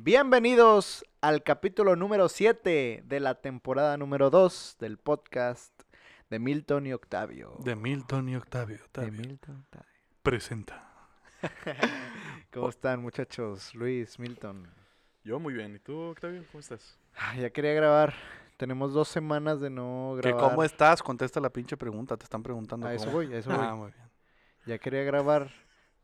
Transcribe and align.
Bienvenidos 0.00 1.04
al 1.20 1.42
capítulo 1.42 1.96
número 1.96 2.28
7 2.28 3.02
de 3.04 3.18
la 3.20 3.34
temporada 3.40 3.96
número 3.96 4.30
2 4.30 4.76
del 4.78 4.96
podcast 4.96 5.72
de 6.30 6.38
Milton 6.38 6.86
y 6.86 6.92
Octavio. 6.92 7.56
De 7.64 7.74
Milton 7.74 8.28
y 8.28 8.36
Octavio. 8.36 8.76
De 8.76 8.82
Octavio. 8.84 9.10
Milton, 9.10 9.56
Octavio. 9.56 9.88
Presenta. 10.22 10.88
¿Cómo 12.52 12.68
están 12.68 13.02
muchachos? 13.02 13.74
Luis, 13.74 14.20
Milton. 14.20 14.70
Yo 15.24 15.40
muy 15.40 15.52
bien. 15.52 15.74
¿Y 15.74 15.80
tú, 15.80 15.98
Octavio? 15.98 16.44
¿Cómo 16.52 16.60
estás? 16.60 16.96
Ah, 17.16 17.34
ya 17.36 17.50
quería 17.50 17.72
grabar. 17.72 18.14
Tenemos 18.56 18.92
dos 18.92 19.08
semanas 19.08 19.60
de 19.60 19.68
no 19.68 20.16
¿Que 20.22 20.28
grabar. 20.28 20.50
¿Cómo 20.50 20.62
estás? 20.62 21.02
Contesta 21.02 21.40
la 21.40 21.50
pinche 21.50 21.76
pregunta. 21.76 22.16
Te 22.16 22.22
están 22.22 22.44
preguntando. 22.44 22.86
A 22.86 22.94
eso 22.94 23.06
cómo. 23.06 23.16
voy, 23.16 23.34
a 23.34 23.38
eso 23.38 23.50
Ah, 23.52 23.72
voy. 23.72 23.78
muy 23.80 23.90
bien. 23.90 24.08
Ya 24.64 24.78
quería 24.78 25.02
grabar. 25.02 25.50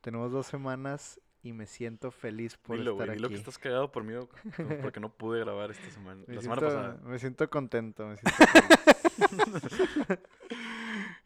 Tenemos 0.01 0.33
dos 0.33 0.49
semanas 0.49 1.21
y 1.45 1.53
me 1.53 1.67
siento 1.67 2.11
feliz 2.11 2.57
por 2.57 2.79
Dilo, 2.79 2.93
estar 2.93 3.07
güey. 3.09 3.17
Dilo 3.19 3.27
aquí. 3.27 3.35
que 3.35 3.39
estás 3.39 3.59
cagado 3.59 3.93
por 3.93 4.03
mí 4.03 4.15
porque 4.83 4.99
no 4.99 5.11
pude 5.11 5.41
grabar 5.41 5.71
esta 5.71 5.91
semana. 5.91 6.23
Me 6.27 6.37
la 6.37 6.41
semana 6.41 6.61
siento, 6.61 6.77
pasada. 6.77 7.01
me 7.05 7.19
siento 7.19 7.51
contento. 7.51 8.07
Me 8.07 8.17
siento 8.17 8.47
feliz. 9.69 10.19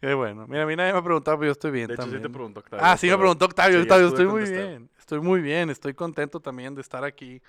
Qué 0.01 0.15
bueno. 0.15 0.47
Mira, 0.49 0.65
a 0.65 0.67
mí 0.67 0.75
nadie 0.75 0.93
me 0.93 0.99
ha 0.99 1.03
preguntado, 1.03 1.39
pero 1.39 1.47
yo 1.47 1.53
estoy 1.53 1.71
bien 1.71 1.87
De 1.87 1.95
hecho, 1.95 2.11
sí 2.11 2.19
te 2.19 2.29
preguntó 2.29 2.61
Octavio. 2.61 2.85
Ah, 2.85 2.97
sí 2.97 3.09
me 3.09 3.17
preguntó 3.17 3.45
Octavio. 3.45 3.81
Octavio, 3.81 4.09
estoy 4.09 4.27
muy 4.27 4.43
contestar. 4.43 4.69
bien. 4.69 4.91
Estoy 4.99 5.21
muy 5.21 5.41
bien. 5.41 5.71
Estoy 5.71 5.95
contento 5.95 6.41
también 6.41 6.75
de 6.75 6.81
estar 6.81 7.05
aquí. 7.05 7.41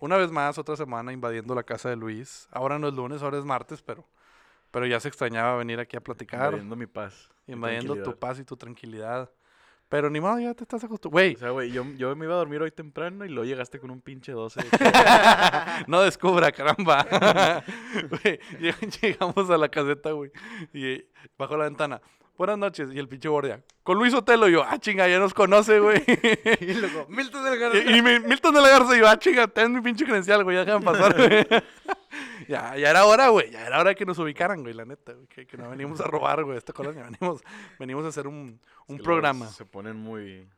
Una 0.00 0.16
vez 0.16 0.32
más, 0.32 0.58
otra 0.58 0.74
semana 0.74 1.12
invadiendo 1.12 1.54
la 1.54 1.62
casa 1.62 1.88
de 1.88 1.94
Luis. 1.94 2.48
Ahora 2.50 2.80
no 2.80 2.88
es 2.88 2.94
lunes, 2.94 3.22
ahora 3.22 3.38
es 3.38 3.44
martes, 3.44 3.80
pero, 3.80 4.04
pero 4.72 4.86
ya 4.86 4.98
se 4.98 5.06
extrañaba 5.06 5.56
venir 5.56 5.78
aquí 5.78 5.96
a 5.96 6.00
platicar. 6.00 6.46
Invadiendo 6.46 6.74
mi 6.74 6.86
paz. 6.86 7.30
Invadiendo 7.46 8.02
tu 8.02 8.18
paz 8.18 8.40
y 8.40 8.44
tu 8.44 8.56
tranquilidad. 8.56 9.30
Pero 9.92 10.08
ni 10.08 10.20
modo, 10.22 10.38
ya 10.40 10.54
te 10.54 10.64
estás 10.64 10.82
acostumbrando. 10.82 11.12
Güey, 11.22 11.34
O 11.34 11.38
sea, 11.38 11.50
güey, 11.50 11.70
yo, 11.70 11.84
yo 11.98 12.16
me 12.16 12.24
iba 12.24 12.32
a 12.32 12.38
dormir 12.38 12.62
hoy 12.62 12.70
temprano 12.70 13.26
y 13.26 13.28
luego 13.28 13.44
llegaste 13.44 13.78
con 13.78 13.90
un 13.90 14.00
pinche 14.00 14.32
12. 14.32 14.60
no 15.86 16.00
descubra, 16.00 16.50
caramba. 16.50 17.04
Güey, 18.08 18.40
lleg- 18.58 19.00
llegamos 19.02 19.50
a 19.50 19.58
la 19.58 19.68
caseta, 19.68 20.12
güey. 20.12 20.30
Y 20.72 21.04
bajo 21.36 21.58
la 21.58 21.64
ventana. 21.64 22.00
Buenas 22.38 22.56
noches. 22.56 22.88
Y 22.90 22.98
el 22.98 23.06
pinche 23.06 23.28
guardia. 23.28 23.62
Con 23.82 23.98
Luis 23.98 24.14
Otelo. 24.14 24.48
Y 24.48 24.52
yo, 24.52 24.62
ah, 24.66 24.78
chinga, 24.78 25.06
ya 25.08 25.18
nos 25.18 25.34
conoce, 25.34 25.78
güey. 25.78 26.02
y 26.60 26.72
luego, 26.72 27.04
Milton 27.10 27.44
del 27.44 27.58
Garza. 27.58 27.78
y, 27.78 27.98
y 27.98 28.02
mi- 28.02 28.18
Milton 28.20 28.54
de 28.54 28.60
la 28.62 28.68
Garza. 28.70 28.96
Y 28.96 29.00
yo, 29.00 29.08
ah, 29.08 29.18
chinga, 29.18 29.46
ten 29.46 29.74
mi 29.74 29.82
pinche 29.82 30.06
credencial, 30.06 30.42
güey. 30.42 30.56
Ya 30.56 30.64
déjame 30.64 30.84
pasar, 30.86 31.14
güey. 31.14 31.46
Ya, 32.52 32.76
ya 32.76 32.90
era 32.90 33.04
hora, 33.06 33.28
güey. 33.28 33.50
Ya 33.50 33.66
era 33.66 33.80
hora 33.80 33.94
que 33.94 34.04
nos 34.06 34.18
ubicaran, 34.18 34.62
güey, 34.62 34.74
la 34.74 34.84
neta. 34.84 35.12
güey, 35.14 35.26
Que, 35.26 35.46
que 35.46 35.56
no 35.56 35.68
venimos 35.70 36.00
a 36.00 36.04
robar, 36.04 36.44
güey, 36.44 36.56
esta 36.58 36.72
colonia. 36.72 37.02
Venimos, 37.10 37.42
venimos 37.78 38.04
a 38.04 38.08
hacer 38.08 38.26
un, 38.26 38.60
un 38.86 38.98
programa. 38.98 39.48
Se 39.48 39.64
ponen 39.64 39.96
muy 39.96 40.48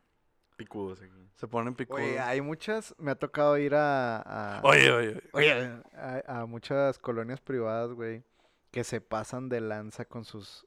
picudos 0.57 1.01
aquí. 1.01 1.29
Se 1.37 1.49
ponen 1.49 1.75
picudos. 1.75 2.01
Oye, 2.03 2.19
hay 2.21 2.41
muchas. 2.41 2.95
Me 2.99 3.11
ha 3.11 3.15
tocado 3.15 3.57
ir 3.59 3.75
a. 3.75 4.59
a- 4.59 4.61
Oye, 4.65 4.91
oye. 4.93 5.23
Oye, 5.33 5.53
a, 5.97 6.41
a 6.43 6.47
muchas 6.47 6.99
colonias 6.99 7.41
privadas, 7.41 7.93
güey, 7.93 8.23
que 8.71 8.85
se 8.85 9.01
pasan 9.01 9.49
de 9.49 9.61
lanza 9.61 10.05
con 10.05 10.25
sus, 10.25 10.67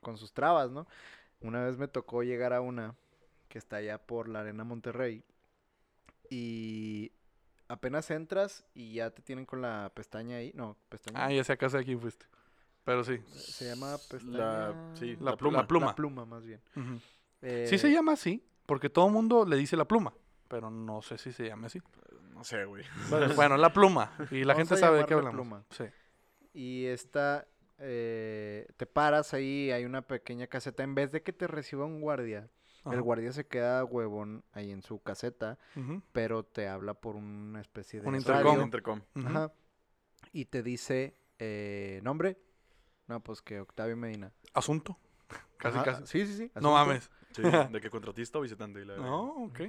con 0.00 0.16
sus 0.18 0.32
trabas, 0.32 0.70
¿no? 0.70 0.86
Una 1.40 1.64
vez 1.64 1.76
me 1.76 1.88
tocó 1.88 2.22
llegar 2.22 2.52
a 2.52 2.60
una 2.60 2.94
que 3.48 3.58
está 3.58 3.76
allá 3.76 3.98
por 3.98 4.28
la 4.28 4.40
Arena 4.40 4.64
Monterrey 4.64 5.22
y 6.30 7.12
apenas 7.72 8.10
entras 8.10 8.64
y 8.74 8.94
ya 8.94 9.10
te 9.10 9.22
tienen 9.22 9.46
con 9.46 9.60
la 9.62 9.90
pestaña 9.94 10.36
ahí, 10.36 10.52
no, 10.54 10.76
pestaña. 10.88 11.24
Ah, 11.24 11.32
ya 11.32 11.42
sé 11.44 11.52
a 11.52 11.56
casa 11.56 11.78
de 11.78 11.84
quién 11.84 12.00
fuiste. 12.00 12.26
Pero 12.84 13.04
sí. 13.04 13.18
Se 13.28 13.66
llama 13.66 13.96
pestaña. 14.10 14.38
La, 14.38 14.90
sí, 14.94 15.16
La 15.20 15.30
la, 15.32 15.36
pluma. 15.36 15.36
pluma. 15.36 15.60
La 15.62 15.66
pluma. 15.66 15.86
La 15.86 15.94
pluma, 15.94 16.24
más 16.26 16.44
bien. 16.44 16.60
Eh, 17.40 17.66
Sí 17.68 17.78
se 17.78 17.90
llama 17.90 18.12
así, 18.12 18.44
porque 18.66 18.88
todo 18.90 19.06
el 19.06 19.12
mundo 19.12 19.44
le 19.46 19.56
dice 19.56 19.76
la 19.76 19.86
pluma, 19.86 20.12
pero 20.48 20.70
no 20.70 21.00
sé 21.02 21.18
si 21.18 21.32
se 21.32 21.46
llama 21.48 21.66
así. 21.68 21.80
No 22.34 22.44
sé, 22.44 22.64
güey. 22.64 22.84
Bueno, 23.10 23.34
bueno, 23.36 23.56
la 23.56 23.72
pluma, 23.72 24.12
y 24.30 24.44
la 24.44 24.54
Vamos 24.54 24.68
gente 24.68 24.80
sabe 24.80 24.98
de 24.98 25.06
qué 25.06 25.14
hablamos. 25.14 25.34
pluma. 25.34 25.64
Sí. 25.70 25.84
Y 26.54 26.86
esta, 26.86 27.46
eh, 27.78 28.66
te 28.76 28.86
paras 28.86 29.32
ahí, 29.34 29.70
hay 29.70 29.84
una 29.84 30.02
pequeña 30.02 30.46
caseta. 30.46 30.82
En 30.82 30.94
vez 30.94 31.12
de 31.12 31.22
que 31.22 31.32
te 31.32 31.46
reciba 31.46 31.84
un 31.84 32.00
guardia, 32.00 32.48
Ajá. 32.84 32.94
el 32.94 33.02
guardia 33.02 33.32
se 33.32 33.46
queda 33.46 33.84
huevón 33.84 34.44
ahí 34.52 34.70
en 34.72 34.82
su 34.82 35.00
caseta, 35.02 35.58
pero 36.12 36.44
te 36.44 36.68
habla 36.68 36.94
por 36.94 37.16
una 37.16 37.60
especie 37.60 38.00
de 38.00 38.08
Un 38.08 38.22
radio. 38.24 38.60
intercom. 38.62 38.62
Intercom. 38.64 39.00
ujú. 39.16 39.28
Ajá. 39.28 39.52
Y 40.32 40.46
te 40.46 40.62
dice, 40.62 41.16
eh, 41.38 42.00
¿nombre? 42.02 42.38
No, 43.06 43.20
pues 43.20 43.42
que 43.42 43.60
Octavio 43.60 43.96
Medina. 43.96 44.32
Asunto. 44.54 44.98
Casi, 45.58 45.76
Ajá, 45.78 45.84
casi. 45.84 46.06
Sí, 46.06 46.26
sí, 46.26 46.36
sí. 46.36 46.50
No 46.60 46.72
mames. 46.72 47.10
Sí, 47.32 47.42
de 47.70 47.80
que 47.80 47.90
contratista 47.90 48.38
o 48.38 48.42
visitante. 48.42 48.80
y 48.80 48.84
la. 48.84 48.96
No, 48.96 49.44
ok. 49.44 49.60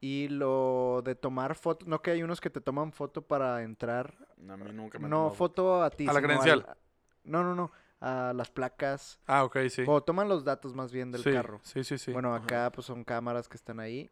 Y 0.00 0.28
lo 0.28 1.00
de 1.04 1.14
tomar 1.14 1.54
foto, 1.54 1.86
no 1.86 2.02
que 2.02 2.10
hay 2.10 2.22
unos 2.22 2.40
que 2.40 2.50
te 2.50 2.60
toman 2.60 2.92
foto 2.92 3.22
para 3.22 3.62
entrar. 3.62 4.14
A 4.48 4.56
mí 4.56 4.72
nunca 4.72 4.98
me 4.98 5.08
No, 5.08 5.30
foto 5.30 5.82
a 5.82 5.90
ti. 5.90 6.08
A 6.08 6.12
la 6.12 6.20
credencial. 6.20 6.64
al- 6.68 6.76
no, 7.24 7.42
no, 7.44 7.54
no. 7.54 7.70
A 8.04 8.32
las 8.34 8.50
placas. 8.50 9.20
Ah, 9.26 9.44
ok, 9.44 9.58
sí. 9.70 9.84
O 9.86 10.02
toman 10.02 10.28
los 10.28 10.42
datos 10.44 10.74
más 10.74 10.90
bien 10.90 11.12
del 11.12 11.22
sí, 11.22 11.30
carro. 11.30 11.60
Sí, 11.62 11.84
sí, 11.84 11.98
sí. 11.98 12.12
Bueno, 12.12 12.34
Ajá. 12.34 12.42
acá 12.44 12.72
pues 12.72 12.84
son 12.86 13.04
cámaras 13.04 13.48
que 13.48 13.56
están 13.56 13.78
ahí. 13.78 14.10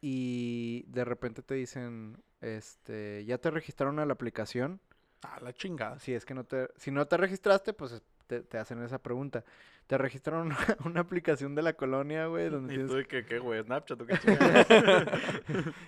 Y 0.00 0.84
de 0.88 1.04
repente 1.04 1.42
te 1.42 1.54
dicen, 1.54 2.22
este, 2.40 3.24
ya 3.24 3.38
te 3.38 3.50
registraron 3.50 3.98
a 3.98 4.06
la 4.06 4.12
aplicación. 4.12 4.80
Ah, 5.22 5.38
la 5.40 5.52
chingada. 5.54 5.98
Si 6.00 6.12
es 6.12 6.24
que 6.26 6.34
no 6.34 6.44
te, 6.44 6.68
si 6.76 6.90
no 6.90 7.06
te 7.06 7.16
registraste, 7.16 7.72
pues 7.72 7.92
es- 7.92 8.02
te, 8.26 8.40
te 8.40 8.58
hacen 8.58 8.82
esa 8.82 8.98
pregunta. 8.98 9.44
Te 9.86 9.96
registraron 9.98 10.46
una, 10.48 10.56
una 10.84 11.00
aplicación 11.00 11.54
de 11.54 11.62
la 11.62 11.74
colonia, 11.74 12.26
güey, 12.26 12.48
donde 12.50 12.74
¿Y 12.74 12.78
tú 12.78 12.86
tienes... 12.88 13.06
que, 13.06 13.24
qué, 13.24 13.38
güey? 13.38 13.62
¿Snapchat 13.62 14.00
o 14.00 14.06
qué 14.06 14.18
chingada? 14.18 14.64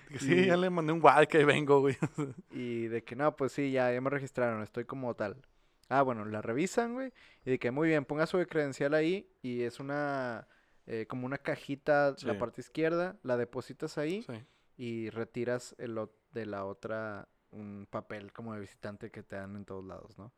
Que 0.09 0.19
Sí, 0.19 0.33
Y- 0.33 0.45
ya 0.47 0.57
le 0.57 0.69
mandé 0.69 0.93
un 0.93 0.99
guay 0.99 1.27
que 1.27 1.39
ahí 1.39 1.43
vengo, 1.43 1.81
güey. 1.81 1.97
Y 2.51 2.87
de 2.87 3.03
que 3.03 3.15
no, 3.15 3.35
pues 3.35 3.51
sí, 3.51 3.71
ya, 3.71 3.91
ya 3.91 3.99
me 4.01 4.09
registraron, 4.09 4.63
estoy 4.63 4.85
como 4.85 5.13
tal. 5.15 5.35
Ah, 5.89 6.01
bueno, 6.01 6.25
la 6.25 6.41
revisan, 6.41 6.93
güey. 6.93 7.13
Y 7.45 7.51
de 7.51 7.59
que 7.59 7.71
muy 7.71 7.87
bien, 7.87 8.05
ponga 8.05 8.25
su 8.25 8.37
credencial 8.45 8.93
ahí. 8.93 9.29
Y 9.41 9.63
es 9.63 9.79
una, 9.79 10.47
eh, 10.85 11.05
como 11.07 11.25
una 11.25 11.37
cajita, 11.37 12.11
la 12.23 12.33
Sí. 12.33 12.39
parte 12.39 12.61
izquierda, 12.61 13.17
la 13.23 13.37
depositas 13.37 13.97
ahí. 13.97 14.23
Sí. 14.23 14.43
y 14.79 15.09
retiras 15.09 15.73
el 15.79 15.97
de 16.33 16.45
la 16.45 16.63
otra 16.63 17.27
un 17.49 17.87
papel 17.89 18.31
como 18.31 18.53
de 18.53 18.59
visitante 18.59 19.09
que 19.09 19.23
te 19.23 19.35
dan 19.35 19.55
en 19.55 19.65
todos 19.65 19.83
lados, 19.83 20.19
¿no? 20.19 20.31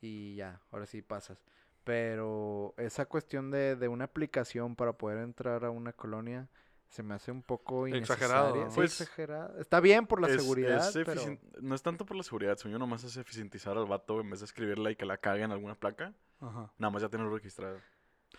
Y 0.00 0.34
ya, 0.34 0.60
ahora 0.72 0.84
sí 0.84 1.00
pasas. 1.00 1.44
Pero 1.84 2.74
esa 2.76 3.06
cuestión 3.06 3.52
de, 3.52 3.76
de 3.76 3.86
una 3.86 4.06
aplicación 4.06 4.74
para 4.74 4.94
poder 4.94 5.18
entrar 5.18 5.64
a 5.64 5.70
una 5.70 5.92
colonia 5.92 6.48
se 6.88 7.02
me 7.02 7.14
hace 7.14 7.30
un 7.30 7.42
poco 7.42 7.86
Exagerado, 7.86 8.68
Pues, 8.74 9.00
exagerado. 9.00 9.58
Está 9.60 9.80
bien 9.80 10.06
por 10.06 10.20
la 10.20 10.28
Es- 10.28 10.40
seguridad, 10.42 10.88
es 10.88 10.94
pero... 11.04 11.20
eficien- 11.20 11.38
No 11.60 11.74
es 11.74 11.82
tanto 11.82 12.06
por 12.06 12.16
la 12.16 12.22
seguridad, 12.22 12.56
sueño 12.56 12.78
nomás 12.78 13.04
es 13.04 13.16
eficientizar 13.16 13.76
al 13.76 13.86
vato 13.86 14.20
en 14.20 14.30
vez 14.30 14.40
de 14.40 14.46
escribirla 14.46 14.90
y 14.90 14.96
que 14.96 15.04
la 15.04 15.18
cague 15.18 15.42
en 15.42 15.52
alguna 15.52 15.74
placa. 15.74 16.14
Ajá. 16.40 16.72
Nada 16.78 16.90
más 16.90 17.02
ya 17.02 17.08
tenerlo 17.08 17.34
registrado. 17.34 17.78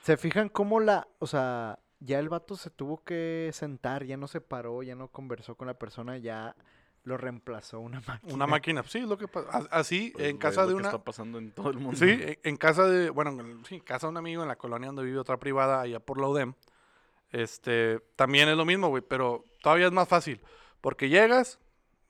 ¿Se 0.04 0.18
fijan 0.18 0.50
cómo 0.50 0.80
la... 0.80 1.08
O 1.20 1.28
sea, 1.28 1.80
ya 2.00 2.18
el 2.20 2.30
vato 2.30 2.56
se 2.56 2.70
tuvo 2.70 3.04
que 3.04 3.50
sentar, 3.54 4.06
ya 4.06 4.18
no 4.18 4.28
se 4.28 4.42
paró, 4.42 4.82
ya 4.84 4.96
no 4.96 5.10
conversó 5.10 5.56
con 5.56 5.68
la 5.68 5.74
persona, 5.76 6.18
ya 6.18 6.56
lo 7.04 7.18
reemplazó 7.18 7.80
una 7.80 8.02
máquina. 8.08 8.34
Una 8.34 8.48
máquina. 8.48 8.84
Sí, 8.84 9.00
es 9.00 9.08
lo 9.08 9.18
que 9.18 9.28
pasa. 9.28 9.50
As- 9.52 9.68
Así, 9.72 10.12
Pues, 10.16 10.28
en 10.28 10.38
casa 10.38 10.62
de 10.62 10.68
lo 10.72 10.78
que 10.78 10.80
una... 10.82 10.90
está 10.90 11.04
pasando 11.04 11.38
en 11.38 11.52
todo 11.52 11.70
el 11.70 11.78
mundo. 11.78 11.98
Sí, 11.98 12.08
en, 12.44 12.58
casa 12.58 12.88
de, 12.88 13.10
bueno, 13.12 13.32
en- 13.32 13.80
casa 13.82 14.08
de 14.08 14.12
un 14.12 14.18
amigo 14.18 14.42
en 14.42 14.48
la 14.48 14.56
colonia 14.58 14.88
donde 14.88 15.04
vive 15.04 15.20
otra 15.20 15.38
privada, 15.38 15.82
allá 15.82 16.00
por 16.00 16.20
la 16.20 16.28
UDEM. 16.30 16.54
Este, 17.32 18.00
también 18.16 18.50
es 18.50 18.58
lo 18.58 18.66
mismo, 18.66 18.90
güey, 18.90 19.04
pero 19.08 19.46
todavía 19.62 19.88
es 19.88 19.92
más 19.92 20.08
fácil. 20.08 20.42
Porque 20.82 21.10
llegas, 21.10 21.60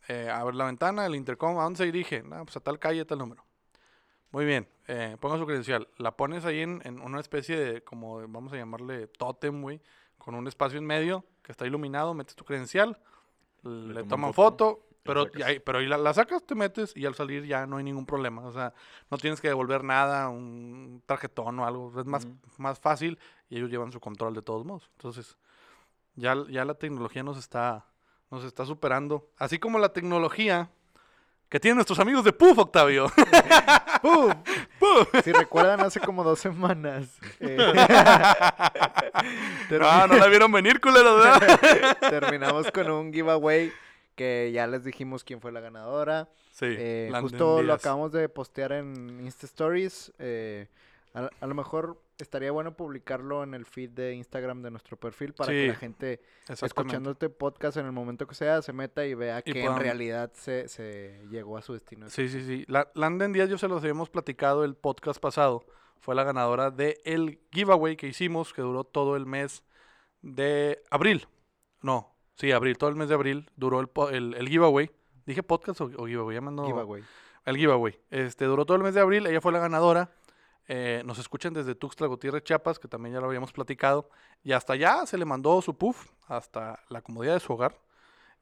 eh, 0.08 0.30
abres 0.32 0.58
la 0.58 0.66
ventana, 0.66 1.06
el 1.06 1.16
intercom, 1.16 1.58
¿a 1.60 1.64
dónde 1.64 1.78
se 1.78 1.86
dirige? 1.86 2.24
No, 2.24 2.44
pues 2.46 2.58
a 2.58 2.60
tal 2.60 2.80
calle, 2.80 3.02
a 3.02 3.06
tal 3.06 3.18
número. 3.18 3.44
Muy 4.32 4.46
bien, 4.46 4.68
eh, 4.88 5.18
ponga 5.20 5.38
su 5.38 5.46
credencial. 5.46 5.88
La 5.98 6.16
pones 6.16 6.46
ahí 6.46 6.62
en, 6.62 6.82
en 6.86 7.02
una 7.02 7.20
especie 7.20 7.58
de, 7.58 7.84
como, 7.84 8.28
vamos 8.28 8.54
a 8.54 8.58
llamarle 8.58 9.08
tótem, 9.08 9.62
güey, 9.62 9.82
con 10.18 10.36
un 10.36 10.48
espacio 10.48 10.78
en 10.78 10.86
medio 10.86 11.26
que 11.42 11.52
está 11.52 11.66
iluminado, 11.66 12.14
metes 12.14 12.36
tu 12.36 12.46
credencial, 12.46 13.00
le, 13.64 14.04
toman 14.04 14.08
toman 14.08 14.34
foto 14.34 14.89
pero, 15.04 15.28
ahí- 15.46 15.60
pero 15.60 15.80
ahí 15.80 15.88
la, 15.88 15.98
la 15.98 16.14
sacas, 16.14 16.44
te 16.46 16.56
metes 16.56 16.92
y 16.96 17.06
al 17.06 17.16
salir 17.16 17.46
ya 17.46 17.66
no 17.66 17.78
hay 17.78 17.84
ningún 17.84 18.06
problema. 18.06 18.44
O 18.46 18.52
sea, 18.52 18.74
no 19.10 19.18
tienes 19.18 19.42
que 19.42 19.48
devolver 19.48 19.84
nada, 19.84 20.30
un 20.30 21.02
tarjetón 21.06 21.60
o 21.60 21.66
algo. 21.66 21.92
Es 22.00 22.06
más, 22.06 22.28
más 22.58 22.80
fácil 22.80 23.18
y 23.50 23.58
ellos 23.58 23.70
llevan 23.70 23.92
su 23.92 24.00
control 24.00 24.34
de 24.34 24.42
todos 24.42 24.66
modos. 24.66 24.90
Entonces, 24.98 25.38
ya, 26.16 26.36
ya 26.50 26.66
la 26.66 26.74
tecnología 26.76 27.24
nos 27.24 27.38
está, 27.38 27.86
nos 28.30 28.44
está 28.44 28.66
superando. 28.66 29.30
Así 29.38 29.58
como 29.58 29.80
la 29.80 29.90
tecnología 29.94 30.70
que 31.48 31.60
tienen 31.60 31.78
nuestros 31.78 31.98
amigos 32.00 32.24
de 32.24 32.32
Puff, 32.32 32.60
Octavio. 32.60 33.08
¡Pum! 34.04 34.32
¡Puff! 34.80 35.24
Si 35.24 35.32
recuerdan, 35.32 35.80
hace 35.82 36.00
como 36.00 36.24
dos 36.24 36.40
semanas. 36.40 37.18
eh, 37.40 37.58
termi- 39.70 39.86
Ah, 39.90 40.06
no 40.08 40.16
la 40.18 40.28
vieron 40.28 40.52
venir, 40.52 40.80
culeros, 40.80 41.24
¿verdad? 41.24 41.98
terminamos 42.10 42.70
con 42.72 42.90
un 42.92 43.12
giveaway 43.14 43.72
que 44.20 44.52
ya 44.54 44.68
les 44.68 44.84
dijimos 44.84 45.24
quién 45.24 45.40
fue 45.40 45.52
la 45.54 45.62
ganadora. 45.62 46.28
Sí, 46.52 46.66
Eh, 46.68 47.10
justo 47.22 47.62
lo 47.64 47.74
acabamos 47.74 48.12
de 48.12 48.28
postear 48.28 48.74
en 48.74 49.20
Insta 49.22 49.46
Stories. 49.46 50.12
eh, 50.20 50.68
A, 51.14 51.30
a 51.40 51.48
lo 51.48 51.56
mejor 51.56 52.00
estaría 52.20 52.52
bueno 52.52 52.76
publicarlo 52.76 53.44
en 53.44 53.54
el 53.56 53.66
feed 53.66 53.90
de 53.92 54.14
Instagram 54.14 54.62
de 54.62 54.70
nuestro 54.72 54.96
perfil 54.98 55.34
para 55.34 55.52
que 55.52 55.68
la 55.70 55.76
gente 55.76 56.20
escuchando 56.48 57.12
este 57.12 57.30
podcast 57.30 57.78
en 57.78 57.86
el 57.88 57.92
momento 57.94 58.28
que 58.28 58.36
sea 58.36 58.62
se 58.62 58.74
meta 58.74 59.06
y 59.06 59.14
vea 59.16 59.42
Y 59.44 59.54
que 59.54 59.64
en 59.64 59.78
realidad 59.78 60.32
se, 60.36 60.68
se 60.68 61.26
llegó 61.32 61.58
a 61.58 61.62
su 61.64 61.74
destino. 61.74 62.10
Sí, 62.10 62.28
sí, 62.30 62.46
sí. 62.46 62.66
La, 62.68 62.92
Landen 62.94 63.32
Díaz, 63.34 63.50
yo 63.50 63.58
se 63.58 63.68
los 63.68 63.82
habíamos 63.82 64.10
platicado 64.12 64.64
el 64.66 64.76
podcast 64.76 65.20
pasado. 65.20 65.66
Fue 66.00 66.14
la 66.14 66.24
ganadora 66.24 66.70
de 66.72 67.00
el 67.06 67.40
giveaway 67.52 67.96
que 67.98 68.08
hicimos, 68.08 68.54
que 68.54 68.62
duró 68.62 68.84
todo 68.84 69.16
el 69.16 69.26
mes 69.26 69.64
de 70.22 70.84
abril. 70.92 71.28
No, 71.82 72.14
sí, 72.40 72.52
abril, 72.52 72.78
todo 72.78 72.90
el 72.90 72.96
mes 72.96 73.10
de 73.10 73.16
abril 73.16 73.50
duró 73.56 73.80
el, 73.82 73.90
el, 74.16 74.34
el 74.36 74.48
giveaway. 74.50 74.90
¿Dije 75.26 75.44
podcast 75.44 75.82
o, 75.82 75.86
o 75.98 76.08
giveaway? 76.08 76.36
Ya 76.36 76.42
me 76.42 76.50
ando- 76.50 76.66
Giveaway. 76.66 77.04
El 77.46 77.58
giveaway. 77.58 78.00
Este, 78.10 78.46
duró 78.46 78.66
todo 78.66 78.78
el 78.78 78.84
mes 78.84 78.94
de 78.96 79.02
abril, 79.02 79.26
ella 79.28 79.42
fue 79.42 79.52
la 79.52 79.60
ganadora. 79.60 80.12
Eh, 80.68 81.02
nos 81.06 81.18
escuchan 81.18 81.54
desde 81.54 81.74
Tuxtla 81.74 82.06
Gutiérrez, 82.08 82.44
Chiapas, 82.44 82.78
que 82.78 82.88
también 82.88 83.14
ya 83.16 83.20
lo 83.22 83.28
habíamos 83.28 83.52
platicado. 83.52 84.10
Y 84.44 84.52
hasta 84.52 84.74
allá 84.74 85.06
se 85.06 85.18
le 85.18 85.26
mandó 85.26 85.62
su 85.62 85.76
puff, 85.76 86.10
hasta 86.28 86.84
la 86.90 87.02
comodidad 87.02 87.34
de 87.34 87.40
su 87.40 87.54
hogar. 87.54 87.76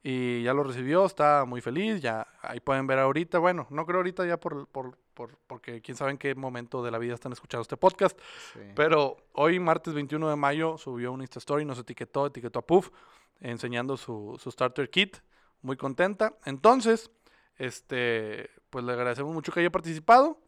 Y 0.02 0.42
ya 0.42 0.52
lo 0.54 0.62
recibió, 0.62 1.06
está 1.06 1.44
muy 1.46 1.60
feliz. 1.60 2.00
Ya 2.02 2.26
ahí 2.42 2.60
pueden 2.60 2.86
ver 2.86 2.98
ahorita. 2.98 3.38
Bueno, 3.38 3.66
no 3.70 3.84
creo 3.86 3.98
ahorita 3.98 4.26
ya 4.26 4.38
por, 4.38 4.66
por, 4.68 4.96
por- 5.14 5.38
porque 5.46 5.80
quién 5.80 5.96
sabe 5.96 6.10
en 6.12 6.18
qué 6.18 6.34
momento 6.34 6.82
de 6.82 6.90
la 6.90 6.98
vida 6.98 7.14
están 7.14 7.32
escuchando 7.32 7.62
este 7.62 7.76
podcast. 7.78 8.18
Sí. 8.52 8.60
Pero 8.76 9.16
hoy, 9.32 9.58
martes 9.58 9.94
21 9.94 10.28
de 10.28 10.36
mayo, 10.36 10.76
subió 10.78 11.12
un 11.12 11.22
Insta 11.22 11.38
Story, 11.38 11.64
nos 11.64 11.78
etiquetó, 11.78 12.26
etiquetó 12.26 12.58
a 12.60 12.62
Puff, 12.66 12.90
enseñando 13.40 13.96
su, 13.96 14.36
su 14.38 14.50
starter 14.50 14.90
kit. 14.90 15.16
Muy 15.62 15.76
contenta. 15.76 16.34
Entonces, 16.44 17.10
este, 17.56 18.50
pues 18.70 18.84
le 18.84 18.92
agradecemos 18.92 19.34
mucho 19.34 19.52
que 19.52 19.60
haya 19.60 19.70
participado. 19.70 20.38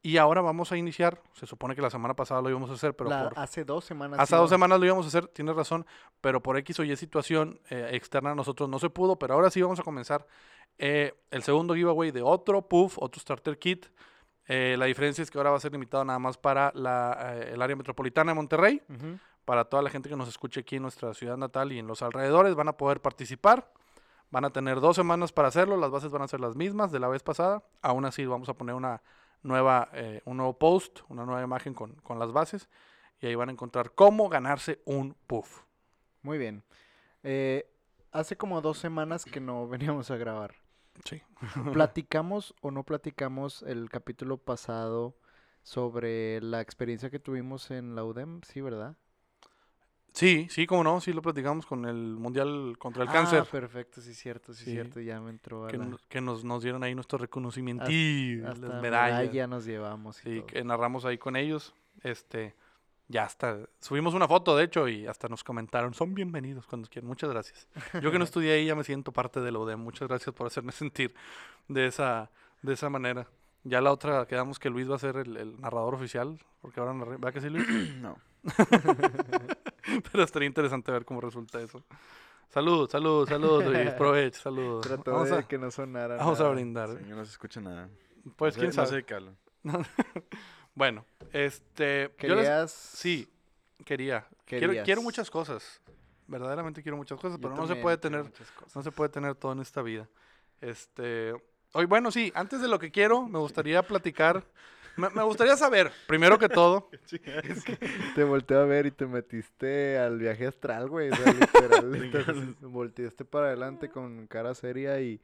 Y 0.00 0.16
ahora 0.16 0.40
vamos 0.42 0.70
a 0.70 0.76
iniciar. 0.76 1.20
Se 1.32 1.44
supone 1.46 1.74
que 1.74 1.82
la 1.82 1.90
semana 1.90 2.14
pasada 2.14 2.40
lo 2.40 2.48
íbamos 2.48 2.70
a 2.70 2.74
hacer, 2.74 2.94
pero 2.94 3.10
La- 3.10 3.30
por, 3.30 3.38
hace 3.38 3.64
dos 3.64 3.84
semanas. 3.84 4.20
Hace 4.20 4.34
iba- 4.34 4.40
dos 4.42 4.50
semanas 4.50 4.78
lo 4.78 4.86
íbamos 4.86 5.04
a 5.06 5.08
hacer, 5.08 5.26
tienes 5.26 5.56
razón, 5.56 5.84
pero 6.20 6.40
por 6.40 6.56
X 6.58 6.78
o 6.78 6.84
Y 6.84 6.94
situación 6.96 7.60
eh, 7.68 7.88
externa 7.92 8.30
a 8.30 8.34
nosotros 8.36 8.68
no 8.68 8.78
se 8.78 8.90
pudo, 8.90 9.18
pero 9.18 9.34
ahora 9.34 9.50
sí 9.50 9.60
vamos 9.60 9.80
a 9.80 9.82
comenzar 9.82 10.24
eh, 10.78 11.14
el 11.32 11.42
segundo 11.42 11.74
giveaway 11.74 12.12
de 12.12 12.22
otro 12.22 12.68
puff, 12.68 12.96
otro 13.00 13.20
starter 13.20 13.58
kit. 13.58 13.86
Eh, 14.46 14.76
la 14.78 14.86
diferencia 14.86 15.20
es 15.22 15.30
que 15.32 15.38
ahora 15.38 15.50
va 15.50 15.56
a 15.56 15.60
ser 15.60 15.72
limitado 15.72 16.04
nada 16.04 16.20
más 16.20 16.38
para 16.38 16.70
la, 16.76 17.34
eh, 17.34 17.50
el 17.54 17.60
área 17.60 17.74
metropolitana 17.74 18.30
de 18.30 18.36
Monterrey, 18.36 18.80
Ujú. 18.88 19.18
Para 19.48 19.64
toda 19.64 19.82
la 19.82 19.88
gente 19.88 20.10
que 20.10 20.16
nos 20.16 20.28
escuche 20.28 20.60
aquí 20.60 20.76
en 20.76 20.82
nuestra 20.82 21.14
ciudad 21.14 21.38
natal 21.38 21.72
y 21.72 21.78
en 21.78 21.86
los 21.86 22.02
alrededores, 22.02 22.54
van 22.54 22.68
a 22.68 22.76
poder 22.76 23.00
participar. 23.00 23.72
Van 24.30 24.44
a 24.44 24.50
tener 24.50 24.78
dos 24.78 24.94
semanas 24.94 25.32
para 25.32 25.48
hacerlo, 25.48 25.78
las 25.78 25.90
bases 25.90 26.10
van 26.10 26.20
a 26.20 26.28
ser 26.28 26.38
las 26.38 26.54
mismas 26.54 26.92
de 26.92 26.98
la 27.00 27.08
vez 27.08 27.22
pasada. 27.22 27.64
Aún 27.80 28.04
así 28.04 28.26
vamos 28.26 28.50
a 28.50 28.52
poner 28.52 28.74
una 28.74 29.02
nueva, 29.42 29.88
eh, 29.94 30.20
un 30.26 30.36
nuevo 30.36 30.58
post, 30.58 31.00
una 31.08 31.24
nueva 31.24 31.42
imagen 31.42 31.72
con, 31.72 31.94
con 32.02 32.18
las 32.18 32.30
bases. 32.30 32.68
Y 33.22 33.26
ahí 33.26 33.34
van 33.36 33.48
a 33.48 33.52
encontrar 33.52 33.94
cómo 33.94 34.28
ganarse 34.28 34.82
un 34.84 35.16
puff. 35.26 35.62
Muy 36.20 36.36
bien. 36.36 36.62
Eh, 37.22 37.72
hace 38.12 38.36
como 38.36 38.60
dos 38.60 38.76
semanas 38.76 39.24
que 39.24 39.40
no 39.40 39.66
veníamos 39.66 40.10
a 40.10 40.18
grabar. 40.18 40.56
Sí. 41.06 41.22
¿Platicamos 41.72 42.54
o 42.60 42.70
no 42.70 42.84
platicamos 42.84 43.62
el 43.62 43.88
capítulo 43.88 44.36
pasado 44.36 45.16
sobre 45.62 46.42
la 46.42 46.60
experiencia 46.60 47.08
que 47.08 47.18
tuvimos 47.18 47.70
en 47.70 47.94
la 47.94 48.04
UDEM? 48.04 48.42
Sí, 48.42 48.60
¿verdad? 48.60 48.94
Sí, 50.18 50.48
sí, 50.50 50.66
como 50.66 50.82
no, 50.82 51.00
sí 51.00 51.12
lo 51.12 51.22
platicamos 51.22 51.64
con 51.64 51.84
el 51.84 52.16
Mundial 52.16 52.74
contra 52.76 53.04
el 53.04 53.08
Ah, 53.08 53.12
Cáncer. 53.12 53.44
perfecto, 53.44 54.00
sí, 54.00 54.14
cierto, 54.14 54.52
sí, 54.52 54.64
Sí. 54.64 54.72
cierto. 54.72 54.98
Ya 54.98 55.20
me 55.20 55.30
entró 55.30 55.64
a 55.64 55.68
Que, 55.68 55.78
la... 55.78 55.84
nos, 55.84 56.02
que 56.06 56.20
nos, 56.20 56.42
nos 56.42 56.60
dieron 56.64 56.82
ahí 56.82 56.92
nuestro 56.92 57.18
reconocimiento. 57.18 57.84
Las 57.84 58.58
medallas. 58.58 58.82
medalla 58.82 59.46
nos 59.46 59.64
llevamos 59.64 60.18
y 60.18 60.22
Sí, 60.22 60.36
todo. 60.38 60.46
que 60.48 60.64
narramos 60.64 61.04
ahí 61.04 61.18
con 61.18 61.36
ellos. 61.36 61.72
Este, 62.02 62.56
ya 63.06 63.22
hasta 63.22 63.60
subimos 63.78 64.12
una 64.14 64.26
foto, 64.26 64.56
de 64.56 64.64
hecho, 64.64 64.88
y 64.88 65.06
hasta 65.06 65.28
nos 65.28 65.44
comentaron, 65.44 65.94
son 65.94 66.14
bienvenidos 66.14 66.66
cuando 66.66 66.88
quieran. 66.88 67.06
Muchas 67.06 67.30
gracias. 67.30 67.68
Yo 68.02 68.10
que 68.10 68.18
no 68.18 68.24
estudié 68.32 68.54
ahí 68.54 68.66
ya 68.66 68.74
me 68.74 68.82
siento 68.82 69.12
parte 69.12 69.40
de 69.40 69.52
la 69.52 69.60
UDEM. 69.60 69.78
Muchas 69.78 70.08
gracias 70.08 70.34
por 70.34 70.48
hacerme 70.48 70.72
sentir 70.72 71.14
de 71.68 71.86
esa, 71.86 72.28
de 72.62 72.72
esa 72.74 72.90
manera. 72.90 73.28
Ya 73.62 73.80
la 73.80 73.92
otra 73.92 74.26
quedamos 74.26 74.58
que 74.58 74.68
Luis 74.68 74.90
va 74.90 74.96
a 74.96 74.98
ser 74.98 75.16
el, 75.18 75.36
el 75.36 75.60
narrador 75.60 75.94
oficial, 75.94 76.40
porque 76.60 76.80
ahora 76.80 76.92
¿verdad 77.04 77.32
que 77.32 77.40
sí, 77.40 77.50
Luis? 77.50 77.66
No. 78.02 78.18
Pero 80.12 80.22
estaría 80.24 80.46
interesante 80.46 80.90
ver 80.92 81.04
cómo 81.04 81.20
resulta 81.20 81.60
eso. 81.60 81.82
Salud, 82.50 82.88
salud, 82.90 83.28
salud, 83.28 83.62
Luis. 83.64 83.90
Provecho, 83.92 84.40
salud. 84.42 84.80
Trató 84.80 85.12
Vamos, 85.12 85.30
de 85.30 85.36
a, 85.36 85.42
que 85.42 85.58
no 85.58 85.70
sonara 85.70 86.16
vamos 86.16 86.38
a 86.40 86.42
nada. 86.44 86.54
brindar. 86.54 86.88
Sí, 86.90 87.04
no 87.08 87.24
se 87.24 87.30
escucha 87.32 87.60
nada. 87.60 87.88
Pues 88.36 88.56
no 88.56 88.60
quién 88.60 88.72
sé, 88.72 88.76
sabe. 88.76 89.04
No 89.62 89.84
sé 89.84 89.90
qué. 90.02 90.22
Bueno, 90.74 91.04
este. 91.32 92.14
yo 92.20 92.28
les- 92.36 92.44
Querías... 92.46 92.70
Sí, 92.72 93.28
quería. 93.84 94.28
Quiero, 94.44 95.02
muchas 95.02 95.28
cosas. 95.28 95.80
Verdaderamente 96.28 96.82
quiero 96.82 96.96
muchas 96.96 97.18
cosas, 97.18 97.38
Yo 97.40 97.42
pero 97.48 97.56
no 97.60 97.66
se 97.66 97.74
puede 97.74 97.96
tener, 97.98 98.22
muchas 98.22 98.48
cosas. 98.52 98.76
no 98.76 98.82
se 98.84 98.92
puede 98.92 99.08
tener 99.10 99.34
todo 99.34 99.50
en 99.52 99.58
esta 99.60 99.82
vida. 99.82 100.08
Este, 100.60 101.32
hoy, 101.72 101.86
bueno, 101.86 102.12
sí, 102.12 102.30
antes 102.34 102.60
de 102.60 102.68
lo 102.68 102.78
que 102.78 102.92
quiero, 102.92 103.26
me 103.26 103.38
gustaría 103.40 103.82
platicar, 103.82 104.44
me, 104.98 105.08
me 105.10 105.22
gustaría 105.22 105.56
saber, 105.56 105.90
primero 106.06 106.38
que 106.38 106.48
todo, 106.48 106.90
Te 108.14 108.24
volteé 108.24 108.56
a 108.56 108.64
ver 108.64 108.86
y 108.86 108.90
te 108.90 109.06
metiste 109.06 109.98
al 109.98 110.18
viaje 110.18 110.46
astral, 110.46 110.88
güey. 110.88 111.10
O 111.10 111.16
sea, 111.16 111.32
literal, 111.32 111.94
estás- 112.04 112.60
volteaste 112.60 113.24
para 113.24 113.46
adelante 113.46 113.90
con 113.90 114.26
cara 114.26 114.54
seria 114.54 115.00
y 115.00 115.20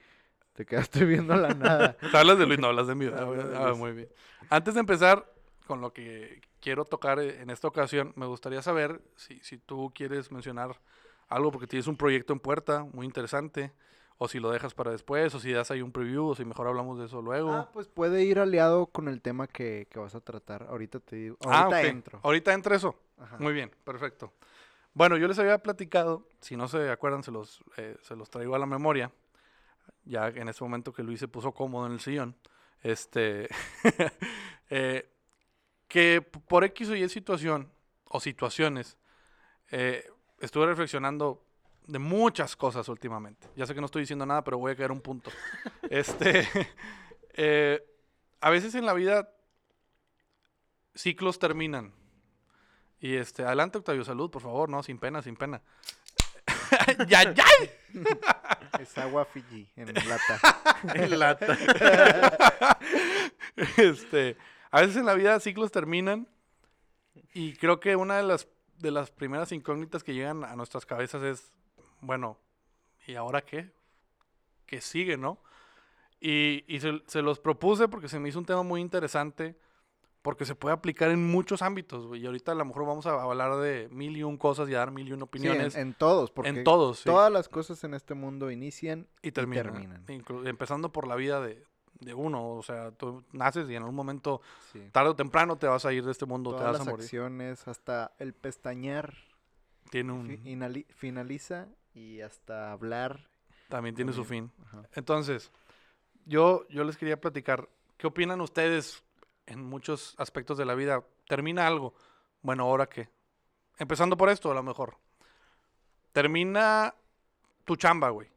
te 0.54 0.64
quedaste 0.64 1.04
viendo 1.04 1.36
la 1.36 1.48
nada. 1.54 1.96
¿te 1.96 2.16
hablas 2.16 2.38
de 2.38 2.46
Luis? 2.46 2.58
No, 2.58 2.68
hablas 2.68 2.86
de 2.86 2.94
de 2.94 3.12
Ah, 3.56 3.74
muy 3.76 3.92
bien. 3.92 4.08
Antes 4.50 4.74
de 4.74 4.80
empezar 4.80 5.30
con 5.66 5.80
lo 5.80 5.92
que 5.92 6.40
quiero 6.60 6.84
tocar 6.84 7.18
eh, 7.18 7.40
en 7.40 7.50
esta 7.50 7.68
ocasión, 7.68 8.12
me 8.16 8.26
gustaría 8.26 8.62
saber 8.62 9.00
si, 9.16 9.38
si 9.40 9.58
tú 9.58 9.92
quieres 9.94 10.30
mencionar 10.30 10.80
algo 11.28 11.50
porque 11.50 11.66
tienes 11.66 11.86
un 11.86 11.96
proyecto 11.96 12.32
en 12.32 12.40
puerta 12.40 12.84
muy 12.92 13.06
interesante, 13.06 13.72
o 14.18 14.28
si 14.28 14.38
lo 14.38 14.50
dejas 14.50 14.74
para 14.74 14.90
después, 14.90 15.34
o 15.34 15.40
si 15.40 15.52
das 15.52 15.70
ahí 15.70 15.82
un 15.82 15.92
preview, 15.92 16.28
o 16.28 16.34
si 16.34 16.44
mejor 16.44 16.66
hablamos 16.66 16.98
de 16.98 17.06
eso 17.06 17.20
luego. 17.20 17.52
Ah, 17.52 17.70
pues 17.72 17.88
puede 17.88 18.24
ir 18.24 18.38
aliado 18.38 18.86
con 18.86 19.08
el 19.08 19.20
tema 19.20 19.46
que, 19.46 19.86
que 19.90 19.98
vas 19.98 20.14
a 20.14 20.20
tratar. 20.20 20.66
Ahorita 20.68 21.00
te 21.00 21.16
digo. 21.16 21.36
Ah, 21.46 21.62
Ahorita 21.62 21.78
ok. 21.78 21.84
entro. 21.84 22.20
Ahorita 22.22 22.52
entra 22.52 22.76
eso. 22.76 22.94
Ajá. 23.18 23.36
Muy 23.38 23.52
bien, 23.52 23.70
perfecto. 23.84 24.32
Bueno, 24.92 25.16
yo 25.16 25.26
les 25.26 25.38
había 25.38 25.58
platicado, 25.58 26.28
si 26.40 26.56
no 26.56 26.68
se 26.68 26.90
acuerdan, 26.90 27.24
se 27.24 27.32
los, 27.32 27.64
eh, 27.76 27.96
se 28.02 28.14
los 28.14 28.30
traigo 28.30 28.54
a 28.54 28.58
la 28.58 28.66
memoria. 28.66 29.10
Ya 30.04 30.28
en 30.28 30.48
ese 30.48 30.62
momento 30.62 30.92
que 30.92 31.02
Luis 31.02 31.18
se 31.18 31.28
puso 31.28 31.52
cómodo 31.52 31.86
en 31.86 31.92
el 31.92 32.00
sillón. 32.00 32.36
Este. 32.82 33.48
eh, 34.70 35.10
que 35.88 36.22
por 36.22 36.64
X 36.64 36.90
o 36.90 36.96
Y 36.96 37.08
situación, 37.08 37.70
o 38.04 38.20
situaciones, 38.20 38.96
eh, 39.70 40.08
estuve 40.40 40.66
reflexionando 40.66 41.44
de 41.86 41.98
muchas 41.98 42.56
cosas 42.56 42.88
últimamente. 42.88 43.48
Ya 43.56 43.66
sé 43.66 43.74
que 43.74 43.80
no 43.80 43.86
estoy 43.86 44.02
diciendo 44.02 44.26
nada, 44.26 44.42
pero 44.42 44.58
voy 44.58 44.72
a 44.72 44.76
caer 44.76 44.92
un 44.92 45.00
punto. 45.00 45.30
este. 45.90 46.48
eh, 47.34 47.84
a 48.40 48.50
veces 48.50 48.74
en 48.74 48.86
la 48.86 48.92
vida 48.92 49.28
ciclos 50.94 51.38
terminan. 51.38 51.92
Y 53.00 53.16
este, 53.16 53.42
adelante 53.42 53.78
Octavio, 53.78 54.04
salud, 54.04 54.30
por 54.30 54.42
favor, 54.42 54.68
no, 54.68 54.82
sin 54.82 54.98
pena, 54.98 55.20
sin 55.22 55.36
pena. 55.36 55.60
¡Ya, 57.08 57.32
ya! 57.32 57.44
Es 58.80 58.96
agua 58.98 59.24
Fiji 59.24 59.68
en 59.76 59.92
lata. 59.94 60.40
En 60.94 61.18
lata. 61.18 61.58
este, 63.76 64.36
a 64.70 64.80
veces 64.80 64.96
en 64.96 65.06
la 65.06 65.14
vida 65.14 65.38
ciclos 65.40 65.70
terminan 65.70 66.28
y 67.32 67.54
creo 67.54 67.80
que 67.80 67.96
una 67.96 68.16
de 68.16 68.22
las, 68.22 68.48
de 68.78 68.90
las 68.90 69.10
primeras 69.10 69.52
incógnitas 69.52 70.02
que 70.02 70.14
llegan 70.14 70.44
a 70.44 70.56
nuestras 70.56 70.86
cabezas 70.86 71.22
es, 71.22 71.52
bueno, 72.04 72.38
¿y 73.06 73.14
ahora 73.14 73.42
qué? 73.42 73.72
¿Qué 74.66 74.80
sigue, 74.80 75.16
no? 75.16 75.40
Y, 76.20 76.64
y 76.68 76.80
se, 76.80 77.02
se 77.06 77.20
los 77.22 77.38
propuse 77.38 77.88
porque 77.88 78.08
se 78.08 78.18
me 78.18 78.28
hizo 78.28 78.38
un 78.38 78.46
tema 78.46 78.62
muy 78.62 78.80
interesante, 78.80 79.58
porque 80.22 80.46
se 80.46 80.54
puede 80.54 80.72
aplicar 80.74 81.10
en 81.10 81.26
muchos 81.30 81.60
ámbitos, 81.60 82.06
güey, 82.06 82.22
y 82.22 82.26
ahorita 82.26 82.52
a 82.52 82.54
lo 82.54 82.64
mejor 82.64 82.86
vamos 82.86 83.04
a 83.04 83.20
hablar 83.22 83.56
de 83.56 83.88
mil 83.90 84.16
y 84.16 84.22
un 84.22 84.38
cosas 84.38 84.68
y 84.70 84.74
a 84.74 84.78
dar 84.78 84.90
mil 84.90 85.06
y 85.06 85.12
un 85.12 85.18
Sí, 85.18 85.20
en, 85.20 85.22
opiniones. 85.24 85.74
en 85.76 85.92
todos, 85.92 86.30
porque 86.30 86.48
en 86.48 86.64
todos, 86.64 87.00
sí. 87.00 87.04
todas 87.04 87.30
las 87.30 87.48
cosas 87.50 87.84
en 87.84 87.92
este 87.92 88.14
mundo 88.14 88.50
inician 88.50 89.06
y 89.20 89.32
terminan. 89.32 89.64
terminan. 89.64 90.06
inclu- 90.06 90.48
empezando 90.48 90.90
por 90.92 91.06
la 91.06 91.14
vida 91.16 91.42
de, 91.42 91.62
de 92.00 92.14
uno, 92.14 92.52
o 92.54 92.62
sea, 92.62 92.90
tú 92.92 93.22
naces 93.32 93.68
y 93.68 93.74
en 93.74 93.82
algún 93.82 93.94
momento 93.96 94.40
Sí. 94.72 94.80
tarde 94.92 95.10
o 95.10 95.16
temprano 95.16 95.58
te 95.58 95.66
vas 95.66 95.84
a 95.84 95.92
ir 95.92 96.04
de 96.06 96.12
este 96.12 96.24
mundo, 96.24 96.52
te 96.52 96.56
Todas 96.56 96.72
vas 96.72 96.76
a 96.80 96.84
las 96.84 96.88
morir. 96.88 97.04
acciones, 97.04 97.68
hasta 97.68 98.14
el 98.18 98.32
pestañear 98.32 99.12
Tiene 99.90 100.12
un, 100.12 100.26
fi- 100.26 100.38
inali- 100.38 100.86
finaliza 100.94 101.68
y 101.94 102.20
hasta 102.20 102.72
hablar. 102.72 103.28
también 103.68 103.94
tiene 103.94 104.12
su 104.12 104.24
fin. 104.24 104.52
Ajá. 104.66 104.82
Entonces, 104.94 105.50
yo, 106.26 106.66
yo 106.68 106.84
les 106.84 106.96
quería 106.96 107.20
platicar, 107.20 107.68
¿qué 107.96 108.06
opinan 108.06 108.40
ustedes 108.40 109.02
en 109.46 109.64
muchos 109.64 110.14
aspectos 110.18 110.58
de 110.58 110.64
la 110.64 110.74
vida? 110.74 111.04
¿Termina 111.28 111.66
algo? 111.66 111.94
Bueno, 112.42 112.64
¿ahora 112.64 112.88
qué? 112.88 113.08
Empezando 113.78 114.16
por 114.16 114.28
esto, 114.28 114.50
a 114.50 114.54
lo 114.54 114.62
mejor. 114.62 114.98
Termina 116.12 116.94
tu 117.64 117.76
chamba, 117.76 118.10
güey. 118.10 118.28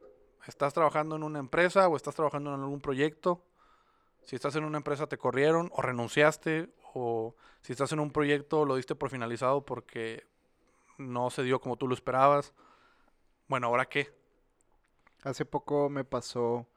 Estás 0.48 0.74
trabajando 0.74 1.16
en 1.16 1.24
una 1.24 1.40
empresa 1.40 1.88
o 1.88 1.96
estás 1.96 2.16
trabajando 2.16 2.54
en 2.54 2.62
algún 2.62 2.80
proyecto. 2.80 3.44
Si 4.24 4.36
estás 4.36 4.56
en 4.56 4.64
una 4.64 4.78
empresa 4.78 5.08
te 5.08 5.18
corrieron 5.18 5.70
o 5.74 5.82
renunciaste 5.82 6.70
o 6.94 7.36
si 7.62 7.74
estás 7.74 7.92
en 7.92 8.00
un 8.00 8.12
proyecto 8.12 8.66
lo 8.66 8.76
diste 8.76 8.96
por 8.96 9.10
finalizado 9.10 9.66
porque 9.66 10.26
no 10.98 11.30
se 11.30 11.44
dio 11.44 11.60
como 11.60 11.76
tú 11.76 11.88
lo 11.88 11.94
esperabas. 11.94 12.54
Bueno, 13.48 13.68
¿ahora 13.68 13.86
qué? 13.88 14.10
Hace 15.24 15.46
poco 15.46 15.90
me 15.90 16.04
pasó, 16.04 16.68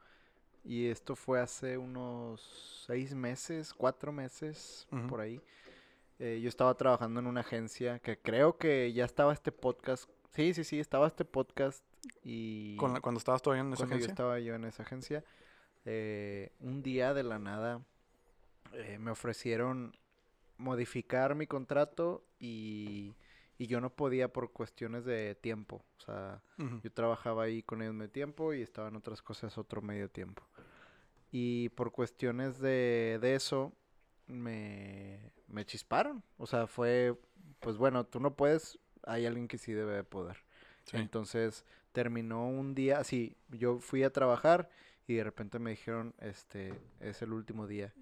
y 0.63 0.87
esto 0.87 1.15
fue 1.15 1.39
hace 1.39 1.77
unos 1.77 2.83
seis 2.87 3.13
meses, 3.13 3.73
cuatro 3.73 4.11
meses, 4.11 4.87
por 5.09 5.21
ahí. 5.21 5.41
Eh, 6.19 6.39
yo 6.41 6.49
estaba 6.49 6.75
trabajando 6.75 7.19
en 7.19 7.27
una 7.27 7.41
agencia 7.41 7.99
que 7.99 8.17
creo 8.17 8.57
que 8.57 8.91
ya 8.93 9.05
estaba 9.05 9.33
este 9.33 9.51
podcast. 9.51 10.09
Sí, 10.31 10.53
sí, 10.53 10.63
sí, 10.63 10.79
estaba 10.79 11.07
este 11.07 11.25
podcast 11.25 11.83
y 12.23 12.77
Con 12.77 12.93
la- 12.93 13.01
cuando 13.01 13.17
estabas 13.19 13.41
todavía 13.41 13.61
en 13.63 13.73
esa 13.73 13.77
cuando 13.81 13.95
yo 13.95 13.97
agencia. 13.97 14.11
estaba 14.13 14.39
yo 14.39 14.55
en 14.55 14.65
esa 14.65 14.83
agencia, 14.83 15.23
eh, 15.85 16.51
un 16.59 16.83
día 16.83 17.13
de 17.13 17.23
la 17.23 17.39
nada 17.39 17.81
eh, 18.73 18.97
me 18.99 19.11
ofrecieron 19.11 19.95
modificar 20.57 21.35
mi 21.35 21.47
contrato 21.47 22.23
y, 22.39 23.13
y 23.61 23.67
yo 23.67 23.79
no 23.79 23.91
podía 23.91 24.33
por 24.33 24.51
cuestiones 24.51 25.05
de 25.05 25.35
tiempo. 25.35 25.85
O 25.99 26.01
sea, 26.01 26.41
yo 26.57 26.91
trabajaba 26.91 27.43
ahí 27.43 27.61
con 27.61 27.83
ellos 27.83 27.93
medio 27.93 28.09
tiempo 28.09 28.55
y 28.55 28.63
estaba 28.63 28.87
en 28.87 28.95
otras 28.95 29.21
cosas 29.21 29.55
otro 29.55 29.83
medio 29.83 30.09
tiempo. 30.09 30.41
Y 31.29 31.69
por 31.69 31.91
cuestiones 31.91 32.57
de, 32.57 33.19
de 33.21 33.35
eso, 33.35 33.71
me, 34.25 35.31
me 35.47 35.63
chisparon. 35.63 36.23
O 36.37 36.47
sea, 36.47 36.65
fue, 36.65 37.15
pues 37.59 37.77
bueno, 37.77 38.03
tú 38.03 38.19
no 38.19 38.35
puedes, 38.35 38.79
hay 39.03 39.27
alguien 39.27 39.47
que 39.47 39.59
sí 39.59 39.73
debe 39.73 39.93
de 39.93 40.03
poder. 40.05 40.37
Sí. 40.85 40.97
Entonces 40.97 41.63
terminó 41.91 42.47
un 42.47 42.73
día, 42.73 42.97
así, 42.97 43.37
yo 43.49 43.77
fui 43.77 44.01
a 44.01 44.11
trabajar 44.11 44.71
y 45.05 45.13
de 45.13 45.23
repente 45.23 45.59
me 45.59 45.69
dijeron, 45.69 46.15
este, 46.17 46.73
es 46.99 47.21
el 47.21 47.31
último 47.31 47.67
día. 47.67 47.93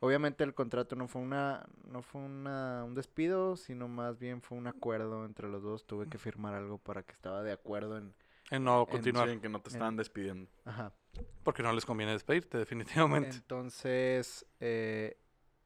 Obviamente 0.00 0.44
el 0.44 0.52
contrato 0.54 0.94
no 0.94 1.08
fue 1.08 1.22
una, 1.22 1.66
no 1.86 2.02
fue 2.02 2.20
una, 2.20 2.84
un 2.84 2.94
despido, 2.94 3.56
sino 3.56 3.88
más 3.88 4.18
bien 4.18 4.42
fue 4.42 4.58
un 4.58 4.66
acuerdo 4.66 5.24
entre 5.24 5.48
los 5.48 5.62
dos. 5.62 5.86
Tuve 5.86 6.06
que 6.08 6.18
firmar 6.18 6.54
algo 6.54 6.78
para 6.78 7.02
que 7.02 7.12
estaba 7.12 7.42
de 7.42 7.52
acuerdo 7.52 7.96
en, 7.96 8.14
En 8.50 8.62
no 8.64 8.80
en- 8.80 8.86
continuar. 8.86 9.26
Sí, 9.28 9.34
en 9.34 9.40
que 9.40 9.48
no 9.48 9.60
te 9.62 9.70
estaban 9.70 9.96
despidiendo. 9.96 10.50
ajá. 10.64 10.92
Porque 11.42 11.62
no 11.62 11.72
les 11.72 11.86
conviene 11.86 12.12
despedirte, 12.12 12.58
definitivamente. 12.58 13.30
Entonces, 13.36 14.44
eh, 14.60 15.18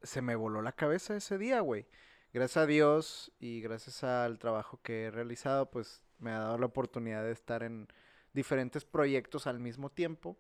se 0.03 0.23
me 0.23 0.37
voló 0.37 0.63
la 0.63 0.73
cabeza 0.73 1.17
ese 1.17 1.39
día, 1.39 1.61
güey. 1.61 1.89
Gracias 2.33 2.59
a 2.59 2.67
Dios 2.67 3.33
y 3.41 3.61
gracias 3.61 4.05
al 4.05 4.39
trabajo 4.39 4.79
que 4.85 5.07
he 5.07 5.11
realizado, 5.11 5.69
pues 5.73 6.05
me 6.21 6.31
ha 6.31 6.39
dado 6.39 6.59
la 6.59 6.67
oportunidad 6.67 7.25
de 7.25 7.33
estar 7.33 7.65
en 7.65 7.89
diferentes 8.33 8.85
proyectos 8.85 9.49
al 9.49 9.59
mismo 9.59 9.91
tiempo. 9.91 10.39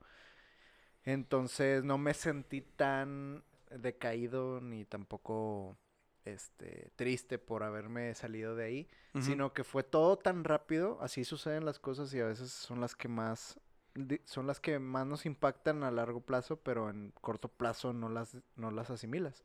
Entonces, 1.04 1.82
no 1.82 1.98
me 1.98 2.14
sentí 2.14 2.60
tan 2.60 3.42
decaído 3.70 4.60
ni 4.60 4.84
tampoco 4.84 5.76
este 6.24 6.90
triste 6.96 7.38
por 7.38 7.62
haberme 7.62 8.14
salido 8.14 8.54
de 8.54 8.64
ahí, 8.64 8.88
sino 9.20 9.52
que 9.52 9.64
fue 9.64 9.82
todo 9.82 10.16
tan 10.18 10.44
rápido, 10.44 10.98
así 11.00 11.24
suceden 11.24 11.64
las 11.64 11.78
cosas 11.78 12.12
y 12.14 12.20
a 12.20 12.26
veces 12.26 12.50
son 12.50 12.80
las 12.80 12.94
que 12.94 13.08
más 13.08 13.58
son 14.24 14.46
las 14.46 14.60
que 14.60 14.78
más 14.78 15.06
nos 15.06 15.26
impactan 15.26 15.82
a 15.82 15.90
largo 15.90 16.20
plazo, 16.20 16.56
pero 16.60 16.90
en 16.90 17.12
corto 17.20 17.48
plazo 17.48 17.92
no 17.92 18.08
las 18.08 18.36
no 18.56 18.70
las 18.70 18.90
asimilas. 18.90 19.42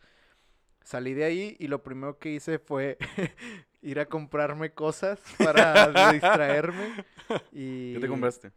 Salí 0.84 1.16
de 1.16 1.24
ahí 1.24 1.58
y 1.60 1.68
lo 1.68 1.82
primero 1.82 2.20
que 2.20 2.30
hice 2.30 2.60
fue 2.60 2.98
ir 3.82 4.00
a 4.00 4.06
comprarme 4.06 4.72
cosas 4.72 5.20
para 5.40 5.88
distraerme 6.12 7.04
y 7.52 7.96
¿Qué 7.96 8.00
te 8.02 8.08
compraste? 8.08 8.52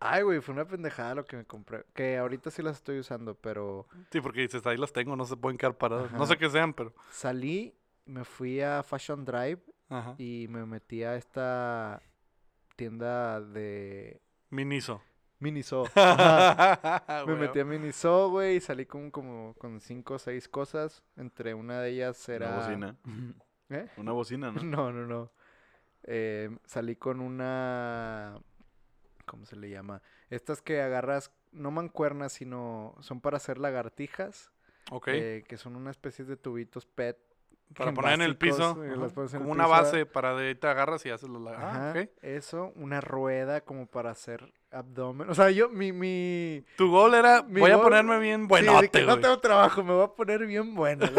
Ay, 0.00 0.22
güey, 0.22 0.40
fue 0.40 0.54
una 0.54 0.64
pendejada 0.64 1.16
lo 1.16 1.24
que 1.24 1.36
me 1.36 1.44
compré, 1.44 1.84
que 1.92 2.18
ahorita 2.18 2.50
sí 2.50 2.62
las 2.62 2.76
estoy 2.76 3.00
usando, 3.00 3.34
pero 3.34 3.86
Sí, 4.12 4.20
porque 4.20 4.42
dices, 4.42 4.64
ahí 4.66 4.76
los 4.76 4.92
tengo, 4.92 5.16
no 5.16 5.24
se 5.24 5.36
pueden 5.36 5.58
quedar 5.58 5.76
parados. 5.76 6.12
No 6.12 6.24
sé 6.26 6.36
qué 6.36 6.48
sean, 6.48 6.72
pero... 6.72 6.94
salí, 7.10 7.74
me 8.06 8.24
fui 8.24 8.60
a 8.60 8.82
Fashion 8.82 9.24
Drive 9.24 9.60
Ajá. 9.88 10.14
y 10.18 10.46
me 10.48 10.64
metí 10.66 11.02
a 11.02 11.16
esta 11.16 12.00
tienda 12.76 13.40
de 13.40 14.20
Miniso. 14.50 15.02
Miniso. 15.40 15.84
Me 17.26 17.34
metí 17.36 17.60
a 17.60 17.64
Miniso, 17.64 18.30
güey, 18.30 18.56
y 18.56 18.60
salí 18.60 18.86
con 18.86 19.10
como 19.10 19.54
con 19.54 19.80
cinco 19.80 20.14
o 20.14 20.18
seis 20.18 20.48
cosas. 20.48 21.02
Entre 21.16 21.54
una 21.54 21.80
de 21.80 21.90
ellas 21.90 22.28
era. 22.28 22.48
Una 22.48 22.58
bocina. 22.58 22.96
¿Eh? 23.70 23.88
Una 23.96 24.12
bocina, 24.12 24.50
¿no? 24.50 24.60
No, 24.64 24.92
no, 24.92 25.06
no. 25.06 25.30
Eh, 26.02 26.50
salí 26.64 26.96
con 26.96 27.20
una. 27.20 28.40
¿Cómo 29.28 29.46
se 29.46 29.54
le 29.56 29.70
llama? 29.70 30.02
Estas 30.30 30.60
que 30.62 30.80
agarras, 30.80 31.30
no 31.52 31.70
mancuernas, 31.70 32.32
sino 32.32 32.96
son 33.00 33.20
para 33.20 33.36
hacer 33.36 33.58
lagartijas. 33.58 34.50
Ok. 34.90 35.08
eh, 35.08 35.44
que 35.46 35.56
son 35.58 35.76
una 35.76 35.90
especie 35.90 36.24
de 36.24 36.36
tubitos 36.36 36.86
PET. 36.86 37.18
para 37.76 37.92
poner 37.92 38.14
en 38.14 38.22
el 38.22 38.36
piso. 38.38 38.82
eh, 38.82 38.94
en 38.94 39.02
el 39.42 39.46
una 39.46 39.66
base 39.66 40.06
para 40.06 40.34
de 40.34 40.48
ahí 40.48 40.54
te 40.54 40.66
agarras 40.66 41.04
y 41.06 41.10
haces 41.10 41.28
los... 41.28 41.42
la- 41.42 41.52
Ajá, 41.52 41.92
Ah, 41.94 42.06
eso, 42.22 42.72
una 42.74 43.00
rueda 43.02 43.60
como 43.60 43.86
para 43.86 44.10
hacer 44.10 44.52
abdomen. 44.70 45.28
O 45.28 45.34
sea, 45.34 45.50
yo, 45.50 45.68
mi, 45.68 45.92
mi, 45.92 46.64
Tu 46.76 46.90
gol 46.90 47.14
era, 47.14 47.42
Mi 47.42 47.60
voy 47.60 47.70
a 47.70 47.82
ponerme 47.82 48.18
bien 48.18 48.42
Sí, 48.42 48.48
buenote, 48.48 48.88
que 48.90 49.02
no 49.04 49.20
tengo 49.20 49.38
trabajo, 49.40 49.84
me 49.84 49.92
voy 49.92 50.04
a 50.04 50.08
poner 50.08 50.46
bien 50.46 50.74
bueno. 50.74 51.04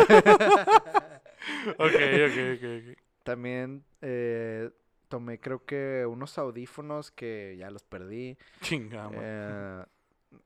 Ok, 1.77 1.93
ok, 2.27 2.37
ok, 2.55 2.63
ok. 2.63 2.97
También 3.23 3.83
eh, 4.01 4.69
tomé 5.09 5.39
creo 5.39 5.65
que 5.65 6.05
unos 6.07 6.37
audífonos 6.37 7.11
que 7.11 7.55
ya 7.57 7.69
los 7.69 7.83
perdí. 7.83 8.37
Chinga, 8.61 9.09
man. 9.09 9.19
Eh, 9.21 9.83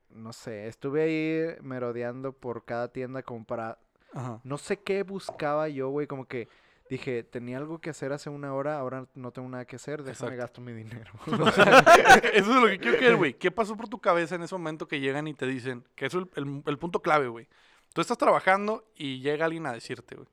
no 0.09 0.33
sé, 0.33 0.67
estuve 0.67 1.03
ahí 1.03 1.55
merodeando 1.61 2.33
por 2.33 2.65
cada 2.65 2.87
tienda 2.91 3.21
como 3.23 3.45
para... 3.45 3.77
Ajá. 4.13 4.39
No 4.43 4.57
sé 4.57 4.77
qué 4.77 5.03
buscaba 5.03 5.67
yo, 5.69 5.89
güey, 5.89 6.07
como 6.07 6.25
que 6.27 6.47
dije, 6.89 7.23
tenía 7.23 7.57
algo 7.57 7.79
que 7.79 7.89
hacer 7.89 8.13
hace 8.13 8.29
una 8.29 8.53
hora, 8.53 8.77
ahora 8.79 9.07
no 9.15 9.31
tengo 9.31 9.49
nada 9.49 9.65
que 9.65 9.75
hacer, 9.77 10.03
déjame 10.03 10.35
Exacto. 10.35 10.37
gasto 10.37 10.61
mi 10.61 10.71
dinero. 10.73 11.11
O 11.27 11.51
sea, 11.51 11.79
eso 12.33 12.51
es 12.55 12.61
lo 12.61 12.67
que 12.67 12.77
quiero 12.79 12.99
que 12.99 13.13
güey. 13.15 13.33
¿Qué 13.33 13.49
pasó 13.51 13.75
por 13.75 13.89
tu 13.89 13.99
cabeza 13.99 14.35
en 14.35 14.43
ese 14.43 14.53
momento 14.55 14.87
que 14.87 14.99
llegan 14.99 15.27
y 15.27 15.33
te 15.33 15.47
dicen, 15.47 15.83
que 15.95 16.05
es 16.05 16.13
el, 16.13 16.29
el- 16.35 16.63
el 16.65 16.77
punto 16.77 17.01
clave, 17.01 17.27
güey? 17.27 17.47
Tú 17.93 18.01
estás 18.01 18.17
trabajando 18.17 18.87
y 18.95 19.19
llega 19.21 19.45
alguien 19.45 19.65
a 19.65 19.73
decirte, 19.73 20.15
güey. 20.15 20.27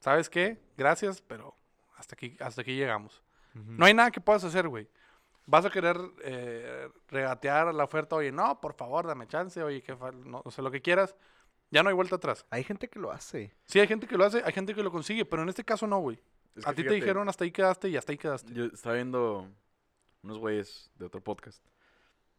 ¿Sabes 0.00 0.30
qué? 0.30 0.58
Gracias, 0.76 1.20
pero 1.22 1.54
hasta 1.96 2.14
aquí, 2.14 2.36
hasta 2.40 2.62
aquí 2.62 2.74
llegamos. 2.76 3.22
No 3.66 3.86
hay 3.86 3.94
nada 3.94 4.10
que 4.10 4.20
puedas 4.20 4.44
hacer, 4.44 4.68
güey. 4.68 4.88
Vas 5.46 5.64
a 5.64 5.70
querer 5.70 5.96
eh, 6.22 6.88
regatear 7.08 7.74
la 7.74 7.84
oferta, 7.84 8.16
oye, 8.16 8.30
no, 8.30 8.60
por 8.60 8.74
favor, 8.74 9.06
dame 9.06 9.26
chance, 9.26 9.62
oye, 9.62 9.82
que 9.82 9.96
no, 10.24 10.42
o 10.44 10.50
sea, 10.50 10.62
lo 10.62 10.70
que 10.70 10.82
quieras. 10.82 11.16
Ya 11.70 11.82
no 11.82 11.88
hay 11.90 11.94
vuelta 11.94 12.16
atrás. 12.16 12.46
Hay 12.50 12.64
gente 12.64 12.88
que 12.88 12.98
lo 12.98 13.10
hace. 13.10 13.54
Sí, 13.66 13.78
hay 13.78 13.86
gente 13.86 14.06
que 14.06 14.16
lo 14.16 14.24
hace, 14.24 14.42
hay 14.44 14.52
gente 14.52 14.74
que 14.74 14.82
lo 14.82 14.90
consigue, 14.90 15.24
pero 15.24 15.42
en 15.42 15.48
este 15.48 15.64
caso 15.64 15.86
no, 15.86 15.98
güey. 16.00 16.18
Es 16.54 16.66
A 16.66 16.70
que 16.70 16.82
ti 16.82 16.88
te 16.88 16.94
dijeron 16.94 17.28
hasta 17.28 17.44
ahí 17.44 17.50
quedaste 17.50 17.88
y 17.88 17.96
hasta 17.96 18.12
ahí 18.12 18.18
quedaste. 18.18 18.52
Yo 18.52 18.64
estaba 18.66 18.94
viendo 18.94 19.48
unos 20.22 20.38
güeyes 20.38 20.90
de 20.96 21.06
otro 21.06 21.22
podcast 21.22 21.62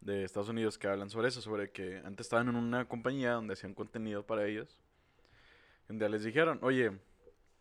de 0.00 0.24
Estados 0.24 0.48
Unidos 0.48 0.78
que 0.78 0.88
hablan 0.88 1.10
sobre 1.10 1.28
eso, 1.28 1.40
sobre 1.40 1.70
que 1.70 1.98
antes 2.04 2.26
estaban 2.26 2.48
en 2.48 2.56
una 2.56 2.86
compañía 2.86 3.32
donde 3.32 3.54
hacían 3.54 3.74
contenido 3.74 4.26
para 4.26 4.46
ellos. 4.46 4.80
Donde 5.88 6.08
les 6.08 6.24
dijeron, 6.24 6.58
oye, 6.62 6.92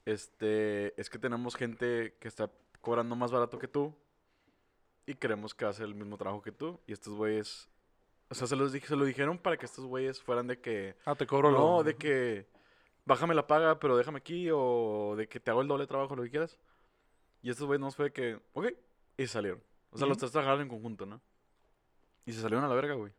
este, 0.05 0.99
es 0.99 1.09
que 1.09 1.19
tenemos 1.19 1.55
gente 1.55 2.15
que 2.19 2.27
está 2.27 2.51
cobrando 2.81 3.15
más 3.15 3.31
barato 3.31 3.59
que 3.59 3.67
tú 3.67 3.95
y 5.05 5.15
queremos 5.15 5.53
que 5.55 5.65
hace 5.65 5.83
el 5.83 5.95
mismo 5.95 6.17
trabajo 6.17 6.41
que 6.41 6.51
tú. 6.51 6.79
Y 6.86 6.93
estos 6.93 7.13
güeyes, 7.15 7.69
o 8.29 8.36
sea, 8.36 8.48
se, 8.48 8.55
los 8.55 8.71
dije, 8.71 8.88
se 8.88 8.95
lo 8.95 9.05
dijeron 9.05 9.38
para 9.38 9.57
que 9.57 9.65
estos 9.65 9.86
güeyes 9.86 10.21
fueran 10.21 10.48
de 10.48 10.59
que, 10.59 10.95
Ah, 11.05 11.15
te 11.15 11.25
cobro 11.25 11.51
no, 11.51 11.77
lo... 11.77 11.83
de 11.83 11.95
que 11.95 12.48
bájame 13.05 13.33
la 13.33 13.48
paga, 13.48 13.79
pero 13.79 13.98
déjame 13.98 14.19
aquí, 14.19 14.50
o 14.53 15.15
de 15.17 15.27
que 15.27 15.39
te 15.39 15.50
hago 15.50 15.62
el 15.62 15.67
doble 15.67 15.88
trabajo, 15.88 16.15
lo 16.15 16.24
que 16.24 16.29
quieras. 16.29 16.59
Y 17.41 17.50
estos 17.50 17.65
güeyes 17.65 17.81
no 17.81 17.91
fue 17.91 18.05
de 18.05 18.13
que, 18.13 18.39
ok, 18.53 18.67
y 19.17 19.27
salieron. 19.27 19.63
O 19.91 19.98
sea, 19.98 20.07
los 20.07 20.17
tres 20.17 20.31
trabajaron 20.31 20.62
en 20.62 20.67
conjunto, 20.69 21.05
¿no? 21.05 21.19
Y 22.25 22.33
se 22.33 22.41
salieron 22.41 22.63
a 22.63 22.67
la 22.67 22.75
verga, 22.75 22.93
güey. 22.93 23.12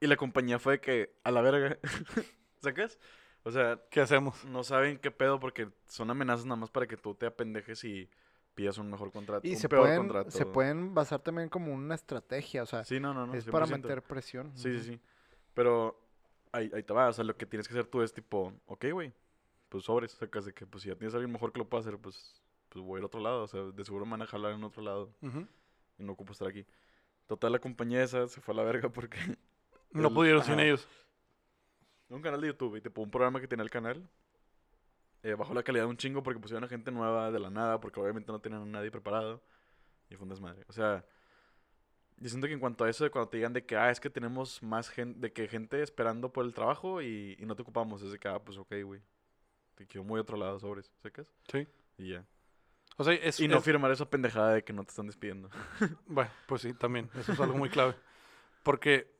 Y 0.00 0.06
la 0.06 0.16
compañía 0.16 0.58
fue 0.58 0.74
de 0.74 0.80
que, 0.80 1.14
a 1.24 1.30
la 1.30 1.40
verga, 1.40 1.78
¿sacas? 2.62 2.98
O 3.42 3.50
sea, 3.50 3.80
¿Qué 3.90 4.00
hacemos? 4.00 4.44
no 4.44 4.62
saben 4.64 4.98
qué 4.98 5.10
pedo 5.10 5.40
porque 5.40 5.68
son 5.86 6.10
amenazas 6.10 6.44
nada 6.44 6.56
más 6.56 6.70
para 6.70 6.86
que 6.86 6.96
tú 6.96 7.14
te 7.14 7.26
apendejes 7.26 7.82
y 7.84 8.08
pidas 8.54 8.76
un 8.78 8.90
mejor 8.90 9.10
contrato. 9.12 9.46
Y 9.46 9.52
un 9.52 9.56
se 9.56 9.68
peor 9.68 9.82
pueden, 9.82 9.98
contrato. 9.98 10.30
se 10.30 10.44
pueden 10.46 10.94
basar 10.94 11.20
también 11.20 11.48
como 11.48 11.72
una 11.72 11.94
estrategia, 11.94 12.62
o 12.62 12.66
sea, 12.66 12.84
Sí, 12.84 13.00
no, 13.00 13.14
no, 13.14 13.26
no. 13.26 13.34
es 13.34 13.46
para 13.46 13.66
100%. 13.66 13.70
meter 13.82 14.02
presión. 14.02 14.52
Sí, 14.56 14.78
sí, 14.78 14.84
sí. 14.92 15.00
Pero 15.54 15.98
ahí, 16.52 16.70
ahí 16.74 16.82
te 16.82 16.92
va. 16.92 17.08
O 17.08 17.12
sea, 17.12 17.24
lo 17.24 17.36
que 17.36 17.46
tienes 17.46 17.66
que 17.66 17.72
hacer 17.74 17.86
tú 17.86 18.02
es 18.02 18.12
tipo, 18.12 18.52
ok, 18.66 18.86
güey, 18.92 19.12
pues 19.70 19.84
sobres. 19.84 20.12
Sacas 20.12 20.44
de 20.44 20.52
que, 20.52 20.66
pues 20.66 20.82
si 20.82 20.88
ya 20.90 20.96
tienes 20.96 21.14
a 21.14 21.16
alguien 21.16 21.32
mejor 21.32 21.52
que 21.52 21.58
lo 21.60 21.68
pueda 21.68 21.80
hacer, 21.80 21.96
pues, 21.98 22.42
pues 22.68 22.84
voy 22.84 22.96
a 22.96 22.98
ir 22.98 23.02
a 23.04 23.06
otro 23.06 23.20
lado. 23.20 23.42
O 23.44 23.46
sea, 23.48 23.62
de 23.62 23.84
seguro 23.84 24.04
me 24.04 24.12
van 24.12 24.22
a 24.22 24.26
jalar 24.26 24.52
en 24.52 24.62
otro 24.64 24.82
lado 24.82 25.10
y 25.98 26.02
no 26.02 26.12
ocupo 26.12 26.32
estar 26.32 26.48
aquí. 26.48 26.66
Total, 27.26 27.52
la 27.52 27.58
compañía 27.60 28.02
esa 28.02 28.26
se 28.28 28.40
fue 28.40 28.52
a 28.52 28.56
la 28.58 28.64
verga 28.64 28.88
porque 28.90 29.16
No 29.92 30.08
El- 30.08 30.14
pudieron 30.14 30.42
sin 30.44 30.60
ellos. 30.60 30.86
Un 32.16 32.22
canal 32.22 32.40
de 32.40 32.48
YouTube 32.48 32.76
y 32.76 32.80
tipo 32.80 33.02
un 33.02 33.10
programa 33.10 33.40
que 33.40 33.48
tenía 33.48 33.62
el 33.62 33.70
canal. 33.70 34.08
eh, 35.22 35.34
bajó 35.34 35.52
la 35.54 35.62
calidad 35.62 35.86
un 35.86 35.96
chingo 35.96 36.22
porque 36.22 36.40
pusieron 36.40 36.64
a 36.64 36.68
gente 36.68 36.90
nueva 36.90 37.30
de 37.30 37.38
la 37.38 37.50
nada, 37.50 37.78
porque 37.80 38.00
obviamente 38.00 38.32
no 38.32 38.40
tenían 38.40 38.62
a 38.62 38.66
nadie 38.66 38.90
preparado. 38.90 39.42
Y 40.08 40.16
fue 40.16 40.24
un 40.24 40.30
desmadre. 40.30 40.64
O 40.68 40.72
sea, 40.72 41.04
yo 42.16 42.28
siento 42.28 42.46
que 42.48 42.54
en 42.54 42.58
cuanto 42.60 42.84
a 42.84 42.90
eso, 42.90 43.04
de 43.04 43.10
cuando 43.10 43.28
te 43.30 43.36
digan 43.36 43.52
de 43.52 43.64
que, 43.64 43.76
ah, 43.76 43.90
es 43.90 44.00
que 44.00 44.10
tenemos 44.10 44.62
más 44.62 44.88
gente, 44.90 45.20
de 45.20 45.32
que 45.32 45.46
gente 45.46 45.82
esperando 45.82 46.32
por 46.32 46.44
el 46.44 46.52
trabajo 46.54 47.00
y, 47.02 47.36
y 47.38 47.46
no 47.46 47.54
te 47.54 47.62
ocupamos, 47.62 48.02
es 48.02 48.10
de 48.12 48.18
que, 48.18 48.28
ah, 48.28 48.38
pues 48.42 48.58
ok, 48.58 48.74
güey. 48.84 49.00
te 49.76 49.86
quedó 49.86 50.02
muy 50.04 50.18
otro 50.20 50.36
lado 50.36 50.58
sobres, 50.58 50.90
¿sacas? 51.02 51.32
Sí. 51.52 51.66
Y 51.98 52.10
ya. 52.12 52.24
O 52.96 53.04
sea, 53.04 53.14
es, 53.14 53.38
Y 53.40 53.46
no 53.48 53.58
es- 53.58 53.64
firmar 53.64 53.90
esa 53.92 54.08
pendejada 54.10 54.54
de 54.54 54.64
que 54.64 54.72
no 54.72 54.82
te 54.84 54.90
están 54.90 55.06
despidiendo. 55.06 55.48
Bueno, 56.06 56.30
pues 56.48 56.62
sí, 56.62 56.74
también. 56.74 57.08
Eso 57.18 57.32
es 57.32 57.40
algo 57.40 57.56
muy 57.56 57.68
clave. 57.70 57.94
Porque 58.62 59.10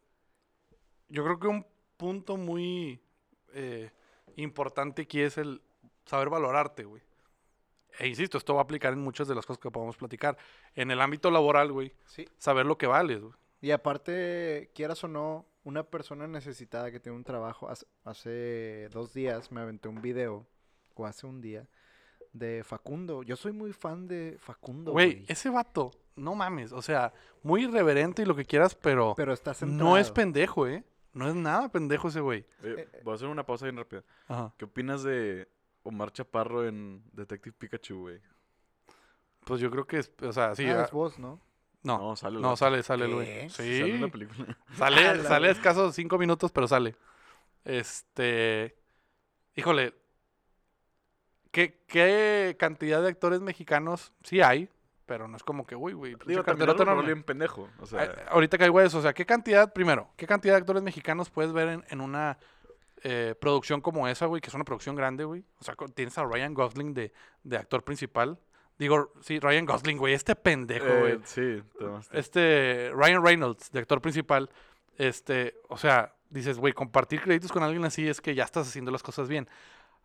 yo 1.09 1.23
creo 1.25 1.39
que 1.39 1.47
un 1.47 1.67
punto 2.01 2.37
muy 2.39 2.99
eh, 3.53 3.91
importante 4.37 5.03
aquí 5.03 5.21
es 5.21 5.37
el 5.37 5.61
saber 6.07 6.31
valorarte, 6.31 6.85
güey. 6.85 7.03
E 7.99 8.09
insisto, 8.09 8.39
esto 8.39 8.55
va 8.55 8.61
a 8.61 8.65
aplicar 8.65 8.93
en 8.95 9.01
muchas 9.01 9.29
de 9.29 9.35
las 9.35 9.45
cosas 9.45 9.61
que 9.61 9.71
podemos 9.71 9.97
platicar. 9.97 10.39
En 10.75 10.91
el 10.91 11.01
ámbito 11.01 11.31
laboral, 11.31 11.71
güey, 11.71 11.93
Sí. 12.07 12.27
saber 12.39 12.65
lo 12.65 12.79
que 12.79 12.87
vales, 12.87 13.21
güey. 13.21 13.35
Y 13.61 13.73
aparte, 13.73 14.71
quieras 14.75 15.05
o 15.05 15.09
no, 15.09 15.45
una 15.65 15.83
persona 15.83 16.27
necesitada 16.27 16.91
que 16.91 17.01
tiene 17.01 17.17
un 17.17 17.25
trabajo, 17.25 17.69
hace, 17.69 17.87
hace 18.05 18.89
dos 18.91 19.13
días 19.13 19.53
me 19.53 19.61
aventé 19.61 19.89
un 19.89 20.01
video, 20.01 20.47
o 20.95 21.05
hace 21.05 21.27
un 21.27 21.43
día, 21.43 21.69
de 22.33 22.63
Facundo. 22.65 23.23
Yo 23.23 23.37
soy 23.37 23.53
muy 23.53 23.73
fan 23.75 24.09
de 24.09 24.39
Facundo, 24.41 24.93
Güey, 24.93 25.25
ese 25.29 25.51
vato, 25.51 25.91
no 26.17 26.35
mames, 26.35 26.73
o 26.73 26.81
sea, 26.81 27.13
muy 27.43 27.65
irreverente 27.65 28.23
y 28.23 28.25
lo 28.25 28.35
que 28.35 28.47
quieras, 28.47 28.75
pero, 28.75 29.15
Pero 29.17 29.35
está 29.35 29.53
no 29.67 29.99
es 29.99 30.11
pendejo, 30.11 30.67
¿eh? 30.67 30.85
No 31.13 31.29
es 31.29 31.35
nada 31.35 31.69
pendejo 31.71 32.09
ese 32.09 32.21
güey. 32.21 32.47
Oye, 32.63 32.83
Eh, 32.83 33.01
voy 33.03 33.13
a 33.13 33.15
hacer 33.17 33.29
una 33.29 33.45
pausa 33.45 33.67
bien 33.67 33.77
rápida. 33.77 34.05
Ajá. 34.29 34.55
¿Qué 34.57 34.65
opinas 34.65 35.03
de 35.03 35.49
Omar 35.83 36.13
Chaparro 36.13 36.67
en 36.67 37.03
Detective 37.13 37.55
Pikachu, 37.59 37.99
güey? 38.01 38.21
Pues 39.45 39.61
yo 39.61 39.71
creo 39.71 39.87
que 39.87 39.99
es, 39.99 40.13
o 40.23 40.33
sea, 40.33 40.55
sí. 40.55 40.67
ah, 40.69 40.81
ah, 40.81 40.85
es 40.85 40.91
vos, 40.93 41.19
¿no? 41.19 41.41
no, 41.83 41.99
No, 41.99 42.17
sale 42.17 42.39
no, 42.41 42.57
sale, 42.57 42.83
sale 42.83 43.07
el 43.07 43.15
güey. 43.15 43.49
Sí, 43.51 43.79
Sale 43.81 43.95
en 43.95 44.01
la 44.03 44.09
película. 44.09 44.57
Sale, 44.77 45.09
A 45.09 45.15
la 45.15 45.25
sale 45.25 45.49
vez. 45.49 45.57
escasos 45.57 45.95
cinco 45.95 46.19
minutos, 46.19 46.53
pero 46.53 46.69
sale. 46.69 46.95
Este. 47.65 48.77
Híjole. 49.57 49.95
¿qué, 51.51 51.83
¿Qué 51.89 52.57
cantidad 52.59 53.03
de 53.03 53.09
actores 53.09 53.41
mexicanos 53.41 54.13
sí 54.23 54.41
hay? 54.41 54.69
Pero 55.11 55.27
no 55.27 55.37
es 55.37 55.43
como 55.43 55.67
que, 55.67 55.75
uy, 55.75 55.93
güey. 55.93 56.15
Digo, 56.25 56.45
también 56.45 57.05
bien 57.05 57.25
pendejo. 57.25 57.69
O 57.81 57.87
sea, 57.87 58.03
Ah, 58.03 58.31
ahorita 58.31 58.57
caigo 58.57 58.79
a 58.79 58.85
eso. 58.85 58.99
O 58.99 59.03
sea, 59.03 59.13
¿qué 59.13 59.27
cantidad, 59.27 59.73
primero, 59.73 60.09
qué 60.17 60.25
cantidad 60.25 60.55
de 60.55 60.59
actores 60.59 60.85
mexicanos 60.85 61.31
puedes 61.31 61.53
ver 61.53 61.67
en, 61.67 61.85
en 61.89 62.01
una 62.01 62.39
eh, 63.03 63.35
producción 63.41 63.81
como 63.81 64.07
esa, 64.07 64.27
güey? 64.27 64.41
Que 64.41 64.51
es 64.51 64.55
una 64.55 64.63
producción 64.63 64.95
grande, 64.95 65.25
güey. 65.25 65.43
O 65.59 65.65
sea, 65.65 65.75
tienes 65.97 66.17
a 66.17 66.25
Ryan 66.25 66.55
Gosling 66.55 66.95
de, 66.95 67.13
de 67.43 67.57
actor 67.57 67.83
principal. 67.83 68.39
Digo, 68.79 69.13
sí, 69.21 69.41
Ryan 69.41 69.67
Gosling, 69.67 69.99
güey. 69.99 70.15
Este 70.15 70.37
pendejo, 70.37 70.87
eh, 70.87 71.01
güey 71.01 71.19
sí, 71.25 71.61
te 71.77 71.85
mamaste. 71.85 72.17
este 72.21 72.93
Ryan 72.95 73.25
Reynolds, 73.25 73.73
de 73.73 73.81
actor 73.81 74.01
principal, 74.01 74.49
este, 74.97 75.57
o 75.69 75.77
sea, 75.77 76.15
dices, 76.29 76.57
güey, 76.57 76.73
compartir 76.73 77.21
créditos 77.21 77.51
con 77.51 77.65
alguien 77.65 77.85
así 77.85 78.09
es 78.09 78.21
que 78.21 78.37
ya 78.37 78.45
estás 78.45 78.69
haciendo 78.69 78.93
las 78.93 79.03
cosas 79.03 79.29
bien. 79.29 79.49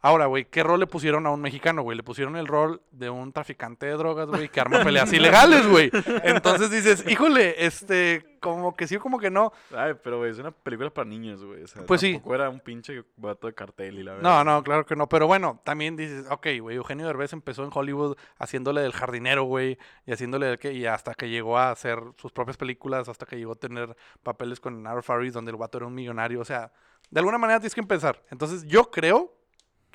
Ahora, 0.06 0.28
güey, 0.28 0.46
¿qué 0.46 0.62
rol 0.62 0.80
le 0.80 0.86
pusieron 0.86 1.26
a 1.26 1.32
un 1.32 1.42
mexicano, 1.42 1.82
güey? 1.82 1.98
Le 1.98 2.04
pusieron 2.04 2.36
el 2.36 2.46
rol 2.46 2.80
de 2.92 3.10
un 3.10 3.34
traficante 3.34 3.88
de 3.88 3.94
drogas, 3.94 4.28
güey, 4.28 4.50
que 4.50 4.60
arma 4.60 4.84
peleas 4.84 5.12
ilegales, 5.14 5.66
güey. 5.68 5.90
Entonces 6.24 6.70
dices, 6.70 7.04
híjole, 7.10 7.66
este, 7.66 8.38
como 8.40 8.76
que 8.76 8.86
sí, 8.86 8.98
como 8.98 9.18
que 9.18 9.32
no. 9.32 9.52
Ay, 9.76 9.94
pero 10.04 10.20
güey, 10.20 10.30
es 10.30 10.38
una 10.38 10.52
película 10.52 10.92
para 10.92 11.10
niños, 11.10 11.44
güey. 11.44 11.64
O 11.64 11.68
sea, 11.68 11.84
Pues 11.88 12.02
sí. 12.02 12.22
era 12.32 12.50
un 12.52 12.60
pinche 12.60 13.04
vato 13.18 13.48
de 13.48 13.56
cartel 13.56 13.98
y 13.98 14.04
la 14.04 14.12
No, 14.18 14.30
verdad. 14.30 14.46
no, 14.46 14.64
claro 14.64 14.86
que 14.86 14.96
no. 14.96 15.10
Pero 15.10 15.26
bueno, 15.26 15.60
también 15.64 15.96
dices, 15.96 16.28
ok, 16.30 16.48
güey, 16.62 16.76
Eugenio 16.78 17.08
Derbez 17.08 17.34
empezó 17.34 17.64
en 17.64 17.72
Hollywood 17.74 18.16
haciéndole 18.38 18.82
del 18.82 18.94
jardinero, 18.94 19.46
güey, 19.46 19.80
y 20.06 20.12
haciéndole 20.14 20.46
del 20.46 20.60
que, 20.60 20.72
y 20.72 20.86
hasta 20.86 21.16
que 21.16 21.30
llegó 21.30 21.58
a 21.58 21.72
hacer 21.72 22.00
sus 22.18 22.32
propias 22.32 22.58
películas, 22.58 23.10
hasta 23.10 23.26
que 23.26 23.38
llegó 23.38 23.54
a 23.54 23.56
tener 23.56 23.98
papeles 24.22 24.60
con 24.60 24.84
Nara 24.84 25.02
Faris, 25.02 25.34
donde 25.34 25.50
el 25.50 25.58
vato 25.58 25.80
era 25.80 25.88
un 25.88 25.96
millonario. 25.96 26.42
O 26.42 26.46
sea, 26.46 26.72
de 27.10 27.20
alguna 27.20 27.40
manera 27.40 27.60
tienes 27.60 27.74
que 27.74 27.82
empezar. 27.82 28.22
Entonces, 28.30 28.64
yo 28.68 28.92
creo 28.92 29.34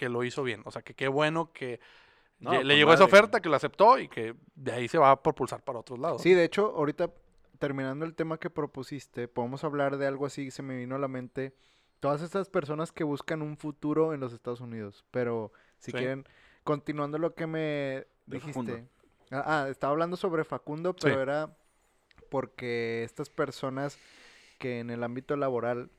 que 0.01 0.09
lo 0.09 0.25
hizo 0.25 0.43
bien. 0.43 0.63
O 0.65 0.71
sea, 0.71 0.81
que 0.81 0.95
qué 0.95 1.09
bueno 1.09 1.53
que 1.53 1.79
No, 2.39 2.63
le 2.63 2.75
llegó 2.75 2.95
esa 2.95 3.05
oferta, 3.05 3.41
que 3.43 3.51
lo 3.51 3.57
aceptó 3.57 3.99
y 3.99 4.09
que 4.09 4.35
de 4.55 4.73
ahí 4.73 4.89
se 4.89 4.97
va 4.97 5.11
a 5.11 5.23
propulsar 5.23 5.63
para 5.63 5.79
otros 5.81 5.99
lados. 5.99 6.23
Sí, 6.23 6.33
de 6.33 6.43
hecho, 6.45 6.73
ahorita 6.75 7.11
terminando 7.59 8.07
el 8.07 8.15
tema 8.15 8.39
que 8.39 8.49
propusiste, 8.49 9.29
podemos 9.29 9.63
hablar 9.63 9.99
de 9.99 10.07
algo 10.07 10.25
así, 10.25 10.51
se 10.51 10.63
me 10.63 10.75
vino 10.79 10.97
a 10.97 10.99
la 10.99 11.07
mente. 11.09 11.53
Todas 12.01 12.23
estas 12.23 12.49
personas 12.49 12.93
que 12.93 13.05
buscan 13.05 13.43
un 13.43 13.59
futuro 13.59 14.15
en 14.15 14.21
los 14.21 14.33
Estados 14.33 14.63
Unidos, 14.63 15.05
pero 15.11 15.53
si 15.77 15.91
Sí. 15.91 15.99
quieren, 15.99 16.25
continuando 16.65 17.19
lo 17.19 17.35
que 17.35 17.47
me 17.47 18.07
dijiste. 18.25 18.89
Ah, 19.31 19.65
ah, 19.65 19.69
estaba 19.69 19.91
hablando 19.93 20.17
sobre 20.17 20.45
Facundo, 20.45 20.93
Sí. 20.97 21.01
pero 21.03 21.21
era 21.21 21.55
porque 22.31 23.03
estas 23.05 23.29
personas 23.29 23.99
que 24.59 24.79
en 24.79 24.89
el 24.89 25.03
ámbito 25.05 25.37
laboral 25.37 25.91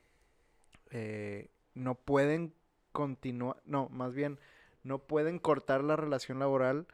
eh, 0.90 1.50
no 1.74 1.94
pueden 1.94 2.52
continuar, 2.92 3.56
no, 3.64 3.88
más 3.88 4.14
bien, 4.14 4.38
no 4.84 4.98
pueden 4.98 5.38
cortar 5.38 5.82
la 5.84 5.96
relación 5.96 6.38
laboral 6.38 6.86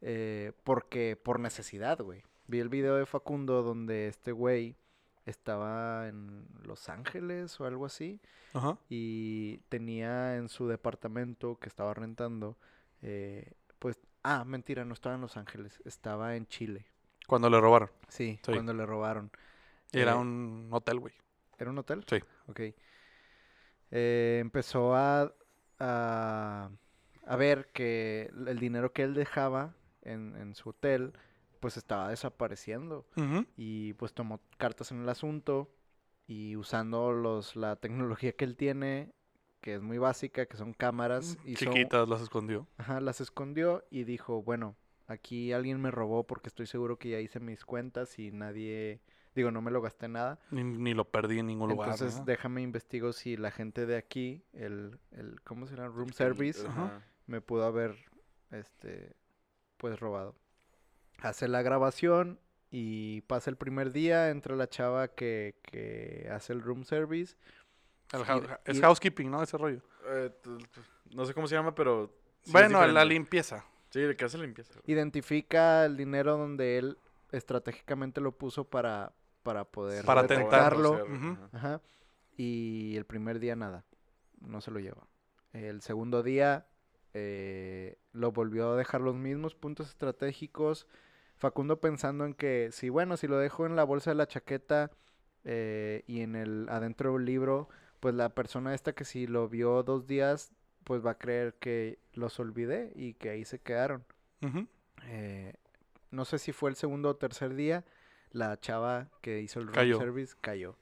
eh, 0.00 0.52
porque 0.64 1.16
por 1.22 1.38
necesidad, 1.40 1.98
güey. 2.00 2.22
Vi 2.48 2.58
el 2.60 2.68
video 2.68 2.96
de 2.96 3.06
Facundo 3.06 3.62
donde 3.62 4.08
este 4.08 4.32
güey 4.32 4.76
estaba 5.26 6.08
en 6.08 6.44
Los 6.64 6.88
Ángeles 6.88 7.60
o 7.60 7.66
algo 7.66 7.86
así 7.86 8.20
Ajá. 8.54 8.76
y 8.88 9.58
tenía 9.68 10.36
en 10.36 10.48
su 10.48 10.66
departamento 10.66 11.58
que 11.60 11.68
estaba 11.68 11.94
rentando, 11.94 12.56
eh, 13.02 13.52
pues, 13.78 13.96
ah, 14.24 14.44
mentira, 14.44 14.84
no 14.84 14.94
estaba 14.94 15.14
en 15.14 15.20
Los 15.20 15.36
Ángeles, 15.36 15.80
estaba 15.84 16.34
en 16.34 16.46
Chile. 16.48 16.86
Cuando 17.28 17.48
le 17.48 17.60
robaron. 17.60 17.90
Sí, 18.08 18.40
Sí. 18.44 18.52
cuando 18.52 18.74
le 18.74 18.84
robaron. 18.84 19.30
Era 19.92 20.12
Eh, 20.12 20.16
un 20.16 20.68
hotel, 20.72 20.98
güey. 20.98 21.14
¿Era 21.58 21.70
un 21.70 21.78
hotel? 21.78 22.04
Sí. 22.08 22.16
Ok. 22.48 22.60
Eh, 23.90 24.38
empezó 24.40 24.94
a, 24.96 25.32
a, 25.82 26.70
a 27.26 27.36
ver 27.36 27.68
que 27.72 28.30
el 28.46 28.58
dinero 28.58 28.92
que 28.92 29.02
él 29.02 29.14
dejaba 29.14 29.74
en, 30.02 30.36
en 30.36 30.54
su 30.54 30.70
hotel, 30.70 31.12
pues 31.60 31.76
estaba 31.76 32.08
desapareciendo. 32.08 33.06
Y 33.56 33.92
pues 33.94 34.12
tomó 34.14 34.40
cartas 34.58 34.90
en 34.92 35.02
el 35.02 35.08
asunto 35.08 35.70
y 36.26 36.56
usando 36.56 37.12
los, 37.12 37.56
la 37.56 37.76
tecnología 37.76 38.32
que 38.32 38.44
él 38.44 38.56
tiene, 38.56 39.12
que 39.60 39.74
es 39.74 39.82
muy 39.82 39.98
básica, 39.98 40.46
que 40.46 40.56
son 40.56 40.72
cámaras, 40.72 41.36
hizo- 41.44 41.72
Chiquitas 41.72 42.08
las 42.08 42.22
escondió. 42.22 42.66
Ajá, 42.78 43.00
las 43.00 43.20
escondió 43.20 43.84
y 43.90 44.04
dijo, 44.04 44.42
bueno, 44.42 44.76
aquí 45.06 45.52
alguien 45.52 45.80
me 45.80 45.90
robó 45.90 46.24
porque 46.26 46.48
estoy 46.48 46.66
seguro 46.66 46.98
que 46.98 47.10
ya 47.10 47.20
hice 47.20 47.38
mis 47.40 47.64
cuentas 47.64 48.18
y 48.18 48.32
nadie, 48.32 49.00
digo, 49.34 49.50
no 49.50 49.62
me 49.62 49.70
lo 49.70 49.80
gasté 49.80 50.08
nada. 50.08 50.38
Ni, 50.50 50.62
ni 50.64 50.94
lo 50.94 51.04
perdí 51.04 51.38
en 51.38 51.46
ningún 51.46 51.70
lugar. 51.70 51.90
Entonces 51.90 52.18
¿no? 52.20 52.24
déjame 52.24 52.62
investigo 52.62 53.12
si 53.12 53.36
la 53.36 53.50
gente 53.50 53.86
de 53.86 53.96
aquí, 53.96 54.42
el, 54.52 54.98
el 55.12 55.40
¿cómo 55.42 55.66
se 55.66 55.76
llama? 55.76 55.88
Room 55.88 56.12
service, 56.12 56.66
ajá. 56.66 57.02
me 57.26 57.40
pudo 57.40 57.64
haber, 57.64 57.96
este, 58.50 59.14
pues 59.76 59.98
robado. 60.00 60.34
Hace 61.20 61.48
la 61.48 61.62
grabación 61.62 62.38
y 62.70 63.20
pasa 63.22 63.50
el 63.50 63.56
primer 63.56 63.92
día, 63.92 64.30
entra 64.30 64.56
la 64.56 64.68
chava 64.68 65.08
que, 65.08 65.56
que 65.62 66.28
hace 66.32 66.52
el 66.52 66.62
room 66.62 66.84
service. 66.84 67.36
El 68.12 68.20
y- 68.20 68.70
es 68.70 68.78
y- 68.78 68.80
housekeeping, 68.80 69.30
¿no? 69.30 69.42
Ese 69.42 69.56
rollo. 69.56 69.80
Eh, 70.06 70.30
no 71.14 71.24
sé 71.24 71.32
cómo 71.32 71.46
se 71.46 71.54
llama, 71.54 71.74
pero. 71.74 72.14
sí 72.42 72.52
bueno, 72.52 72.86
la 72.86 73.04
limpieza. 73.04 73.64
Sí, 73.90 74.00
el 74.00 74.16
que 74.16 74.24
hace 74.24 74.38
limpieza. 74.38 74.74
Identifica 74.86 75.84
el 75.84 75.96
dinero 75.96 76.36
donde 76.38 76.78
él 76.78 76.98
estratégicamente 77.30 78.20
lo 78.20 78.32
puso 78.32 78.64
para, 78.64 79.12
para 79.42 79.64
poder 79.64 80.04
Para 80.04 80.22
Para 80.22 80.28
tentar. 80.28 80.72
detectarlo. 80.74 80.94
hacer, 80.94 81.12
Ujú. 81.12 81.32
ajá. 81.32 81.48
Ajá. 81.52 81.80
Y 82.36 82.94
el 82.96 83.04
primer 83.04 83.38
día 83.38 83.56
nada, 83.56 83.84
no 84.40 84.60
se 84.60 84.70
lo 84.70 84.80
lleva. 84.80 85.06
El 85.52 85.82
segundo 85.82 86.22
día 86.22 86.66
eh, 87.12 87.98
lo 88.12 88.32
volvió 88.32 88.72
a 88.72 88.76
dejar 88.76 89.00
los 89.00 89.14
mismos 89.14 89.54
puntos 89.54 89.88
estratégicos. 89.88 90.86
Facundo 91.36 91.80
pensando 91.80 92.24
en 92.24 92.34
que 92.34 92.70
si 92.72 92.88
bueno, 92.88 93.16
si 93.16 93.26
lo 93.26 93.36
dejo 93.38 93.66
en 93.66 93.76
la 93.76 93.84
bolsa 93.84 94.10
de 94.10 94.14
la 94.16 94.26
chaqueta 94.26 94.90
eh, 95.44 96.04
y 96.06 96.20
en 96.20 96.36
el 96.36 96.68
adentro 96.68 97.12
del 97.14 97.24
libro, 97.24 97.68
pues 98.00 98.14
la 98.14 98.30
persona 98.30 98.74
esta 98.74 98.92
que 98.94 99.04
si 99.04 99.26
lo 99.26 99.48
vio 99.48 99.82
dos 99.82 100.06
días, 100.06 100.52
pues 100.84 101.04
va 101.04 101.12
a 101.12 101.18
creer 101.18 101.54
que 101.54 101.98
los 102.14 102.38
olvidé 102.40 102.92
y 102.94 103.14
que 103.14 103.30
ahí 103.30 103.44
se 103.44 103.60
quedaron. 103.60 104.04
Eh, 105.06 105.54
no 106.10 106.24
sé 106.24 106.38
si 106.38 106.52
fue 106.52 106.70
el 106.70 106.76
segundo 106.76 107.10
o 107.10 107.16
tercer 107.16 107.54
día, 107.54 107.84
la 108.32 108.58
chava 108.60 109.08
que 109.20 109.40
hizo 109.40 109.60
el 109.60 109.66
room 109.66 109.74
Cayó. 109.74 109.98
service 109.98 110.34
cayó. 110.40 110.76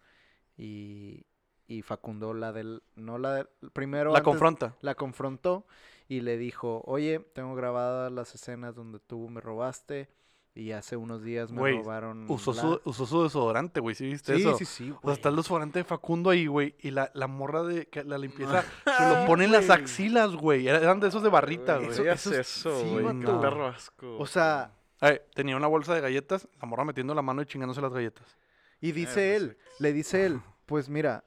Y, 0.56 1.24
y 1.66 1.82
Facundo 1.82 2.34
la 2.34 2.52
del... 2.52 2.82
No 2.96 3.18
la 3.18 3.34
del... 3.34 3.48
Primero 3.72 4.10
La 4.12 4.18
antes- 4.18 4.24
confronta. 4.24 4.76
la 4.80 4.94
confrontó 4.94 5.66
y 6.08 6.20
le 6.22 6.36
dijo, 6.36 6.82
oye, 6.86 7.20
tengo 7.34 7.54
grabadas 7.54 8.10
las 8.12 8.34
escenas 8.34 8.74
donde 8.74 8.98
tú 8.98 9.28
me 9.28 9.40
robaste 9.40 10.08
y 10.52 10.72
hace 10.72 10.96
unos 10.96 11.22
días 11.22 11.52
me 11.52 11.70
robaron... 11.70 12.26
Usó 12.28 12.52
la-". 12.52 12.60
su, 12.60 12.80
usó 12.84 13.06
su 13.06 13.22
desodorante, 13.22 13.78
güey. 13.80 13.94
¿Sí 13.94 14.06
viste 14.06 14.34
Sí, 14.34 14.40
eso? 14.42 14.58
sí, 14.58 14.64
sí, 14.64 14.90
O 15.00 15.00
sea, 15.04 15.12
está 15.12 15.28
el 15.28 15.36
desodorante 15.36 15.78
de 15.78 15.84
Facundo 15.84 16.28
ahí, 16.30 16.46
güey. 16.48 16.74
Y 16.80 16.90
la, 16.90 17.10
la 17.14 17.28
morra 17.28 17.62
de 17.62 17.86
que 17.86 18.02
la 18.02 18.18
limpieza 18.18 18.62
se 18.84 18.90
Sí, 18.96 19.02
lo 19.14 19.26
pone 19.26 19.44
en 19.44 19.52
las 19.52 19.70
axilas, 19.70 20.34
güey. 20.34 20.66
Era- 20.66 20.78
Eran 20.78 20.98
de 21.00 21.06
esos 21.08 21.22
de 21.22 21.28
barrita, 21.28 21.76
Güey. 21.78 21.90
Eso- 21.90 22.02
¿qué 22.02 22.10
eso 22.10 22.30
es- 22.32 22.38
eso, 22.40 22.80
sí, 22.82 22.90
güey? 22.90 23.20
Perro 23.40 23.68
asco. 23.68 24.18
O 24.18 24.26
sea, 24.26 24.72
Ay, 25.00 25.20
tenía 25.34 25.56
una 25.56 25.66
bolsa 25.66 25.94
de 25.94 26.00
galletas, 26.00 26.46
la 26.60 26.66
morra 26.66 26.84
metiendo 26.84 27.14
la 27.14 27.22
mano 27.22 27.42
y 27.42 27.46
chingándose 27.46 27.80
las 27.80 27.92
galletas. 27.92 28.36
y 28.80 28.92
dice 28.92 29.12
pues, 29.12 29.42
él, 29.42 29.58
le 29.78 29.92
dice 29.92 30.26
él, 30.26 30.40
pues 30.66 30.88
mira, 30.88 31.24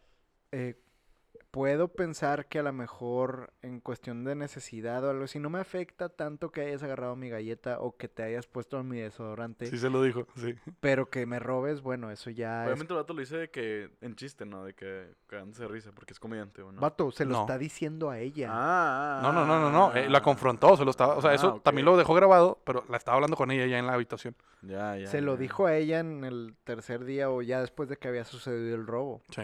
eh, 0.51 0.79
puedo 1.54 1.88
pensar 1.88 2.48
que 2.48 2.58
a 2.58 2.63
lo 2.63 2.74
mejor 2.74 3.54
en 3.62 3.80
cuestión 3.80 4.24
de 4.24 4.34
necesidad 4.34 5.04
o 5.06 5.12
algo 5.12 5.26
así, 5.26 5.38
no 5.38 5.52
me 5.52 5.60
afecta 5.60 6.10
tanto 6.10 6.52
que 6.52 6.62
hayas 6.62 6.82
agarrado 6.82 7.16
mi 7.16 7.30
galleta 7.30 7.80
o 7.80 7.96
que 7.96 8.08
te 8.08 8.24
hayas 8.24 8.48
puesto 8.48 8.84
mi 8.84 9.00
desodorante, 9.00 9.68
Sí 9.68 9.78
se 9.78 9.92
lo 9.92 10.02
dijo, 10.02 10.26
sí. 10.36 10.56
pero 10.80 11.12
que 11.12 11.28
me 11.28 11.38
robes, 11.38 11.82
bueno, 11.82 12.10
eso 12.10 12.32
ya 12.32 12.63
es... 12.63 12.70
Obviamente 12.70 12.94
el 12.96 13.00
vato 13.02 13.13
lo 13.13 13.20
dice 13.20 13.38
de 13.38 13.50
que 13.52 13.92
en 14.02 14.16
chiste, 14.16 14.48
¿no? 14.48 14.66
De 14.66 14.74
que 14.74 15.13
cagándose 15.28 15.62
de 15.62 15.68
risa 15.68 15.92
porque 15.92 16.13
es 16.13 16.20
comediante, 16.20 16.63
¿o 16.63 16.72
no? 16.72 16.82
Vato, 16.82 17.12
se 17.12 17.24
lo 17.24 17.34
No. 17.34 17.42
está 17.42 17.60
diciendo 17.60 18.10
a 18.10 18.18
ella. 18.18 18.50
Ah, 18.52 19.20
ah, 19.20 19.22
No, 19.22 19.32
no, 19.32 19.46
no, 19.46 19.60
no, 19.60 19.70
no. 19.72 19.96
eh, 19.96 20.10
la 20.10 20.18
ah. 20.18 20.22
confrontó, 20.24 20.76
se 20.76 20.84
lo 20.84 20.89
estaba. 20.89 21.16
O 21.18 21.22
sea, 21.22 21.30
Ah, 21.30 21.36
eso 21.36 21.62
también 21.63 21.86
lo 21.86 21.96
dejó 21.98 22.16
grabado, 22.16 22.63
pero 22.66 22.84
la 22.89 22.98
estaba 22.98 23.13
hablando 23.16 23.38
con 23.38 23.52
ella 23.52 23.68
ya 23.68 23.78
en 23.78 23.86
la 23.86 23.94
habitación. 23.94 24.36
Ya, 24.63 24.98
ya. 24.98 25.06
se 25.06 25.22
lo 25.22 25.38
dijo 25.38 25.68
a 25.68 25.76
ella 25.76 26.00
en 26.00 26.24
el 26.24 26.56
tercer 26.63 27.06
día 27.06 27.30
o 27.30 27.44
ya 27.44 27.62
después 27.62 27.89
de 27.89 27.98
que 27.98 28.08
había 28.08 28.24
sucedido 28.24 28.76
el 28.76 28.88
robo. 28.88 29.22
Sí. 29.30 29.44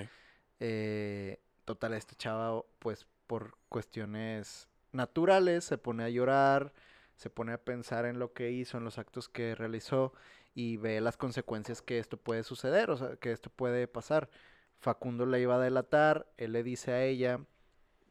Eh, 0.60 1.40
total, 1.70 1.94
esta 1.94 2.16
chava, 2.16 2.64
pues 2.80 3.06
por 3.28 3.56
cuestiones 3.70 4.68
naturales, 4.92 5.64
se 5.64 5.78
pone 5.78 6.04
a 6.04 6.10
llorar, 6.10 6.74
se 7.16 7.30
pone 7.30 7.54
a 7.54 7.64
pensar 7.64 8.06
en 8.06 8.18
lo 8.18 8.34
que 8.34 8.50
hizo, 8.50 8.80
en 8.80 8.86
los 8.86 8.98
actos 8.98 9.30
que 9.30 9.54
realizó 9.54 10.14
y 10.56 10.78
ve 10.78 11.00
las 11.00 11.16
consecuencias 11.16 11.84
que 11.84 12.00
esto 12.00 12.18
puede 12.18 12.42
suceder, 12.44 12.90
o 12.90 12.98
sea, 12.98 13.18
que 13.18 13.32
esto 13.32 13.52
puede 13.52 13.88
pasar. 13.88 14.30
Facundo 14.80 15.28
la 15.28 15.38
iba 15.38 15.56
a 15.58 15.60
delatar, 15.60 16.26
él 16.38 16.54
le 16.54 16.64
dice 16.64 16.92
a 16.92 17.04
ella, 17.04 17.40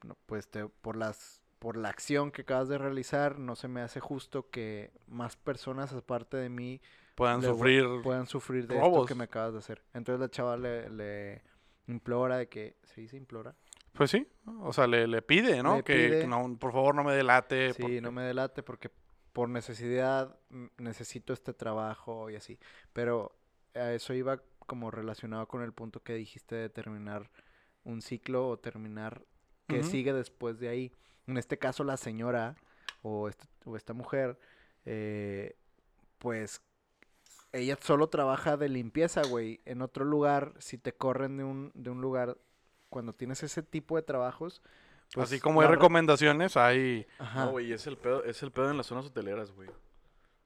"No, 0.04 0.16
pues 0.26 0.46
te- 0.48 0.68
por 0.68 0.96
las 0.96 1.42
por 1.58 1.76
la 1.76 1.88
acción 1.88 2.30
que 2.30 2.42
acabas 2.42 2.68
de 2.68 2.78
realizar, 2.78 3.40
no 3.40 3.56
se 3.56 3.66
me 3.66 3.80
hace 3.80 3.98
justo 3.98 4.48
que 4.50 4.92
más 5.08 5.36
personas 5.36 5.92
aparte 5.92 6.36
de 6.36 6.48
mí 6.48 6.80
Puedan 7.16 7.40
le 7.40 7.48
sufrir. 7.48 7.84
puedan 8.04 8.26
sufrir 8.28 8.68
de 8.68 8.76
esto 8.76 9.06
que 9.06 9.16
me 9.16 9.24
acabas 9.24 9.54
de 9.54 9.58
hacer. 9.58 9.82
Entonces 9.92 10.20
la 10.20 10.28
chava 10.30 10.56
le, 10.56 10.88
le 10.90 11.42
implora 11.88 12.36
de 12.38 12.48
que, 12.48 12.76
¿se 12.84 13.00
dice 13.00 13.16
implora? 13.16 13.54
Pues 13.92 14.10
sí. 14.12 14.26
O 14.60 14.72
sea, 14.72 14.86
le, 14.86 15.06
le 15.08 15.22
pide, 15.22 15.62
¿no? 15.62 15.76
Le 15.78 15.82
que 15.82 15.94
pide. 15.94 16.20
que 16.20 16.26
no, 16.28 16.56
por 16.58 16.72
favor 16.72 16.94
no 16.94 17.02
me 17.02 17.14
delate. 17.14 17.72
Sí, 17.74 17.82
porque- 17.82 18.00
no 18.00 18.12
me 18.12 18.22
delate 18.22 18.62
porque 18.62 18.90
por 19.32 19.48
necesidad 19.48 20.38
mm, 20.50 20.66
necesito 20.78 21.32
este 21.32 21.52
trabajo 21.54 22.30
y 22.30 22.36
así. 22.36 22.58
Pero 22.92 23.36
a 23.74 23.92
eso 23.92 24.14
iba 24.14 24.40
como 24.66 24.90
relacionado 24.90 25.48
con 25.48 25.62
el 25.62 25.72
punto 25.72 26.02
que 26.02 26.14
dijiste 26.14 26.54
de 26.54 26.68
terminar 26.68 27.30
un 27.84 28.02
ciclo 28.02 28.48
o 28.48 28.58
terminar 28.58 29.24
que 29.66 29.82
sigue 29.82 30.12
después 30.12 30.58
de 30.60 30.68
ahí. 30.68 30.92
En 31.26 31.36
este 31.36 31.58
caso 31.58 31.84
la 31.84 31.96
señora 31.96 32.54
o, 33.02 33.28
esta- 33.28 33.48
o 33.64 33.76
esta 33.76 33.92
mujer, 33.94 34.38
eh, 34.84 35.56
pues 36.18 36.62
ella 37.52 37.78
solo 37.80 38.08
trabaja 38.08 38.56
de 38.56 38.68
limpieza, 38.68 39.22
güey. 39.22 39.60
En 39.64 39.82
otro 39.82 40.04
lugar, 40.04 40.52
si 40.58 40.78
te 40.78 40.92
corren 40.92 41.36
de 41.36 41.44
un, 41.44 41.70
de 41.74 41.90
un 41.90 42.00
lugar, 42.00 42.36
cuando 42.88 43.12
tienes 43.14 43.42
ese 43.42 43.62
tipo 43.62 43.96
de 43.96 44.02
trabajos, 44.02 44.62
pues 45.14 45.30
Así 45.30 45.40
como 45.40 45.62
hay 45.62 45.68
recomendaciones, 45.68 46.56
hay. 46.58 47.06
Ajá. 47.18 47.46
No, 47.46 47.50
güey, 47.52 47.72
es 47.72 47.86
el 47.86 47.96
pedo, 47.96 48.24
es 48.24 48.42
el 48.42 48.50
pedo 48.52 48.70
en 48.70 48.76
las 48.76 48.86
zonas 48.86 49.06
hoteleras, 49.06 49.52
güey. 49.52 49.70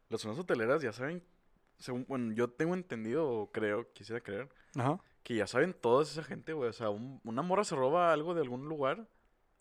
Las 0.08 0.20
zonas 0.20 0.38
hoteleras 0.38 0.82
ya 0.82 0.92
saben, 0.92 1.22
según, 1.78 2.04
bueno, 2.08 2.32
yo 2.32 2.48
tengo 2.48 2.74
entendido, 2.74 3.28
o 3.28 3.50
creo, 3.50 3.92
quisiera 3.92 4.20
creer, 4.20 4.48
Ajá. 4.76 5.00
que 5.24 5.34
ya 5.34 5.46
saben 5.48 5.74
toda 5.74 6.04
esa 6.04 6.22
gente, 6.22 6.52
güey. 6.52 6.68
O 6.70 6.72
sea, 6.72 6.90
un- 6.90 7.20
una 7.24 7.42
morra 7.42 7.64
se 7.64 7.74
roba 7.74 8.12
algo 8.12 8.34
de 8.34 8.42
algún 8.42 8.68
lugar 8.68 9.08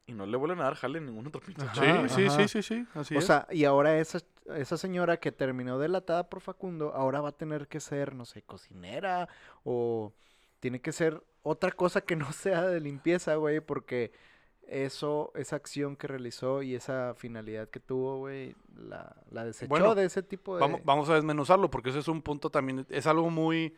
y 0.06 0.14
no 0.14 0.26
le 0.28 0.38
vuelven 0.38 0.60
a 0.60 0.66
dar 0.66 0.76
jale 0.76 1.00
en 1.00 1.06
ningún 1.08 1.26
otro 1.28 1.42
pinche 1.42 1.66
Sí, 1.74 2.10
sí, 2.10 2.30
sí, 2.30 2.48
sí, 2.48 2.62
sí. 2.64 2.88
Así 2.94 3.16
o 3.16 3.20
es. 3.20 3.26
sea, 3.26 3.48
y 3.50 3.64
ahora 3.66 3.98
esa, 3.98 4.20
esa 4.56 4.78
señora 4.78 5.18
que 5.18 5.32
terminó 5.32 5.80
delatada 5.80 6.30
por 6.30 6.42
Facundo, 6.42 6.94
ahora 6.94 7.22
va 7.22 7.30
a 7.30 7.38
tener 7.38 7.68
que 7.68 7.80
ser, 7.80 8.16
no 8.16 8.26
sé, 8.26 8.42
cocinera 8.44 9.28
o 9.64 10.14
tiene 10.60 10.82
que 10.82 10.92
ser 10.92 11.24
otra 11.44 11.72
cosa 11.72 12.02
que 12.02 12.16
no 12.16 12.32
sea 12.34 12.68
de 12.68 12.80
limpieza, 12.80 13.36
güey, 13.36 13.60
porque 13.60 14.12
eso, 14.68 15.32
esa 15.36 15.58
acción 15.58 15.96
que 15.96 16.08
realizó 16.08 16.62
y 16.62 16.76
esa 16.76 17.14
finalidad 17.16 17.70
que 17.70 17.80
tuvo, 17.80 18.20
güey, 18.20 18.56
la, 18.76 19.16
la 19.30 19.44
desechó 19.46 19.70
Bueno, 19.70 19.96
de 19.96 20.06
ese 20.06 20.24
tipo 20.24 20.56
de... 20.56 20.62
Vamos, 20.62 20.82
vamos 20.86 21.10
a 21.10 21.16
desmenuzarlo 21.16 21.70
porque 21.70 21.90
ese 21.90 22.00
es 22.00 22.08
un 22.08 22.22
punto 22.22 22.50
también, 22.50 22.86
es 22.90 23.06
algo 23.08 23.30
muy, 23.30 23.76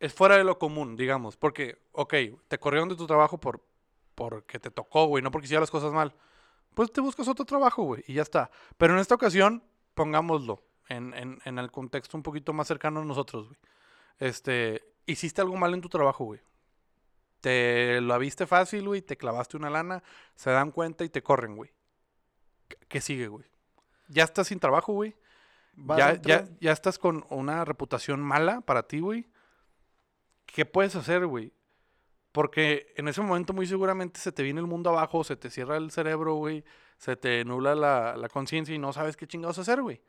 es 0.00 0.12
fuera 0.12 0.36
de 0.36 0.44
lo 0.44 0.58
común, 0.58 0.96
digamos, 0.96 1.36
porque, 1.36 1.78
ok, 1.92 2.14
te 2.48 2.58
corrieron 2.58 2.88
de 2.88 2.96
tu 2.96 3.06
trabajo 3.06 3.38
por, 3.38 3.64
porque 4.14 4.58
te 4.58 4.70
tocó, 4.70 5.06
güey, 5.06 5.22
no 5.22 5.30
porque 5.30 5.44
hicieras 5.44 5.62
las 5.62 5.70
cosas 5.70 5.92
mal, 5.92 6.14
pues 6.74 6.92
te 6.92 7.00
buscas 7.00 7.28
otro 7.28 7.44
trabajo, 7.44 7.82
güey, 7.84 8.02
y 8.06 8.14
ya 8.14 8.22
está. 8.22 8.50
Pero 8.78 8.94
en 8.94 9.00
esta 9.00 9.14
ocasión, 9.14 9.62
pongámoslo 10.00 10.62
en, 10.88 11.12
en, 11.12 11.38
en 11.44 11.58
el 11.58 11.70
contexto 11.70 12.16
un 12.16 12.22
poquito 12.22 12.54
más 12.54 12.66
cercano 12.68 13.00
a 13.00 13.04
nosotros, 13.04 13.48
güey. 13.48 13.58
Este, 14.18 14.82
hiciste 15.04 15.42
algo 15.42 15.56
mal 15.56 15.74
en 15.74 15.82
tu 15.82 15.90
trabajo, 15.90 16.24
güey. 16.24 16.40
Te 17.42 18.00
lo 18.00 18.18
viste 18.18 18.46
fácil, 18.46 18.86
güey, 18.86 19.02
te 19.02 19.18
clavaste 19.18 19.58
una 19.58 19.68
lana, 19.68 20.02
se 20.36 20.48
dan 20.50 20.70
cuenta 20.70 21.04
y 21.04 21.10
te 21.10 21.22
corren, 21.22 21.54
güey. 21.54 21.70
¿Qué- 22.68 22.78
¿Qué 22.88 23.00
sigue, 23.02 23.28
güey? 23.28 23.44
Ya 24.08 24.24
estás 24.24 24.48
sin 24.48 24.58
trabajo, 24.58 24.94
güey. 24.94 25.14
Ya, 25.98 26.14
ya, 26.22 26.38
ya 26.60 26.72
estás 26.72 26.98
con 26.98 27.24
una 27.28 27.64
reputación 27.66 28.20
mala 28.22 28.62
para 28.62 28.82
ti, 28.86 29.00
güey. 29.00 29.28
¿Qué 30.46 30.64
puedes 30.64 30.96
hacer, 30.96 31.26
güey? 31.26 31.52
Porque 32.32 32.92
en 32.96 33.06
ese 33.08 33.20
momento 33.20 33.52
muy 33.52 33.66
seguramente 33.66 34.18
se 34.20 34.32
te 34.32 34.42
viene 34.42 34.60
el 34.60 34.66
mundo 34.66 34.90
abajo, 34.90 35.24
se 35.24 35.36
te 35.36 35.50
cierra 35.50 35.76
el 35.76 35.90
cerebro, 35.90 36.34
güey. 36.36 36.64
Se 37.00 37.16
te 37.16 37.42
nubla 37.46 37.74
la, 37.74 38.14
la 38.14 38.28
conciencia 38.28 38.74
y 38.74 38.78
no 38.78 38.92
sabes 38.92 39.16
qué 39.16 39.26
chingados 39.26 39.58
hacer, 39.58 39.80
güey. 39.80 40.02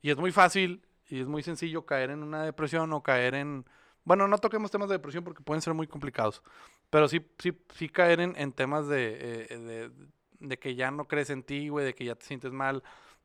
Y 0.00 0.10
es 0.10 0.16
muy 0.16 0.30
fácil 0.30 0.86
y 1.08 1.20
es 1.20 1.26
muy 1.26 1.42
sencillo 1.42 1.84
caer 1.84 2.10
en 2.10 2.22
una 2.22 2.44
depresión 2.44 2.92
o 2.92 3.02
caer 3.02 3.34
en... 3.34 3.66
Bueno, 4.04 4.28
no 4.28 4.38
toquemos 4.38 4.70
temas 4.70 4.88
de 4.88 4.94
depresión 4.94 5.24
porque 5.24 5.42
pueden 5.42 5.62
ser 5.62 5.74
muy 5.74 5.88
complicados. 5.88 6.44
Pero 6.90 7.08
sí, 7.08 7.28
sí, 7.40 7.60
sí 7.74 7.88
caer 7.88 8.20
en, 8.20 8.36
en 8.36 8.52
temas 8.52 8.86
de, 8.86 9.46
eh, 9.50 9.58
de, 9.58 9.90
de 10.38 10.58
que 10.60 10.76
ya 10.76 10.92
no 10.92 11.08
crees 11.08 11.30
en 11.30 11.42
ti, 11.42 11.70
güey, 11.70 11.84
de 11.84 11.94
que 11.96 12.04
ya 12.04 12.14
te 12.14 12.24
sientes 12.24 12.52
mal. 12.52 12.84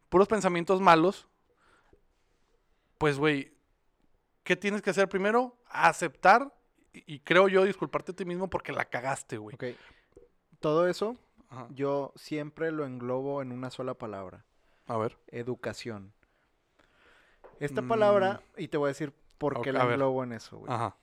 Puros 0.10 0.28
pensamientos 0.28 0.82
malos. 0.82 1.28
Pues, 2.98 3.20
güey, 3.20 3.54
¿qué 4.44 4.56
tienes 4.56 4.82
que 4.82 4.90
hacer 4.90 5.08
primero? 5.08 5.56
Aceptar 5.68 6.52
y, 6.92 7.14
y 7.14 7.20
creo 7.20 7.48
yo 7.48 7.64
disculparte 7.64 8.12
a 8.12 8.16
ti 8.16 8.26
mismo 8.26 8.50
porque 8.50 8.72
la 8.72 8.86
cagaste, 8.86 9.38
güey. 9.38 9.54
Ok. 9.54 9.66
Todo 10.60 10.88
eso 10.88 11.16
Ajá. 11.54 11.68
yo 11.70 12.14
siempre 12.16 12.72
lo 12.72 12.86
englobo 12.86 13.42
en 13.42 13.52
una 13.52 13.70
sola 13.70 13.94
palabra. 13.94 14.44
A 14.88 14.98
ver. 14.98 15.18
Educación. 15.28 16.14
Esta 17.60 17.82
palabra, 17.84 18.42
y 18.58 18.68
te 18.68 18.78
voy 18.78 18.88
a 18.88 18.90
decir 18.90 19.14
por 19.38 19.62
qué 19.62 19.72
la 19.72 19.84
englobo 19.84 20.24
en 20.24 20.34
eso, 20.34 20.58
güey. 20.58 20.74
Ajá. 20.74 20.98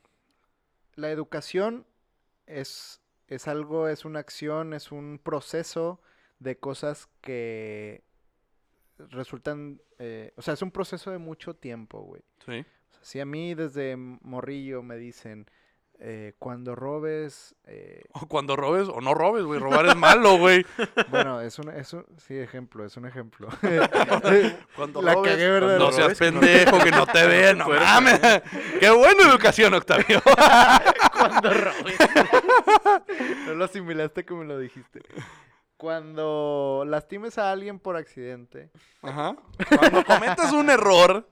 La 0.96 1.10
educación 1.10 1.86
es, 2.46 3.00
es 3.28 3.48
algo, 3.48 3.88
es 3.88 4.04
una 4.04 4.18
acción, 4.18 4.74
es 4.74 4.92
un 4.92 5.20
proceso 5.22 6.00
de 6.40 6.58
cosas 6.58 7.08
que 7.20 8.02
resultan, 8.98 9.80
eh, 9.98 10.32
o 10.36 10.42
sea, 10.42 10.54
es 10.54 10.62
un 10.62 10.70
proceso 10.70 11.10
de 11.10 11.18
mucho 11.18 11.54
tiempo, 11.54 12.00
güey. 12.00 12.22
Sí. 12.44 12.66
O 12.90 12.94
sea, 12.94 13.04
si 13.04 13.20
a 13.20 13.24
mí 13.24 13.54
desde 13.54 13.96
morrillo 13.96 14.82
me 14.82 14.96
dicen, 14.96 15.46
eh, 16.02 16.32
cuando 16.38 16.74
robes, 16.74 17.54
eh, 17.66 18.04
O 18.12 18.20
cuando 18.28 18.56
robes 18.56 18.88
o 18.88 19.02
no 19.02 19.12
robes, 19.12 19.44
güey. 19.44 19.60
Robar 19.60 19.84
es 19.84 19.96
malo, 19.96 20.38
güey. 20.38 20.64
bueno, 21.10 21.42
es 21.42 21.58
un, 21.58 21.68
es 21.68 21.92
un, 21.92 22.06
sí, 22.16 22.38
ejemplo, 22.38 22.86
es 22.86 22.96
un 22.96 23.06
ejemplo. 23.06 23.48
Cuando 24.76 25.02
La 25.02 25.12
robes, 25.12 25.32
cagué, 25.32 25.50
¿verdad? 25.50 25.76
cuando 25.76 25.86
No 25.86 25.92
seas 25.92 26.18
pendejo, 26.18 26.78
que 26.78 26.90
no 26.90 27.06
te 27.06 27.26
vean, 27.26 27.58
no 27.58 27.68
mames. 27.68 28.18
Qué 28.80 28.88
buena 28.90 29.28
educación, 29.28 29.74
Octavio. 29.74 30.22
Cuando 31.12 31.50
robes. 31.52 31.98
no 33.46 33.54
lo 33.54 33.64
asimilaste 33.66 34.24
como 34.24 34.44
lo 34.44 34.58
dijiste. 34.58 35.02
Cuando 35.76 36.84
lastimes 36.86 37.36
a 37.36 37.50
alguien 37.52 37.78
por 37.78 37.96
accidente, 37.96 38.70
Ajá. 39.02 39.36
Cuando 39.68 40.04
cometas 40.04 40.52
un 40.52 40.70
error, 40.70 41.28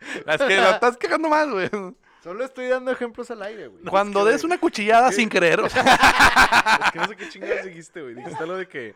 es 0.00 0.42
que 0.42 0.56
la 0.56 0.72
estás 0.72 0.96
quejando 0.96 1.28
más, 1.28 1.48
güey. 1.48 1.68
Solo 2.24 2.44
estoy 2.44 2.66
dando 2.66 2.90
ejemplos 2.90 3.30
al 3.30 3.42
aire, 3.42 3.68
güey. 3.68 3.84
Cuando 3.84 4.24
que, 4.24 4.32
des 4.32 4.42
güey, 4.42 4.52
una 4.52 4.58
cuchillada 4.60 5.10
es 5.10 5.14
que- 5.14 5.20
sin 5.20 5.28
querer. 5.28 5.60
o 5.60 5.68
sea, 5.70 5.82
Es 6.86 6.90
que 6.90 6.98
no 6.98 7.06
sé 7.06 7.16
qué 7.16 7.28
chingados 7.28 7.64
dijiste, 7.64 8.02
güey. 8.02 8.14
Dijiste 8.16 8.46
lo 8.46 8.56
de 8.56 8.66
que 8.66 8.94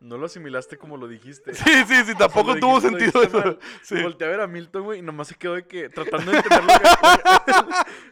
no 0.00 0.18
lo 0.18 0.26
asimilaste 0.26 0.76
como 0.76 0.98
lo 0.98 1.08
dijiste. 1.08 1.54
sí, 1.54 1.84
sí, 1.86 2.04
sí, 2.04 2.14
tampoco 2.14 2.50
O 2.50 2.52
sea, 2.52 2.54
lo 2.54 2.60
tuvo 2.60 2.80
dijiste- 2.80 3.12
sentido 3.12 3.40
eso. 3.40 3.58
Sí. 3.82 4.02
Volteé 4.02 4.26
a 4.26 4.30
ver 4.30 4.40
a 4.42 4.46
Milton, 4.46 4.82
güey, 4.84 4.98
y 4.98 5.02
nomás 5.02 5.28
se 5.28 5.34
quedó 5.36 5.54
de 5.54 5.66
que 5.66 5.88
tratando 5.88 6.30
de 6.32 6.38
entender 6.38 6.62
lo 6.64 6.74
que, 6.74 7.62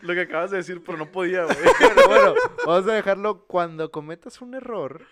lo 0.06 0.14
que 0.14 0.20
acabas 0.22 0.50
de 0.52 0.56
decir, 0.58 0.82
pero 0.86 0.96
no 0.96 1.10
podía, 1.10 1.44
güey. 1.44 1.56
Pero 1.78 2.08
bueno, 2.08 2.34
vamos 2.64 2.88
a 2.88 2.92
dejarlo. 2.94 3.44
Cuando 3.46 3.90
cometas 3.90 4.40
un 4.40 4.54
error, 4.54 5.04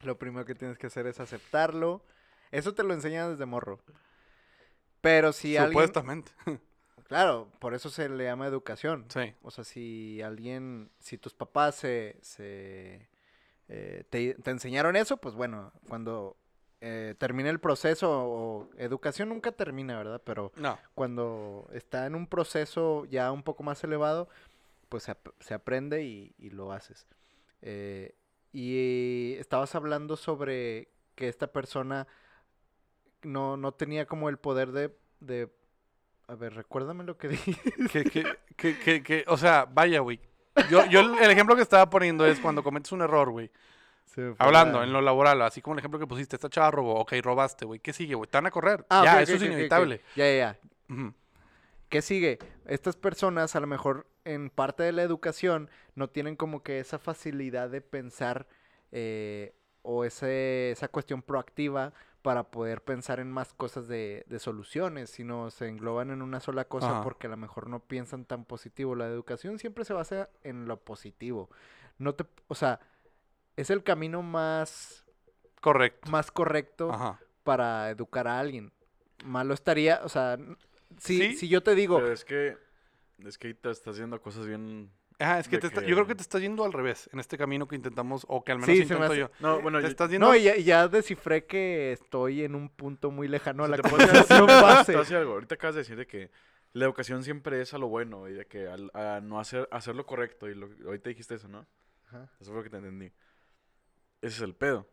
lo 0.00 0.18
primero 0.18 0.44
que 0.44 0.54
tienes 0.56 0.78
que 0.78 0.88
hacer 0.88 1.06
es 1.06 1.20
aceptarlo. 1.20 2.04
Eso 2.50 2.74
te 2.74 2.82
lo 2.82 2.92
enseñan 2.94 3.30
desde 3.30 3.46
morro. 3.46 3.78
Pero 5.00 5.32
si 5.32 5.56
alguien... 5.56 5.72
Supuestamente. 5.72 6.32
Claro, 7.08 7.50
por 7.58 7.74
eso 7.74 7.90
se 7.90 8.08
le 8.08 8.24
llama 8.24 8.46
educación. 8.46 9.04
Sí. 9.08 9.34
O 9.42 9.50
sea, 9.50 9.64
si 9.64 10.20
alguien, 10.22 10.90
si 11.00 11.18
tus 11.18 11.34
papás 11.34 11.74
se, 11.76 12.16
se 12.22 13.08
eh, 13.68 14.04
te, 14.10 14.34
te 14.34 14.50
enseñaron 14.50 14.96
eso, 14.96 15.16
pues 15.18 15.34
bueno, 15.34 15.72
cuando 15.88 16.36
eh, 16.80 17.14
termine 17.18 17.50
el 17.50 17.60
proceso, 17.60 18.10
o 18.10 18.70
educación 18.76 19.28
nunca 19.28 19.52
termina, 19.52 19.96
¿verdad? 19.96 20.20
Pero 20.24 20.52
No. 20.56 20.78
cuando 20.94 21.68
está 21.72 22.06
en 22.06 22.14
un 22.14 22.26
proceso 22.26 23.04
ya 23.06 23.30
un 23.32 23.42
poco 23.42 23.62
más 23.62 23.82
elevado, 23.84 24.28
pues 24.88 25.04
se, 25.04 25.12
ap- 25.12 25.34
se 25.40 25.54
aprende 25.54 26.02
y, 26.04 26.34
y 26.38 26.50
lo 26.50 26.72
haces. 26.72 27.06
Eh, 27.62 28.14
y 28.52 29.34
estabas 29.38 29.74
hablando 29.74 30.16
sobre 30.16 30.88
que 31.14 31.28
esta 31.28 31.48
persona 31.52 32.06
no, 33.22 33.56
no 33.56 33.72
tenía 33.72 34.06
como 34.06 34.28
el 34.28 34.38
poder 34.38 34.72
de, 34.72 34.94
de... 35.20 35.50
A 36.28 36.34
ver, 36.34 36.54
recuérdame 36.54 37.04
lo 37.04 37.16
que 37.18 37.28
dije. 37.28 37.54
Que, 37.90 38.04
que, 38.56 38.78
que, 38.78 39.02
que, 39.02 39.24
o 39.28 39.36
sea, 39.36 39.66
vaya, 39.70 40.00
güey. 40.00 40.20
Yo, 40.70 40.84
yo 40.86 41.00
el 41.00 41.30
ejemplo 41.30 41.56
que 41.56 41.62
estaba 41.62 41.90
poniendo 41.90 42.24
es 42.26 42.38
cuando 42.40 42.62
cometes 42.62 42.92
un 42.92 43.02
error, 43.02 43.30
güey. 43.30 43.50
Hablando 44.38 44.78
la- 44.78 44.84
en 44.84 44.92
lo 44.92 45.00
laboral, 45.00 45.42
así 45.42 45.60
como 45.60 45.74
el 45.74 45.80
ejemplo 45.80 45.98
que 45.98 46.06
pusiste, 46.06 46.36
esta 46.36 46.48
chava 46.48 46.70
robó, 46.70 46.94
ok, 47.00 47.14
robaste, 47.22 47.64
güey. 47.64 47.80
¿Qué 47.80 47.92
sigue, 47.92 48.14
güey? 48.14 48.30
Te 48.30 48.36
van 48.36 48.46
a 48.46 48.50
correr. 48.52 48.86
Ah, 48.88 49.02
ya, 49.04 49.22
eso 49.22 49.34
es 49.34 49.42
inevitable. 49.42 50.00
Ya, 50.14 50.26
ya, 50.30 50.36
ya. 50.88 51.12
¿Qué 51.88 52.00
sigue? 52.02 52.38
Estas 52.66 52.96
personas 52.96 53.56
a 53.56 53.60
lo 53.60 53.66
mejor 53.66 54.06
en 54.24 54.50
parte 54.50 54.82
de 54.84 54.92
la 54.92 55.02
educación 55.02 55.68
no 55.96 56.08
tienen 56.08 56.36
como 56.36 56.62
que 56.62 56.78
esa 56.80 56.98
facilidad 56.98 57.68
de 57.70 57.80
pensar 57.80 58.46
eh, 58.92 59.52
o 59.82 60.04
ese, 60.04 60.70
esa 60.70 60.88
cuestión 60.88 61.22
proactiva 61.22 61.92
para 62.24 62.44
poder 62.44 62.82
pensar 62.82 63.20
en 63.20 63.30
más 63.30 63.52
cosas 63.52 63.86
de, 63.86 64.24
de 64.26 64.38
soluciones, 64.38 65.10
sino 65.10 65.50
se 65.50 65.68
engloban 65.68 66.10
en 66.10 66.22
una 66.22 66.40
sola 66.40 66.64
cosa 66.64 66.88
Ajá. 66.90 67.02
porque 67.02 67.26
a 67.26 67.30
lo 67.30 67.36
mejor 67.36 67.68
no 67.68 67.80
piensan 67.80 68.24
tan 68.24 68.46
positivo. 68.46 68.94
La 68.94 69.06
educación 69.06 69.58
siempre 69.58 69.84
se 69.84 69.92
basa 69.92 70.30
en 70.42 70.64
lo 70.66 70.80
positivo. 70.80 71.50
No 71.98 72.14
te, 72.14 72.24
o 72.48 72.54
sea, 72.54 72.80
es 73.56 73.68
el 73.68 73.82
camino 73.82 74.22
más, 74.22 75.04
Correcto. 75.60 76.10
más 76.10 76.30
correcto 76.30 76.90
Ajá. 76.90 77.20
para 77.42 77.90
educar 77.90 78.26
a 78.26 78.38
alguien. 78.40 78.72
Malo 79.22 79.52
estaría, 79.52 80.00
o 80.02 80.08
sea, 80.08 80.38
si, 80.96 81.18
Sí, 81.18 81.36
si 81.36 81.48
yo 81.50 81.62
te 81.62 81.74
digo, 81.74 81.98
Pero 81.98 82.10
es 82.10 82.24
que, 82.24 82.56
es 83.18 83.36
que 83.36 83.48
ahí 83.48 83.54
te 83.54 83.70
estás 83.70 83.92
haciendo 83.96 84.22
cosas 84.22 84.46
bien... 84.46 84.90
Ajá, 85.24 85.40
es 85.40 85.48
que, 85.48 85.58
te 85.58 85.66
está- 85.68 85.80
que- 85.82 85.86
yo 85.88 85.94
creo 85.96 86.06
que 86.06 86.14
te 86.14 86.22
estás 86.22 86.40
yendo 86.40 86.64
al 86.64 86.72
revés 86.72 87.08
en 87.12 87.20
este 87.20 87.36
camino 87.38 87.66
que 87.68 87.76
intentamos, 87.76 88.24
o 88.28 88.44
que 88.44 88.52
al 88.52 88.58
menos 88.58 88.68
Sí, 88.68 88.84
se 88.84 88.94
me 88.94 89.04
intento 89.06 89.12
hace- 89.12 89.20
yo. 89.20 89.30
No, 89.40 89.60
bueno, 89.60 89.78
Te 89.78 89.84
yo- 89.84 89.88
estás 89.88 90.10
yendo... 90.10 90.26
No, 90.28 90.34
y 90.36 90.42
ya, 90.42 90.56
ya 90.56 90.88
descifré 90.88 91.44
que 91.46 91.92
estoy 91.92 92.44
en 92.44 92.54
un 92.54 92.68
punto 92.68 93.10
muy 93.10 93.26
lejano 93.28 93.64
a 93.64 93.68
la 93.68 93.76
te 93.76 93.82
puedo 93.82 93.96
decir- 94.28 94.38
conversación 94.38 94.46
base. 94.46 95.16
algo. 95.16 95.32
Ahorita 95.34 95.54
acabas 95.56 95.74
de 95.76 95.80
decir 95.82 95.96
de 95.96 96.06
que 96.06 96.30
la 96.72 96.84
educación 96.86 97.22
siempre 97.22 97.60
es 97.60 97.72
a 97.74 97.78
lo 97.78 97.88
bueno 97.88 98.28
y 98.28 98.32
de 98.32 98.46
que 98.46 98.66
al- 98.68 98.90
a 98.94 99.20
no 99.22 99.38
hacer, 99.40 99.68
hacer 99.70 99.94
lo 99.94 100.06
correcto. 100.06 100.48
Y 100.48 100.54
lo, 100.54 100.68
ahorita 100.86 101.08
dijiste 101.08 101.34
eso, 101.36 101.48
¿no? 101.48 101.66
Ajá. 102.08 102.30
Eso 102.40 102.50
fue 102.50 102.56
lo 102.58 102.62
que 102.64 102.70
te 102.70 102.76
entendí. 102.78 103.06
Ese 104.20 104.36
es 104.36 104.40
el 104.42 104.54
pedo. 104.54 104.88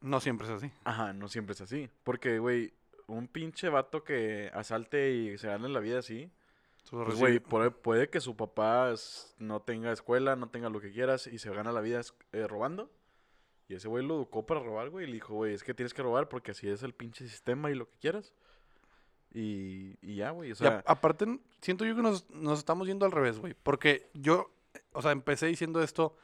No 0.00 0.20
siempre 0.20 0.46
es 0.46 0.52
así. 0.52 0.70
Ajá, 0.84 1.12
no 1.12 1.28
siempre 1.28 1.54
es 1.54 1.60
así. 1.60 1.88
Porque, 2.04 2.38
güey, 2.38 2.74
un 3.06 3.26
pinche 3.28 3.68
vato 3.68 4.04
que 4.04 4.50
asalte 4.54 5.10
y 5.12 5.38
se 5.38 5.48
gane 5.48 5.68
la 5.68 5.80
vida 5.80 5.98
así. 5.98 6.30
Pues, 6.90 7.18
güey, 7.18 7.40
puede, 7.40 8.08
que 8.10 8.20
su 8.20 8.36
papá 8.36 8.92
no 9.38 9.62
tenga 9.62 9.90
escuela, 9.92 10.36
no 10.36 10.50
tenga 10.50 10.68
lo 10.68 10.80
que 10.80 10.92
quieras 10.92 11.26
y 11.26 11.38
se 11.38 11.50
gana 11.50 11.72
la 11.72 11.80
vida 11.80 12.00
eh, 12.32 12.46
robando. 12.46 12.90
Y 13.68 13.74
ese 13.74 13.88
güey 13.88 14.04
lo 14.06 14.16
educó 14.16 14.44
para 14.44 14.60
robar, 14.60 14.90
güey. 14.90 15.04
Y 15.04 15.08
le 15.08 15.14
dijo, 15.14 15.34
güey, 15.34 15.54
es 15.54 15.64
que 15.64 15.72
tienes 15.74 15.94
que 15.94 16.02
robar 16.02 16.28
porque 16.28 16.50
así 16.50 16.68
es 16.68 16.82
el 16.82 16.92
pinche 16.92 17.26
sistema 17.26 17.70
y 17.70 17.74
lo 17.74 17.88
que 17.88 17.96
quieras. 17.98 18.34
Y, 19.32 19.96
y 20.02 20.16
ya, 20.16 20.30
güey. 20.30 20.50
O 20.50 20.52
a- 20.52 20.56
sea, 20.56 20.84
aparte, 20.86 21.40
siento 21.60 21.84
yo 21.84 21.96
que 21.96 22.02
nos, 22.02 22.28
nos 22.30 22.58
estamos 22.58 22.86
yendo 22.86 23.06
al 23.06 23.12
revés, 23.12 23.38
güey. 23.38 23.54
Porque 23.62 24.10
yo, 24.14 24.50
o 24.92 25.02
sea, 25.02 25.12
empecé 25.12 25.46
diciendo 25.46 25.82
esto, 25.82 26.16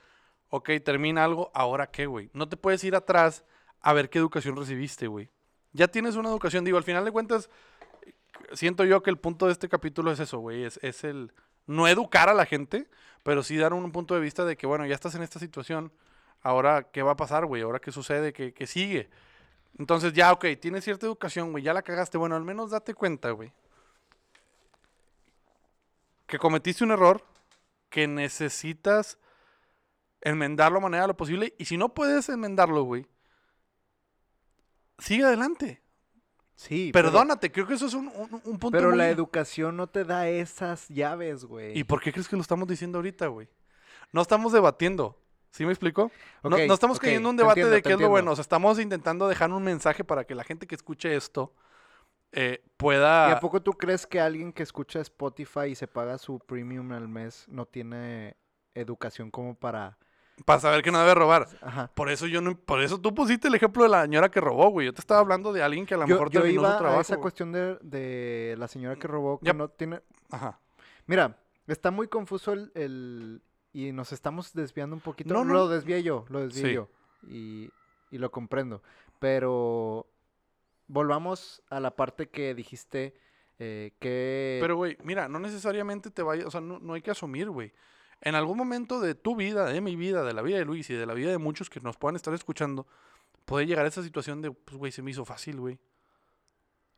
ok, 0.50 0.70
termina 0.84 1.24
algo, 1.24 1.50
¿ahora 1.54 1.90
qué, 1.90 2.06
güey? 2.06 2.30
No 2.34 2.48
te 2.48 2.56
puedes 2.56 2.84
ir 2.84 2.94
atrás 2.94 3.44
a 3.80 3.92
ver 3.94 4.10
qué 4.10 4.18
educación 4.18 4.56
recibiste, 4.56 5.06
güey. 5.06 5.30
Ya 5.72 5.88
tienes 5.88 6.16
una 6.16 6.28
educación, 6.28 6.64
digo, 6.64 6.76
al 6.76 6.84
final 6.84 7.04
de 7.04 7.12
cuentas, 7.12 7.48
siento 8.52 8.84
yo 8.84 9.02
que 9.02 9.10
el 9.10 9.18
punto 9.18 9.46
de 9.46 9.52
este 9.52 9.68
capítulo 9.68 10.12
es 10.12 10.20
eso, 10.20 10.38
güey. 10.38 10.64
Es, 10.64 11.04
el 11.04 11.32
no 11.66 11.88
educar 11.88 12.28
a 12.28 12.34
la 12.34 12.46
gente, 12.46 12.88
pero 13.22 13.42
sí 13.42 13.56
dar 13.56 13.72
un 13.72 13.92
punto 13.92 14.14
de 14.14 14.20
vista 14.20 14.44
de 14.44 14.56
que, 14.56 14.66
bueno, 14.66 14.86
ya 14.86 14.94
estás 14.94 15.14
en 15.14 15.22
esta 15.22 15.38
situación, 15.38 15.92
ahora 16.42 16.84
qué 16.90 17.02
va 17.02 17.12
a 17.12 17.16
pasar, 17.16 17.46
güey, 17.46 17.62
ahora 17.62 17.80
qué 17.80 17.92
sucede, 17.92 18.32
qué, 18.32 18.66
sigue. 18.66 19.10
Entonces 19.78 20.12
ya, 20.12 20.32
ok, 20.32 20.46
tienes 20.60 20.84
cierta 20.84 21.06
educación, 21.06 21.52
güey, 21.52 21.64
ya 21.64 21.72
la 21.72 21.82
cagaste, 21.82 22.18
bueno, 22.18 22.36
al 22.36 22.44
menos 22.44 22.70
date 22.70 22.94
cuenta, 22.94 23.30
güey. 23.30 23.52
Que 26.26 26.38
cometiste 26.38 26.84
un 26.84 26.92
error, 26.92 27.24
que 27.88 28.06
necesitas 28.06 29.18
enmendarlo 30.20 30.78
a 30.78 30.82
manera 30.82 31.02
de 31.04 31.08
lo 31.08 31.16
posible, 31.16 31.54
y 31.58 31.64
si 31.64 31.76
no 31.76 31.94
puedes 31.94 32.28
enmendarlo, 32.28 32.82
güey, 32.82 33.06
sigue 34.98 35.24
adelante. 35.24 35.82
Sí, 36.60 36.90
pero- 36.92 37.08
Perdónate, 37.08 37.50
creo 37.50 37.66
que 37.66 37.72
eso 37.72 37.86
es 37.86 37.94
un, 37.94 38.08
un- 38.08 38.42
un 38.44 38.58
punto 38.58 38.70
Pero, 38.72 38.90
muy- 38.90 38.98
la 38.98 39.08
educación 39.08 39.78
no 39.78 39.86
te 39.86 40.04
da 40.04 40.28
esas 40.28 40.88
llaves, 40.88 41.46
güey. 41.46 41.78
¿Y 41.78 41.84
por 41.84 42.02
qué 42.02 42.12
crees 42.12 42.28
que 42.28 42.36
lo 42.36 42.42
estamos 42.42 42.68
diciendo 42.68 42.98
ahorita, 42.98 43.28
güey? 43.28 43.48
No 44.12 44.20
estamos 44.20 44.52
debatiendo. 44.52 45.16
¿Sí 45.52 45.64
me 45.64 45.72
explico? 45.72 46.10
No- 46.44 46.56
estamos 46.58 47.00
cayendo 47.00 47.30
en 47.30 47.32
un 47.32 47.36
te 47.38 47.42
debate 47.44 47.60
entiendo, 47.60 47.74
de 47.76 47.82
qué 47.82 47.92
es 47.94 48.00
lo 48.00 48.10
bueno. 48.10 48.32
O 48.32 48.36
sea, 48.36 48.42
estamos 48.42 48.78
intentando 48.78 49.26
dejar 49.26 49.50
un 49.52 49.62
mensaje 49.62 50.04
para 50.04 50.24
que 50.24 50.34
la 50.34 50.44
gente 50.44 50.66
que 50.66 50.74
escuche 50.74 51.16
esto 51.16 51.54
eh, 52.32 52.60
¿Y 52.64 52.68
pueda... 52.76 53.32
a 53.32 53.40
poco 53.40 53.60
tú 53.62 53.72
crees 53.72 54.06
que 54.06 54.20
alguien 54.20 54.52
que 54.52 54.62
escucha 54.62 55.00
Spotify 55.00 55.68
y 55.70 55.74
se 55.74 55.88
paga 55.88 56.18
su 56.18 56.38
premium 56.40 56.92
al 56.92 57.08
mes 57.08 57.46
no 57.48 57.64
tiene 57.64 58.36
educación 58.74 59.30
como 59.30 59.54
para... 59.54 59.96
Para 60.44 60.60
saber 60.60 60.82
que 60.82 60.90
no 60.90 60.98
debe 61.00 61.14
robar. 61.14 61.48
Ajá. 61.60 61.90
Por 61.94 62.10
eso 62.10 62.26
yo 62.26 62.40
no... 62.40 62.56
Por 62.58 62.80
eso 62.82 63.00
tú 63.00 63.14
pusiste 63.14 63.48
el 63.48 63.54
ejemplo 63.54 63.82
de 63.82 63.88
la 63.90 64.02
señora 64.02 64.30
que 64.30 64.40
robó, 64.40 64.70
güey. 64.70 64.86
Yo 64.86 64.94
te 64.94 65.00
estaba 65.00 65.20
hablando 65.20 65.52
de 65.52 65.62
alguien 65.62 65.84
que 65.86 65.94
a 65.94 65.98
lo 65.98 66.06
Yo, 66.06 66.14
mejor 66.14 66.30
yo 66.30 66.40
terminó 66.40 66.62
iba 66.62 66.72
su 66.72 66.78
trabajo. 66.78 66.98
a 66.98 67.02
esa 67.02 67.14
güey. 67.16 67.22
cuestión 67.22 67.52
de, 67.52 67.76
de 67.82 68.54
la 68.58 68.66
señora 68.68 68.96
que 68.96 69.06
robó 69.06 69.38
que 69.38 69.52
no 69.52 69.68
tiene... 69.68 70.00
Ajá. 70.30 70.58
Mira, 71.06 71.36
está 71.66 71.90
muy 71.90 72.08
confuso 72.08 72.52
el, 72.52 72.70
el- 72.74 73.42
y 73.72 73.92
nos 73.92 74.12
estamos 74.12 74.52
desviando 74.54 74.96
un 74.96 75.00
poquito. 75.02 75.32
No, 75.34 75.44
no. 75.44 75.52
Lo 75.54 75.68
desvié 75.68 76.02
yo, 76.02 76.24
lo 76.28 76.40
desvié 76.40 76.64
Sí. 76.68 76.72
yo. 76.74 76.88
Y, 77.28 77.70
y 78.10 78.18
lo 78.18 78.30
comprendo. 78.30 78.82
Pero 79.18 80.06
volvamos 80.88 81.62
a 81.70 81.80
la 81.80 81.94
parte 81.94 82.28
que 82.28 82.54
dijiste 82.54 83.14
eh, 83.58 83.92
que... 84.00 84.58
Pero, 84.60 84.76
güey, 84.76 84.96
mira, 85.04 85.28
no 85.28 85.38
necesariamente 85.38 86.10
te 86.10 86.22
vayas, 86.22 86.46
o 86.46 86.50
sea, 86.50 86.60
no, 86.60 86.78
no 86.80 86.94
hay 86.94 87.02
que 87.02 87.10
asumir, 87.10 87.50
güey. 87.50 87.72
En 88.20 88.34
algún 88.34 88.58
momento 88.58 89.00
de 89.00 89.14
tu 89.14 89.34
vida, 89.34 89.66
de 89.66 89.80
mi 89.80 89.96
vida, 89.96 90.22
de 90.24 90.34
la 90.34 90.42
vida 90.42 90.58
de 90.58 90.64
Luis 90.64 90.90
y 90.90 90.94
de 90.94 91.06
la 91.06 91.14
vida 91.14 91.30
de 91.30 91.38
muchos 91.38 91.70
que 91.70 91.80
nos 91.80 91.96
puedan 91.96 92.16
estar 92.16 92.34
escuchando, 92.34 92.86
puede 93.46 93.66
llegar 93.66 93.84
a 93.84 93.88
esa 93.88 94.02
situación 94.02 94.42
de, 94.42 94.50
pues, 94.50 94.76
güey, 94.76 94.92
se 94.92 95.02
me 95.02 95.10
hizo 95.10 95.24
fácil, 95.24 95.58
güey. 95.58 95.78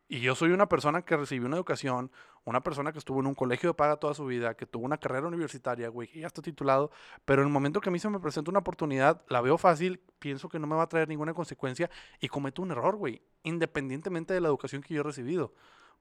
Y 0.09 0.21
yo 0.21 0.35
soy 0.35 0.51
una 0.51 0.69
persona 0.69 1.03
que 1.03 1.17
recibió 1.17 1.47
una 1.47 1.57
educación, 1.57 2.11
una 2.45 2.63
persona 2.63 2.93
que 2.93 2.99
estuvo 2.99 3.21
en 3.21 3.27
un 3.27 3.35
colegio 3.35 3.71
de 3.71 3.75
paga 3.75 3.97
toda 3.97 4.13
su 4.13 4.27
vida, 4.27 4.55
que 4.55 4.67
tuvo 4.67 4.85
una 4.85 4.99
carrera 4.99 5.27
universitaria, 5.27 5.89
güey, 5.89 6.07
que 6.07 6.21
ya 6.21 6.27
está 6.27 6.43
titulado, 6.43 6.91
pero 7.25 7.41
en 7.41 7.49
el 7.49 7.53
momento 7.53 7.81
que 7.81 7.89
a 7.89 7.93
mí 7.93 7.99
se 7.99 8.11
me 8.11 8.21
presenta 8.21 8.51
una 8.51 8.59
oportunidad, 8.59 9.23
la 9.29 9.41
veo 9.41 9.57
fácil, 9.57 10.01
pienso 10.19 10.51
que 10.51 10.59
no 10.59 10.67
me 10.67 10.77
va 10.77 10.83
a 10.83 10.89
traer 10.89 11.09
ninguna 11.09 11.33
consecuencia 11.33 11.89
y 12.21 12.29
cometo 12.29 12.61
un 12.61 12.73
error, 12.73 12.97
güey, 12.97 13.23
independientemente 13.43 14.35
de 14.35 14.43
la 14.43 14.49
educación 14.49 14.83
que 14.83 14.93
yo 14.93 15.01
he 15.01 15.05
recibido. 15.05 15.55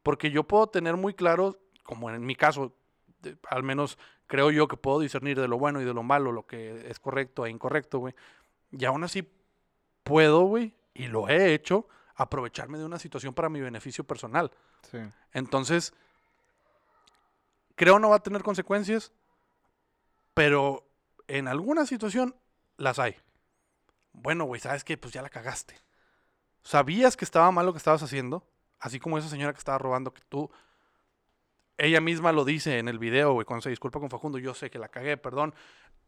Porque 0.04 0.30
yo 0.30 0.44
puedo 0.44 0.68
tener 0.68 0.98
muy 0.98 1.14
claro, 1.14 1.58
como 1.84 2.10
en 2.10 2.26
mi 2.26 2.36
caso, 2.36 2.76
de- 3.22 3.38
al 3.50 3.64
menos 3.64 3.98
creo 4.28 4.52
yo 4.52 4.68
que 4.68 4.78
puedo 4.78 5.00
discernir 5.00 5.40
de 5.40 5.48
lo 5.48 5.58
bueno 5.58 5.82
y 5.82 5.86
de 5.86 5.94
lo 5.94 6.04
malo, 6.04 6.32
lo 6.32 6.46
que 6.46 6.90
es 6.90 7.00
correcto 7.00 7.46
e 7.46 7.50
incorrecto, 7.50 8.00
güey. 8.00 8.16
Y 8.72 8.86
aún 8.86 9.04
así 9.04 9.30
puedo, 10.04 10.42
güey, 10.44 10.74
y 10.94 11.08
lo 11.08 11.28
he 11.30 11.54
hecho, 11.54 11.88
aprovecharme 12.16 12.78
de 12.78 12.86
una 12.86 13.00
situación 13.00 13.34
para 13.34 13.50
mi 13.50 13.62
beneficio 13.62 14.04
personal. 14.04 14.52
Sí. 14.90 15.00
Entonces, 15.34 15.94
creo 17.76 18.00
no 18.00 18.10
va 18.10 18.18
a 18.18 18.24
tener 18.24 18.44
consecuencias, 18.44 19.12
pero 20.34 20.88
en 21.28 21.48
alguna 21.48 21.86
situación 21.86 22.36
las 22.78 23.00
hay. 23.00 23.16
Bueno, 24.14 24.46
güey, 24.46 24.62
¿sabes 24.62 24.84
qué? 24.84 24.98
Pues 24.98 25.14
ya 25.14 25.22
la 25.22 25.30
cagaste. 25.30 25.76
Sabías 26.64 27.18
que 27.18 27.26
estaba 27.26 27.52
mal 27.52 27.66
lo 27.66 27.74
que 27.74 27.78
estabas 27.78 28.04
haciendo, 28.04 28.46
así 28.80 29.00
como 29.00 29.18
esa 29.18 29.30
señora 29.30 29.54
que 29.54 29.60
estaba 29.60 29.78
robando, 29.78 30.14
que 30.14 30.22
tú... 30.30 30.52
Ella 31.78 32.02
misma 32.02 32.32
lo 32.32 32.46
dice 32.46 32.78
en 32.80 32.88
el 32.88 33.00
video, 33.00 33.34
güey, 33.34 33.46
cuando 33.46 33.62
se 33.64 33.70
disculpa 33.70 34.00
con 34.00 34.10
Facundo, 34.10 34.38
yo 34.38 34.54
sé 34.54 34.70
que 34.70 34.78
la 34.80 34.90
cagué, 34.90 35.18
perdón. 35.18 35.54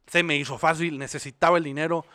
Se 0.07 0.21
me 0.23 0.35
hizo 0.37 0.57
fácil, 0.57 0.99
necesitaba 0.99 1.57
el 1.57 1.63
dinero. 1.63 2.05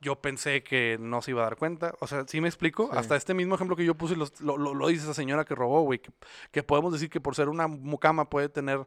Yo 0.00 0.16
pensé 0.20 0.64
que 0.64 0.96
no 0.98 1.22
se 1.22 1.30
iba 1.30 1.42
a 1.42 1.44
dar 1.44 1.56
cuenta. 1.56 1.94
O 2.00 2.08
sea, 2.08 2.24
¿sí 2.26 2.40
me 2.40 2.48
explico? 2.48 2.88
Sí. 2.90 2.98
Hasta 2.98 3.14
este 3.14 3.34
mismo 3.34 3.54
ejemplo 3.54 3.76
que 3.76 3.84
yo 3.84 3.94
puse 3.94 4.16
lo, 4.16 4.26
lo- 4.40 4.74
lo 4.74 4.88
dice 4.88 5.04
esa 5.04 5.14
señora 5.14 5.44
que 5.44 5.54
robó, 5.54 5.82
güey. 5.82 6.00
Que, 6.00 6.10
que 6.50 6.62
podemos 6.64 6.92
decir 6.92 7.08
que 7.08 7.20
por 7.20 7.36
ser 7.36 7.48
una 7.48 7.68
mucama 7.68 8.28
puede 8.28 8.48
tener 8.48 8.84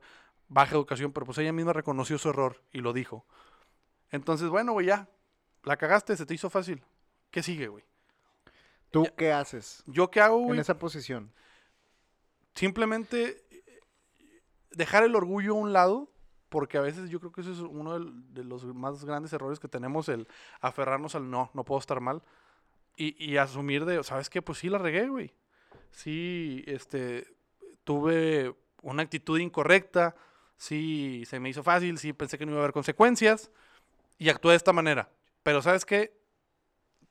baja 0.50 0.76
educación, 0.76 1.13
pero 1.13 1.26
pues 1.26 1.38
ella 1.38 1.54
misma 1.54 1.71
reconoció 1.71 2.17
su 2.17 2.30
error 2.30 2.62
y 2.74 2.80
lo 2.82 2.91
dijo. 2.91 3.26
Entonces, 4.12 4.50
bueno, 4.50 4.74
güey, 4.74 4.88
ya. 4.88 5.08
La 5.63 5.78
cagaste, 5.78 6.17
se 6.17 6.26
te 6.26 6.34
hizo 6.34 6.50
fácil. 6.50 6.84
¿Qué 7.32 7.41
sigue, 7.41 7.67
güey? 7.69 7.86
¿Tú 8.91 9.06
Ya. 9.06 9.15
qué 9.15 9.32
haces 9.32 9.84
¿Yo 9.88 10.12
qué 10.12 10.19
hago, 10.21 10.39
en 10.39 10.45
güey? 10.48 10.60
esa 10.60 10.78
posición? 10.78 11.32
Simplemente 12.54 13.45
dejar 14.76 15.04
el 15.04 15.16
orgullo 15.16 15.54
a 15.54 15.56
un 15.56 15.74
lado, 15.74 16.12
porque 16.50 16.78
a 16.78 16.82
veces 16.82 17.10
yo 17.10 17.20
creo 17.20 17.32
que 17.32 17.42
eso 17.42 17.52
es 17.52 17.60
uno 17.60 18.00
de 18.00 18.44
los 18.44 18.66
más 18.66 19.04
grandes 19.04 19.34
errores 19.34 19.60
que 19.60 19.68
tenemos, 19.68 20.08
el 20.10 20.28
aferrarnos 20.62 21.16
al 21.16 21.30
no, 21.30 21.52
no 21.54 21.64
puedo 21.66 21.80
estar 21.80 22.00
mal, 22.00 22.22
y, 22.96 23.16
y 23.24 23.38
asumir 23.38 23.86
de, 23.86 24.04
¿sabes 24.04 24.30
qué? 24.30 24.42
Pues 24.42 24.60
sí 24.60 24.70
la 24.70 24.78
regué, 24.78 25.08
güey. 25.08 25.34
Sí, 25.92 26.64
este, 26.68 27.36
tuve 27.84 28.56
una 28.82 29.04
actitud 29.04 29.40
incorrecta, 29.40 30.16
sí 30.58 31.24
se 31.26 31.40
me 31.40 31.50
hizo 31.50 31.64
fácil, 31.64 31.98
sí 31.98 32.14
pensé 32.14 32.38
que 32.38 32.46
no 32.46 32.52
iba 32.52 32.62
a 32.62 32.64
haber 32.64 32.74
consecuencias, 32.74 33.52
y 34.18 34.30
actué 34.30 34.52
de 34.52 34.58
esta 34.58 34.74
manera. 34.74 35.10
Pero 35.44 35.62
¿sabes 35.62 35.86
qué? 35.86 36.18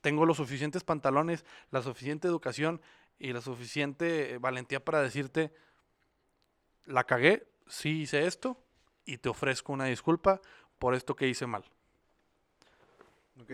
Tengo 0.00 0.27
los 0.27 0.37
suficientes 0.37 0.85
pantalones, 0.85 1.44
la 1.70 1.83
suficiente 1.83 2.29
educación 2.29 2.81
y 3.18 3.33
la 3.33 3.40
suficiente 3.40 4.38
valentía 4.38 4.85
para 4.85 5.00
decirte, 5.03 5.53
la 6.87 7.05
cagué, 7.05 7.46
sí 7.66 8.03
hice 8.03 8.27
esto 8.27 8.62
y 9.05 9.18
te 9.18 9.29
ofrezco 9.29 9.72
una 9.72 9.85
disculpa 9.87 10.40
por 10.79 10.94
esto 10.94 11.14
que 11.16 11.29
hice 11.29 11.46
mal. 11.46 11.64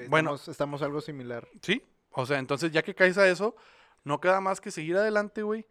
Bueno. 0.09 0.35
estamos, 0.35 0.49
estamos 0.49 0.83
algo 0.83 1.01
similar. 1.01 1.49
Sí, 1.62 1.83
o 2.12 2.27
sea, 2.27 2.38
entonces 2.38 2.70
ya 2.73 2.83
que 2.83 2.94
caes 2.94 3.16
a 3.18 3.29
eso, 3.29 3.57
no 4.05 4.20
queda 4.20 4.40
más 4.40 4.61
que 4.61 4.70
seguir 4.70 4.96
adelante, 4.96 5.42
güey, 5.42 5.66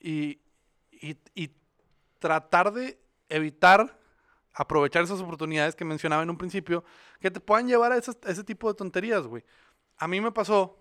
y, 0.00 0.40
y, 0.90 1.16
y 1.34 1.50
tratar 2.18 2.72
de 2.72 2.98
evitar 3.28 3.98
aprovechar 4.56 5.02
esas 5.02 5.20
oportunidades 5.20 5.74
que 5.74 5.84
mencionaba 5.84 6.22
en 6.22 6.30
un 6.30 6.38
principio, 6.38 6.84
que 7.20 7.30
te 7.30 7.40
puedan 7.40 7.66
llevar 7.66 7.90
a, 7.92 7.96
esas- 7.96 8.18
a 8.24 8.30
ese 8.30 8.44
tipo 8.44 8.68
de 8.68 8.74
tonterías, 8.76 9.26
güey. 9.26 9.44
A 9.96 10.06
mí 10.06 10.20
me 10.20 10.30
pasó, 10.30 10.78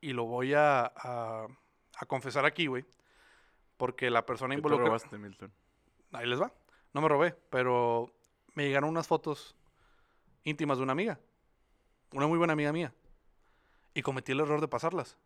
y 0.00 0.12
lo 0.12 0.24
voy 0.24 0.54
a, 0.54 0.86
a- 0.86 1.46
a 1.96 2.06
confesar 2.06 2.44
aquí, 2.44 2.66
güey, 2.66 2.84
porque 3.76 4.10
la 4.10 4.26
persona 4.26 4.54
¿Qué 4.54 4.56
te 4.56 4.66
involucrada... 4.66 4.88
robaste, 4.88 5.18
Milton? 5.18 5.52
Ahí 6.14 6.26
les 6.26 6.40
va. 6.40 6.52
No 6.92 7.00
me 7.00 7.08
robé, 7.08 7.34
pero 7.50 8.12
me 8.54 8.64
llegaron 8.64 8.88
unas 8.90 9.06
fotos 9.08 9.56
íntimas 10.44 10.78
de 10.78 10.84
una 10.84 10.92
amiga. 10.92 11.18
Una 12.12 12.26
muy 12.26 12.38
buena 12.38 12.52
amiga 12.52 12.72
mía. 12.72 12.94
Y 13.94 14.02
cometí 14.02 14.32
el 14.32 14.40
error 14.40 14.60
de 14.60 14.68
pasarlas. 14.68 15.16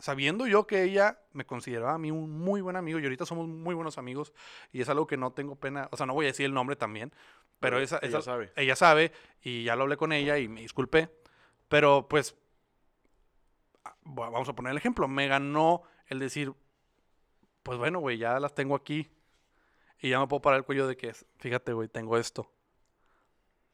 Sabiendo 0.00 0.46
yo 0.46 0.66
que 0.66 0.82
ella 0.82 1.20
me 1.32 1.44
consideraba 1.44 1.94
a 1.94 1.98
mí 1.98 2.10
un 2.10 2.30
muy 2.30 2.62
buen 2.62 2.76
amigo 2.76 2.98
y 2.98 3.04
ahorita 3.04 3.26
somos 3.26 3.46
muy 3.46 3.74
buenos 3.74 3.98
amigos 3.98 4.32
y 4.72 4.80
es 4.80 4.88
algo 4.88 5.06
que 5.06 5.18
no 5.18 5.32
tengo 5.32 5.56
pena, 5.56 5.88
o 5.92 5.96
sea, 5.96 6.06
no 6.06 6.14
voy 6.14 6.24
a 6.24 6.28
decir 6.28 6.46
el 6.46 6.54
nombre 6.54 6.74
también, 6.74 7.12
pero, 7.60 7.78
esa, 7.78 7.98
ella 8.02 8.22
sabe. 8.22 8.50
ella 8.56 8.76
sabe 8.76 9.12
y 9.42 9.64
ya 9.64 9.76
lo 9.76 9.82
hablé 9.82 9.98
con 9.98 10.12
ella 10.12 10.38
y 10.38 10.48
me 10.48 10.62
disculpé, 10.62 11.10
pero 11.68 12.08
pues 12.08 12.34
ah, 13.84 13.94
va- 14.06 14.30
vamos 14.30 14.48
a 14.48 14.54
poner 14.54 14.70
el 14.70 14.78
ejemplo, 14.78 15.06
me 15.06 15.28
ganó 15.28 15.82
el 16.06 16.18
decir, 16.18 16.54
pues 17.62 17.76
bueno, 17.76 17.98
güey, 18.00 18.16
ya 18.16 18.40
las 18.40 18.54
tengo 18.54 18.74
aquí 18.74 19.10
y 20.00 20.10
ya 20.10 20.18
me 20.18 20.26
puedo 20.26 20.40
parar 20.40 20.58
el 20.58 20.64
cuello 20.64 20.86
de 20.86 20.96
que, 20.96 21.14
fíjate, 21.38 21.72
güey, 21.72 21.88
tengo 21.88 22.16
esto. 22.16 22.50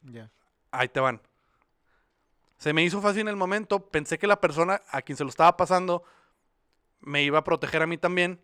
Ya. 0.01 0.31
Ahí 0.71 0.89
te 0.89 0.99
van. 0.99 1.21
Se 2.57 2.73
me 2.73 2.83
hizo 2.83 3.01
fácil 3.01 3.21
en 3.21 3.27
el 3.29 3.35
momento. 3.35 3.89
Pensé 3.89 4.17
que 4.17 4.27
la 4.27 4.41
persona 4.41 4.81
a 4.89 5.01
quien 5.01 5.17
se 5.17 5.23
lo 5.23 5.29
estaba 5.29 5.55
pasando 5.55 6.03
me 6.99 7.23
iba 7.23 7.39
a 7.39 7.43
proteger 7.43 7.81
a 7.81 7.87
mí 7.87 7.97
también. 7.97 8.41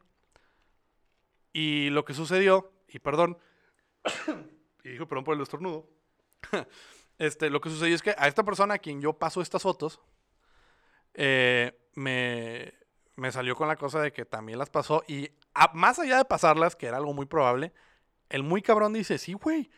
Y 1.52 1.90
lo 1.90 2.06
que 2.06 2.14
sucedió, 2.14 2.72
y 2.88 3.00
perdón, 3.00 3.38
y 4.84 4.90
dijo 4.90 5.08
perdón 5.08 5.24
por 5.24 5.36
el 5.36 5.42
estornudo. 5.42 5.88
este, 7.18 7.50
lo 7.50 7.60
que 7.60 7.70
sucedió 7.70 7.96
es 7.96 8.02
que 8.02 8.16
a 8.18 8.28
esta 8.28 8.44
persona 8.44 8.76
a 8.76 8.80
quien 8.80 9.02
yo 9.02 9.14
paso 9.14 9.42
estas 9.42 9.62
fotos, 9.62 10.00
eh, 11.16 11.78
me, 11.96 12.74
me 13.16 13.32
salió 13.32 13.56
con 13.56 13.68
la 13.68 13.76
cosa 13.76 14.02
de 14.02 14.12
que 14.12 14.26
también 14.26 14.58
las 14.60 14.70
pasó. 14.70 15.04
Y 15.08 15.30
a- 15.54 15.72
más 15.74 16.00
allá 16.00 16.18
de 16.18 16.26
pasarlas, 16.26 16.76
que 16.76 16.88
era 16.88 16.98
algo 16.98 17.14
muy 17.14 17.26
probable, 17.26 17.74
el 18.30 18.44
muy 18.44 18.62
cabrón 18.62 18.94
dice: 18.94 19.18
Sí, 19.18 19.34
güey, 19.34 19.70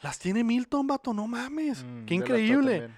las 0.00 0.18
tiene 0.18 0.44
Milton, 0.44 0.86
vato, 0.86 1.12
no 1.12 1.26
mames. 1.26 1.82
Mm, 1.84 2.04
Qué 2.06 2.14
increíble. 2.14 2.90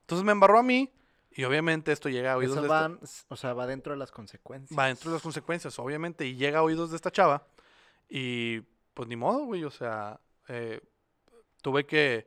Entonces 0.00 0.24
me 0.24 0.32
embarró 0.32 0.58
a 0.58 0.62
mí. 0.62 0.90
Y 1.34 1.44
obviamente 1.44 1.92
esto 1.92 2.10
llega 2.10 2.34
a 2.34 2.36
oídos 2.36 2.58
Eso 2.58 2.62
de 2.62 2.68
esta- 3.00 3.24
o 3.28 3.36
sea, 3.36 3.54
va 3.54 3.66
dentro 3.66 3.92
de 3.94 3.98
las 3.98 4.10
consecuencias. 4.10 4.78
va 4.78 4.88
dentro 4.88 5.10
de 5.10 5.16
las 5.16 5.22
consecuencias, 5.22 5.78
obviamente, 5.78 6.26
y 6.26 6.36
llega 6.36 6.58
a 6.58 6.62
oídos 6.62 6.90
de 6.90 6.96
esta 6.96 7.10
chava. 7.10 7.46
Y 8.08 8.60
pues 8.92 9.08
ni 9.08 9.16
modo, 9.16 9.46
güey, 9.46 9.64
o 9.64 9.70
sea, 9.70 10.20
eh, 10.48 10.82
tuve 11.62 11.86
que 11.86 12.26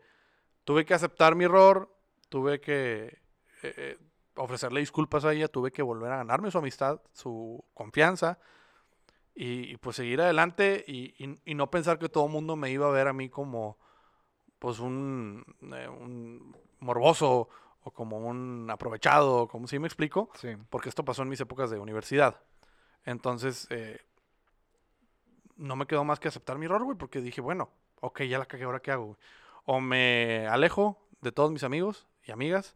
tuve 0.64 0.84
que 0.86 0.96
aceptar 0.96 1.36
mi 1.36 1.44
error, 1.46 1.96
tuve 2.30 2.60
que 2.60 3.20
eh, 3.62 3.74
eh, 3.78 3.98
ofrecerle 4.36 4.80
disculpas 4.80 5.26
a 5.26 5.34
ella, 5.34 5.48
tuve 5.48 5.72
que 5.72 5.82
volver 5.82 6.12
a 6.12 6.18
ganarme 6.18 6.52
su 6.52 6.58
amistad, 6.58 7.02
su 7.14 7.64
confianza, 7.74 8.40
y, 9.34 9.72
y, 9.72 9.78
pues 9.78 9.98
seguir 9.98 10.22
adelante 10.22 10.84
y, 10.88 11.14
y- 11.24 11.40
y 11.46 11.56
no 11.56 11.70
pensar 11.70 12.00
que 12.00 12.08
todo 12.08 12.26
el 12.28 12.32
mundo 12.32 12.56
me 12.56 12.72
iba 12.72 12.88
a 12.88 12.92
ver 12.92 13.08
a 13.10 13.14
mí 13.14 13.28
como 13.30 13.78
pues 14.60 14.80
un, 14.80 15.44
eh, 15.76 15.90
un 15.90 16.56
morboso 16.80 17.50
o 17.84 17.92
como 17.92 18.18
un 18.18 18.68
aprovechado, 18.72 19.48
como 19.50 19.68
si 19.68 19.78
me 19.78 19.88
explico 19.88 20.30
Sí. 20.36 20.56
porque 20.70 20.88
esto 20.90 21.04
pasó 21.04 21.22
en 21.24 21.30
mis 21.30 21.42
épocas 21.42 21.70
de 21.70 21.78
universidad. 21.80 22.42
Entonces, 23.04 23.68
eh, 23.70 24.00
no 25.58 25.76
me 25.76 25.86
quedó 25.86 26.04
más 26.04 26.20
que 26.20 26.28
aceptar 26.28 26.58
mi 26.58 26.66
error, 26.66 26.84
güey, 26.84 26.98
porque 26.98 27.22
dije, 27.22 27.42
bueno, 27.42 27.70
ok, 28.02 28.24
ya 28.24 28.40
la 28.40 28.46
cagué, 28.46 28.64
¿ahora 28.64 28.80
qué 28.82 28.92
hago, 28.92 29.06
güey? 29.06 29.18
O 29.66 29.80
me 29.82 30.48
alejo 30.48 30.98
de 31.22 31.32
todos 31.32 31.52
mis 31.52 31.64
amigos 31.64 32.08
y 32.24 32.32
amigas, 32.32 32.76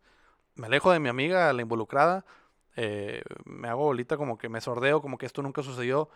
me 0.60 0.68
alejo 0.68 0.92
de 0.92 1.00
mi 1.00 1.10
amiga, 1.10 1.52
la 1.54 1.62
involucrada, 1.62 2.26
eh, 2.76 3.24
me 3.46 3.68
hago 3.70 3.86
bolita 3.86 4.18
como 4.18 4.38
que 4.38 4.50
me 4.50 4.62
sordeo, 4.62 5.02
como 5.02 5.18
que 5.18 5.26
esto 5.26 5.42
nunca 5.42 5.64
sucedió, 5.64 6.10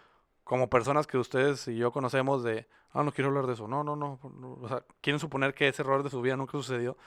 como 0.43 0.69
personas 0.69 1.08
que 1.08 1.17
ustedes 1.17 1.67
y 1.69 1.77
yo 1.77 1.91
conocemos 1.91 2.43
de, 2.43 2.67
ah, 2.91 3.03
no 3.03 3.13
quiero 3.13 3.29
hablar 3.29 3.47
de 3.47 3.53
eso, 3.53 3.67
no, 3.67 3.84
no, 3.84 3.95
no, 3.95 4.19
no", 4.39 4.53
o 4.62 4.67
sea, 4.67 4.84
quieren 5.01 5.19
suponer 5.19 5.53
que 5.53 5.67
ese 5.69 5.82
error 5.84 6.03
de 6.03 6.10
su 6.10 6.21
vida 6.21 6.36
nunca 6.38 6.53
sucedió. 6.53 6.97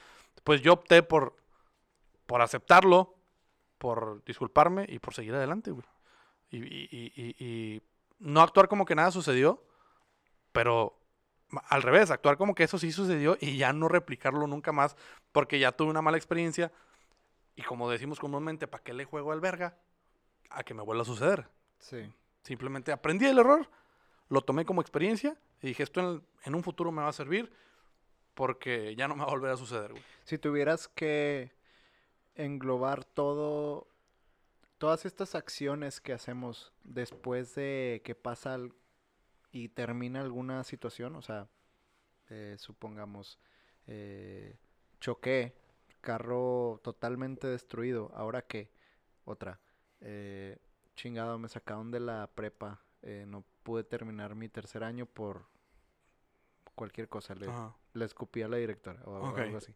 Pues 0.43 0.61
yo 0.61 0.73
opté 0.73 1.03
por, 1.03 1.35
por 2.25 2.41
aceptarlo, 2.41 3.15
por 3.77 4.23
disculparme 4.25 4.85
y 4.89 4.99
por 4.99 5.13
seguir 5.13 5.35
adelante, 5.35 5.71
güey. 5.71 5.85
Y, 6.51 6.59
y- 6.59 7.13
y- 7.15 7.35
y- 7.39 7.81
no 8.19 8.41
actuar 8.41 8.67
como 8.69 8.85
que 8.85 8.95
nada 8.95 9.11
sucedió, 9.11 9.63
pero 10.51 10.99
al 11.69 11.81
revés, 11.83 12.11
actuar 12.11 12.37
como 12.37 12.55
que 12.55 12.63
eso 12.63 12.77
sí 12.77 12.91
sucedió 12.91 13.37
y 13.39 13.57
ya 13.57 13.73
no 13.73 13.87
replicarlo 13.87 14.47
nunca 14.47 14.71
más, 14.71 14.95
porque 15.31 15.59
ya 15.59 15.71
tuve 15.71 15.89
una 15.89 16.01
mala 16.01 16.17
experiencia. 16.17 16.71
Y 17.57 17.63
como 17.63 17.89
decimos 17.89 18.19
comúnmente, 18.19 18.67
¿para 18.67 18.83
qué 18.83 18.93
le 18.93 19.03
juego 19.03 19.33
al 19.33 19.41
verga? 19.41 19.75
A 20.51 20.63
que 20.63 20.73
me 20.73 20.83
vuelva 20.83 21.01
a 21.01 21.05
suceder. 21.05 21.49
Sí. 21.79 22.09
Simplemente 22.43 22.93
aprendí 22.93 23.25
el 23.25 23.39
error, 23.39 23.69
lo 24.29 24.41
tomé 24.41 24.63
como 24.63 24.79
experiencia 24.79 25.35
y 25.61 25.67
dije, 25.67 25.83
esto 25.83 25.99
en, 25.99 26.23
en 26.43 26.55
un 26.55 26.63
futuro 26.63 26.91
me 26.91 27.01
va 27.01 27.09
a 27.09 27.13
servir 27.13 27.51
porque 28.35 28.95
ya 28.95 29.07
no 29.07 29.15
me 29.15 29.23
va 29.23 29.29
a 29.29 29.31
volver 29.31 29.51
a 29.51 29.57
suceder, 29.57 29.91
güey. 29.91 30.03
Si 30.23 30.37
tuvieras 30.37 30.87
que 30.87 31.51
englobar 32.35 33.03
todo, 33.03 33.87
todas 34.77 35.05
estas 35.07 35.33
acciones 35.33 35.99
que 35.99 36.13
hacemos 36.13 36.71
después 36.83 37.55
de 37.55 38.01
que 38.05 38.13
pasa 38.13 38.59
y 39.51 39.69
termina 39.69 40.21
alguna 40.21 40.63
situación, 40.63 41.15
o 41.15 41.23
sea, 41.23 41.47
eh, 42.29 42.55
supongamos, 42.59 43.39
eh, 43.87 44.57
choqué, 44.99 45.55
carro 46.07 46.79
totalmente 46.85 47.47
destruido, 47.47 48.13
ahora 48.15 48.41
qué, 48.43 48.71
otra, 49.25 49.59
eh, 49.99 50.57
chingado, 50.95 51.37
me 51.37 51.49
sacaron 51.49 51.91
de 51.91 51.99
la 51.99 52.29
prepa, 52.33 52.81
eh, 53.01 53.25
no 53.27 53.43
pude 53.63 53.83
terminar 53.83 54.33
mi 54.33 54.47
tercer 54.47 54.85
año 54.85 55.05
por 55.05 55.47
cualquier 56.75 57.09
cosa, 57.09 57.35
le, 57.35 57.47
le 57.91 58.05
escupí 58.05 58.41
a 58.41 58.47
la 58.47 58.55
directora 58.55 59.01
o 59.03 59.35
algo 59.35 59.57
así. 59.57 59.73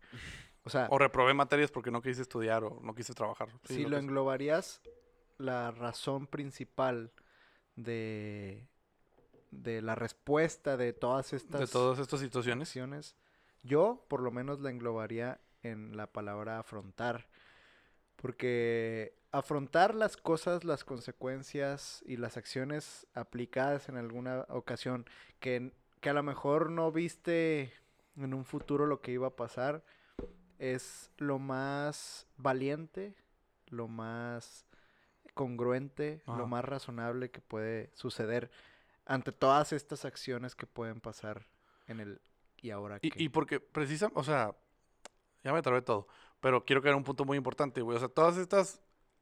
O 0.63 0.70
sea, 0.70 0.88
O 0.89 0.98
reprobé 0.98 1.34
materias 1.34 1.70
porque 1.70 1.91
no 1.91 2.02
quise 2.02 2.22
estudiar 2.22 2.63
o 2.63 2.80
no 2.82 2.96
quise 2.96 3.13
trabajar. 3.13 3.50
Sí, 3.65 3.76
si 3.76 3.86
lo 3.86 3.98
englobarías, 3.98 4.82
la 5.38 5.72
razón 5.72 6.28
principal 6.28 7.12
de, 7.76 8.70
de 9.50 9.82
la 9.82 9.96
respuesta 9.96 10.78
de 10.78 10.94
todas 10.94 11.34
estas 11.34 11.60
de 11.60 11.67
todas 11.67 12.00
estas 12.00 12.22
situaciones. 12.22 13.17
yo 13.63 14.06
por 14.08 14.22
lo 14.22 14.32
menos 14.32 14.62
la 14.62 14.70
englobaría 14.70 15.41
en 15.63 15.95
la 15.97 16.08
palabra 16.08 16.60
afrontar. 16.60 17.28
Porque 18.15 19.15
afrontar 19.32 19.95
las 19.95 20.17
cosas, 20.17 20.63
las 20.63 20.84
consecuencias 20.84 22.04
y 22.06 22.17
las 22.17 22.38
acciones 22.38 23.08
aplicadas 23.13 23.89
en 23.89 23.97
alguna 23.97 24.45
ocasión 24.50 25.06
que, 25.39 25.71
que 26.02 26.10
a 26.10 26.13
lo 26.13 26.24
mejor 26.24 26.69
no 26.69 26.91
viste 26.91 27.74
en 28.17 28.34
un 28.34 28.45
futuro 28.45 28.86
lo 28.86 29.02
que 29.02 29.12
iba 29.12 29.28
a 29.28 29.36
pasar, 29.36 29.84
es 30.60 31.10
lo 31.17 31.39
más 31.39 32.28
valiente, 32.38 33.15
lo 33.67 33.88
más 33.88 34.65
congruente, 35.34 36.21
Ajá. 36.28 36.38
lo 36.38 36.47
más 36.47 36.63
razonable 36.65 37.32
que 37.32 37.41
puede 37.41 37.89
suceder 37.95 38.51
ante 39.05 39.32
todas 39.32 39.74
estas 39.74 40.05
acciones 40.05 40.55
que 40.55 40.68
pueden 40.68 41.01
pasar 41.01 41.47
en 41.88 41.99
el 41.99 42.22
y 42.62 42.70
ahora. 42.70 42.99
Y, 43.01 43.24
y 43.24 43.30
porque 43.30 43.59
precisa, 43.59 44.12
o 44.14 44.24
sea, 44.24 44.55
ya 45.44 45.54
me 45.54 45.62
trabé 45.62 45.82
todo, 45.82 46.08
pero 46.39 46.66
quiero 46.66 46.82
que 46.82 46.94
un 46.94 47.04
punto 47.04 47.26
muy 47.26 47.38
importante, 47.38 47.82
güey. 47.82 47.98
O 47.98 48.00
sea, 48.00 48.10
todas 48.10 48.38
estas 48.38 48.82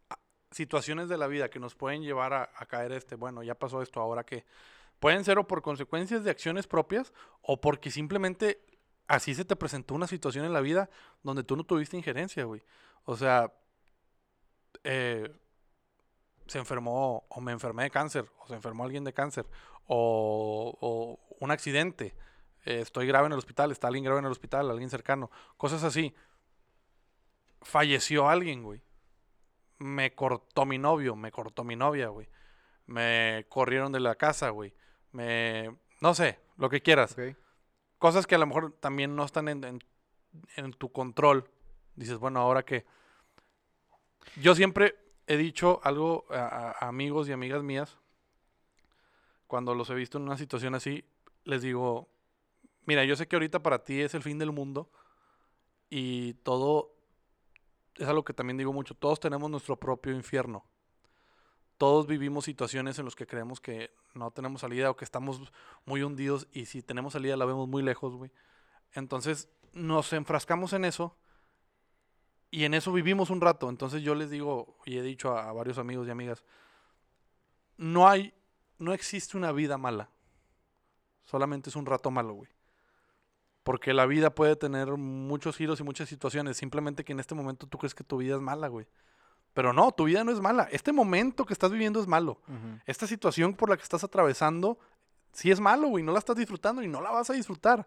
ah, 0.09 0.19
situaciones 0.51 1.09
de 1.09 1.17
la 1.17 1.27
vida 1.27 1.49
que 1.49 1.59
nos 1.59 1.75
pueden 1.75 2.01
llevar 2.01 2.33
a, 2.33 2.49
a 2.55 2.65
caer 2.65 2.91
este, 2.91 3.15
bueno, 3.15 3.43
ya 3.43 3.55
pasó 3.55 3.81
esto, 3.81 3.99
ahora 4.01 4.23
que 4.23 4.45
pueden 4.99 5.23
ser 5.23 5.39
o 5.39 5.47
por 5.47 5.61
consecuencias 5.61 6.23
de 6.23 6.31
acciones 6.31 6.67
propias 6.67 7.13
o 7.41 7.59
porque 7.61 7.91
simplemente 7.91 8.61
así 9.07 9.33
se 9.33 9.45
te 9.45 9.55
presentó 9.55 9.95
una 9.95 10.07
situación 10.07 10.45
en 10.45 10.53
la 10.53 10.61
vida 10.61 10.89
donde 11.23 11.43
tú 11.43 11.55
no 11.55 11.63
tuviste 11.63 11.97
injerencia, 11.97 12.43
güey. 12.43 12.61
O 13.05 13.17
sea, 13.17 13.51
eh, 14.83 15.29
se 16.47 16.59
enfermó 16.59 17.25
o 17.29 17.41
me 17.41 17.51
enfermé 17.51 17.83
de 17.83 17.89
cáncer 17.89 18.29
o 18.39 18.47
se 18.47 18.55
enfermó 18.55 18.83
alguien 18.83 19.03
de 19.03 19.13
cáncer 19.13 19.45
o, 19.87 20.77
o 20.79 21.35
un 21.39 21.51
accidente, 21.51 22.15
eh, 22.65 22.79
estoy 22.81 23.07
grave 23.07 23.27
en 23.27 23.33
el 23.33 23.37
hospital, 23.39 23.71
está 23.71 23.87
alguien 23.87 24.03
grave 24.05 24.19
en 24.19 24.25
el 24.25 24.31
hospital, 24.31 24.69
alguien 24.69 24.89
cercano, 24.89 25.29
cosas 25.57 25.83
así. 25.83 26.13
falleció 27.61 28.29
alguien, 28.29 28.63
güey. 28.63 28.81
Me 29.79 30.13
cortó 30.13 30.65
mi 30.65 30.77
novio, 30.77 31.15
me 31.15 31.31
cortó 31.31 31.63
mi 31.63 31.75
novia, 31.75 32.07
güey. 32.09 32.27
Me 32.85 33.45
corrieron 33.49 33.91
de 33.91 33.99
la 33.99 34.15
casa, 34.15 34.49
güey. 34.49 34.73
Me... 35.11 35.75
No 36.01 36.13
sé, 36.13 36.39
lo 36.57 36.69
que 36.69 36.81
quieras. 36.81 37.13
Ok. 37.13 37.35
Cosas 37.97 38.27
que 38.27 38.35
a 38.35 38.37
lo 38.37 38.45
mejor 38.47 38.73
también 38.79 39.15
no 39.15 39.23
están 39.25 39.47
en, 39.49 39.63
en- 39.63 39.83
en 40.55 40.73
tu 40.73 40.91
control. 40.91 41.49
Dices, 41.95 42.17
bueno, 42.17 42.39
¿ahora 42.39 42.63
qué? 42.63 42.85
Yo 44.41 44.55
siempre 44.55 44.95
he 45.27 45.37
dicho 45.37 45.81
algo 45.83 46.25
a, 46.29 46.39
a- 46.39 46.71
a 46.79 46.87
amigos 46.87 47.27
y 47.27 47.31
amigas 47.33 47.63
mías. 47.63 47.97
Cuando 49.47 49.73
los 49.75 49.89
he 49.89 49.95
visto 49.95 50.17
en 50.17 50.25
una 50.25 50.37
situación 50.37 50.75
así, 50.75 51.03
les 51.43 51.61
digo, 51.61 52.07
mira, 52.85 53.03
yo 53.05 53.15
sé 53.15 53.27
que 53.27 53.35
ahorita 53.35 53.61
para 53.61 53.83
ti 53.83 54.01
es 54.01 54.13
el 54.13 54.23
fin 54.23 54.37
del 54.39 54.51
mundo. 54.51 54.89
Y 55.89 56.33
todo, 56.35 56.95
es 57.95 58.07
algo 58.07 58.23
que 58.23 58.33
también 58.33 58.57
digo 58.57 58.73
mucho, 58.73 58.93
todos 58.93 59.19
tenemos 59.19 59.49
nuestro 59.49 59.77
propio 59.77 60.13
infierno. 60.13 60.65
Todos 61.77 62.07
vivimos 62.07 62.45
situaciones 62.45 62.99
en 62.99 63.05
las 63.05 63.15
que 63.15 63.25
creemos 63.25 63.59
que 63.61 63.91
no 64.13 64.31
tenemos 64.31 64.61
salida 64.61 64.89
o 64.89 64.97
que 64.97 65.05
estamos 65.05 65.51
muy 65.85 66.03
hundidos 66.03 66.47
y 66.51 66.65
si 66.65 66.81
tenemos 66.81 67.13
salida 67.13 67.37
la 67.37 67.45
vemos 67.45 67.67
muy 67.67 67.81
lejos, 67.81 68.15
güey. 68.15 68.31
Entonces 68.93 69.49
nos 69.73 70.11
enfrascamos 70.13 70.73
en 70.73 70.83
eso 70.83 71.15
y 72.51 72.65
en 72.65 72.73
eso 72.73 72.91
vivimos 72.91 73.29
un 73.29 73.39
rato. 73.39 73.69
Entonces 73.69 74.01
yo 74.01 74.13
les 74.13 74.29
digo 74.29 74.77
y 74.85 74.97
he 74.97 75.01
dicho 75.01 75.31
a, 75.31 75.49
a 75.49 75.53
varios 75.53 75.77
amigos 75.77 76.07
y 76.07 76.11
amigas, 76.11 76.43
no 77.77 78.09
hay, 78.09 78.33
no 78.77 78.93
existe 78.93 79.37
una 79.37 79.53
vida 79.53 79.77
mala. 79.77 80.09
Solamente 81.23 81.69
es 81.69 81.75
un 81.75 81.85
rato 81.85 82.11
malo, 82.11 82.33
güey. 82.33 82.49
Porque 83.69 83.93
la 83.93 84.07
vida 84.07 84.33
puede 84.33 84.55
tener 84.55 84.97
muchos 84.97 85.55
giros 85.55 85.79
y 85.79 85.83
muchas 85.83 86.09
situaciones. 86.09 86.57
Simplemente 86.57 87.03
que 87.03 87.11
en 87.11 87.19
este 87.19 87.35
momento 87.35 87.67
tú 87.67 87.77
crees 87.77 87.93
que 87.93 88.03
tu 88.03 88.17
vida 88.17 88.33
es 88.33 88.41
mala, 88.41 88.67
güey. 88.67 88.87
Pero 89.53 89.73
no, 89.73 89.91
tu 89.91 90.05
vida 90.05 90.23
no 90.23 90.31
es 90.31 90.39
mala. 90.39 90.67
Este 90.71 90.91
momento 90.91 91.45
que 91.45 91.53
estás 91.53 91.69
viviendo 91.69 92.01
es 92.01 92.07
malo. 92.07 92.41
Esta 92.87 93.05
situación 93.05 93.53
por 93.53 93.69
la 93.69 93.77
que 93.77 93.83
estás 93.83 94.03
atravesando, 94.03 94.79
sí 95.33 95.51
es 95.51 95.59
malo, 95.59 95.87
güey. 95.87 96.03
No 96.03 96.13
la 96.13 96.17
estás 96.17 96.35
disfrutando 96.35 96.81
y 96.81 96.87
no 96.87 96.99
la 96.99 97.11
vas 97.11 97.29
a 97.29 97.33
disfrutar. 97.33 97.85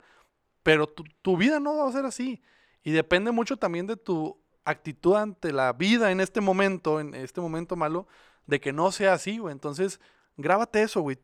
Pero 0.62 0.86
tu, 0.86 1.02
tu 1.20 1.36
vida 1.36 1.58
no 1.58 1.76
va 1.78 1.88
a 1.88 1.92
ser 1.92 2.04
así. 2.04 2.40
Y 2.84 2.92
depende 2.92 3.32
mucho 3.32 3.56
también 3.56 3.88
de 3.88 3.96
tu 3.96 4.40
actitud 4.64 5.16
ante 5.16 5.50
la 5.50 5.72
vida 5.72 6.12
en 6.12 6.20
este 6.20 6.40
momento, 6.40 7.00
en 7.00 7.12
este 7.16 7.40
momento 7.40 7.74
malo, 7.74 8.06
de 8.46 8.60
que 8.60 8.72
no 8.72 8.92
sea 8.92 9.14
así, 9.14 9.38
güey. 9.38 9.50
Entonces, 9.50 9.98
grábate 10.36 10.80
eso, 10.80 11.00
güey. 11.00 11.18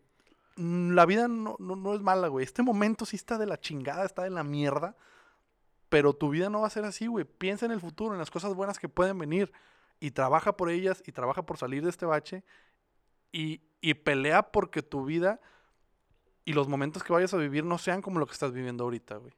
Mm, 0.59 0.93
La 0.95 1.07
vida 1.07 1.29
no, 1.29 1.57
no, 1.59 1.77
no 1.77 1.95
es 1.95 2.03
mala, 2.03 2.29
güey. 2.29 2.45
Este 2.45 2.63
momento 2.63 3.07
sí 3.07 3.17
está 3.17 3.39
de 3.39 3.47
la 3.47 3.59
chingada, 3.61 4.05
está 4.05 4.25
de 4.25 4.31
la 4.31 4.45
mierda. 4.45 4.97
Pero 5.89 6.15
tu 6.15 6.31
vida 6.31 6.51
no 6.51 6.61
va 6.61 6.67
a 6.67 6.71
ser 6.71 6.85
así, 6.85 7.07
güey. 7.07 7.25
Piensa 7.25 7.67
en 7.67 7.73
el 7.73 7.81
futuro, 7.81 8.13
en 8.13 8.19
las 8.19 8.31
cosas 8.31 8.55
buenas 8.55 8.79
que 8.79 8.89
pueden 8.89 9.19
venir. 9.19 9.53
Y 10.01 10.11
trabaja 10.13 10.57
por 10.57 10.71
ellas 10.71 11.03
y 11.07 11.13
trabaja 11.13 11.45
por 11.47 11.59
salir 11.59 11.83
de 11.85 11.91
este 11.91 12.07
bache. 12.07 12.45
Y, 13.33 13.63
y 13.81 13.95
pelea 13.95 14.53
porque 14.53 14.83
tu 14.83 15.05
vida 15.05 15.41
y 16.45 16.55
los 16.55 16.69
momentos 16.69 17.05
que 17.05 17.13
vayas 17.13 17.35
a 17.35 17.39
vivir 17.39 17.65
no 17.65 17.79
sean 17.79 18.03
como 18.03 18.19
lo 18.19 18.27
que 18.27 18.33
estás 18.33 18.53
viviendo 18.53 18.85
ahorita, 18.85 19.17
güey. 19.17 19.35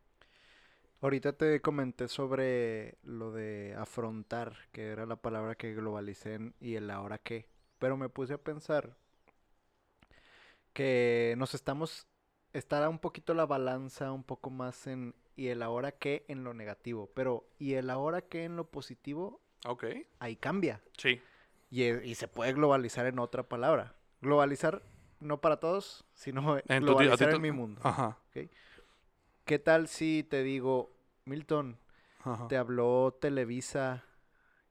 Ahorita 1.01 1.33
te 1.33 1.61
comenté 1.61 2.09
sobre 2.09 2.99
lo 3.03 3.33
de 3.33 3.75
afrontar, 3.79 4.57
que 4.71 4.89
era 4.89 5.07
la 5.07 5.16
palabra 5.16 5.55
que 5.55 5.75
globalicé 5.75 6.35
en 6.35 6.55
y 6.61 6.77
el 6.77 6.91
ahora 6.91 7.18
qué. 7.18 7.49
Pero 7.79 7.97
me 7.97 8.09
puse 8.09 8.35
a 8.35 8.39
pensar 8.39 8.97
que 10.73 11.35
nos 11.39 11.55
estamos, 11.55 12.07
estará 12.53 12.89
un 12.89 12.99
poquito 12.99 13.35
la 13.35 13.47
balanza 13.47 14.12
un 14.12 14.25
poco 14.25 14.51
más 14.51 14.87
en 14.87 15.14
y 15.37 15.49
el 15.49 15.62
ahora 15.62 15.93
qué 15.93 16.25
en 16.29 16.45
lo 16.45 16.53
negativo. 16.55 17.11
Pero 17.14 17.49
y 17.59 17.75
el 17.75 17.91
ahora 17.91 18.21
qué 18.23 18.45
en 18.45 18.57
lo 18.57 18.64
positivo, 18.68 19.41
Ok. 19.66 19.85
ahí 20.18 20.37
cambia. 20.37 20.83
Sí. 20.99 21.21
Y, 21.71 21.85
e- 21.85 22.05
y 22.07 22.14
se 22.14 22.29
puede 22.29 22.53
globalizar 22.53 23.07
en 23.07 23.18
otra 23.18 23.45
palabra. 23.49 23.95
Globalizar 24.21 24.83
no 25.21 25.41
para 25.41 25.59
todos, 25.59 26.05
sino 26.14 26.59
En 26.66 26.83
globalizar 26.83 27.31
en 27.31 27.41
mi 27.43 27.53
mundo. 27.53 27.81
Ajá. 27.85 28.18
¿Qué 29.45 29.59
tal 29.59 29.89
si 29.89 30.25
te 30.29 30.43
digo, 30.43 30.93
Milton, 31.25 31.79
ajá. 32.23 32.47
te 32.49 32.57
habló 32.57 33.16
Televisa 33.21 34.05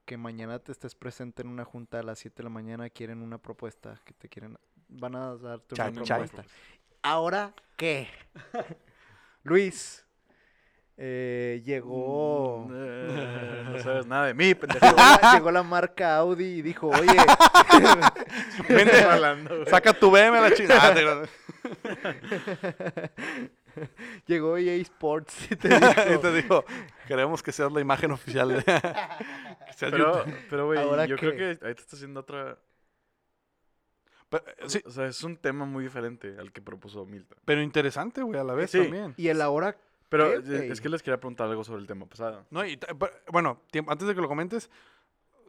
que 0.05 0.17
mañana 0.17 0.59
te 0.59 0.71
estés 0.71 0.95
presente 0.95 1.41
en 1.41 1.49
una 1.49 1.65
junta 1.65 1.99
a 1.99 2.03
las 2.03 2.19
7 2.19 2.37
de 2.37 2.43
la 2.43 2.49
mañana, 2.49 2.89
quieren 2.89 3.21
una 3.21 3.37
propuesta, 3.39 4.01
que 4.05 4.13
te 4.13 4.27
quieren, 4.29 4.57
van 4.89 5.15
a 5.15 5.35
darte 5.35 5.75
una 5.75 5.83
Chan, 5.85 6.03
chan. 6.03 6.17
propuesta. 6.27 6.43
¿Ahora 7.01 7.53
qué? 7.77 8.07
Luis, 9.43 10.05
eh, 10.97 11.61
llegó, 11.65 12.65
Mm, 12.67 12.73
eh, 12.75 13.63
no 13.71 13.79
sabes 13.83 14.05
nada 14.05 14.25
de 14.25 14.33
mí, 14.33 14.53
pendejo. 14.53 14.85
llegó, 14.85 14.97
la, 14.97 15.31
llegó 15.33 15.51
la 15.51 15.63
marca 15.63 16.17
Audi 16.17 16.45
y 16.45 16.61
dijo, 16.61 16.87
oye, 16.89 17.07
Vente, 18.69 19.01
Hablando, 19.03 19.55
güey. 19.55 19.69
saca 19.69 19.93
tu 19.93 20.11
BM 20.11 20.37
a 20.37 20.41
la 20.41 20.53
chingada. 20.53 20.93
llegó 24.27 24.57
EA 24.57 24.75
Sports 24.81 25.47
y 25.51 25.55
te 25.55 25.69
dijo, 25.69 25.91
y 26.13 26.17
te 26.17 26.33
digo, 26.33 26.65
queremos 27.07 27.41
que 27.41 27.51
seas 27.51 27.71
la 27.71 27.79
imagen 27.81 28.11
oficial. 28.11 28.49
de- 28.49 28.63
Pero, 29.79 30.25
pero, 30.49 30.65
güey, 30.65 30.79
¿Ahora 30.79 31.05
yo 31.05 31.15
creo 31.15 31.31
qué? 31.31 31.57
que 31.59 31.65
ahí 31.67 31.73
te 31.75 31.81
está 31.81 31.95
haciendo 31.95 32.19
otra... 32.19 32.57
Pero, 34.29 34.43
eh, 34.47 34.53
sí, 34.67 34.81
O 34.85 34.91
sea, 34.91 35.07
es 35.07 35.23
un 35.23 35.37
tema 35.37 35.65
muy 35.65 35.83
diferente 35.83 36.35
al 36.39 36.51
que 36.51 36.61
propuso 36.61 37.05
Milton. 37.05 37.37
pero 37.45 37.61
interesante, 37.61 38.21
güey, 38.21 38.39
a 38.39 38.43
la 38.43 38.53
vez 38.53 38.71
Sí. 38.71 38.79
también. 38.81 39.13
y 39.17 39.27
el 39.29 39.41
ahora, 39.41 39.75
Pero 40.09 40.25
¿Qué, 40.29 40.35
eh, 40.37 40.39
güey? 40.57 40.71
es 40.71 40.81
que 40.81 40.89
les 40.89 41.03
quería 41.03 41.19
preguntar 41.19 41.47
algo 41.49 41.63
sobre 41.63 41.81
el 41.81 41.87
tema 41.87 42.05
pasado. 42.07 42.45
No, 42.49 42.65
y 42.65 42.77
pero, 42.77 42.97
bueno, 43.31 43.61
tiempo- 43.71 43.91
antes 43.91 44.07
de 44.07 44.15
que 44.15 44.21
lo 44.21 44.27
comentes, 44.27 44.69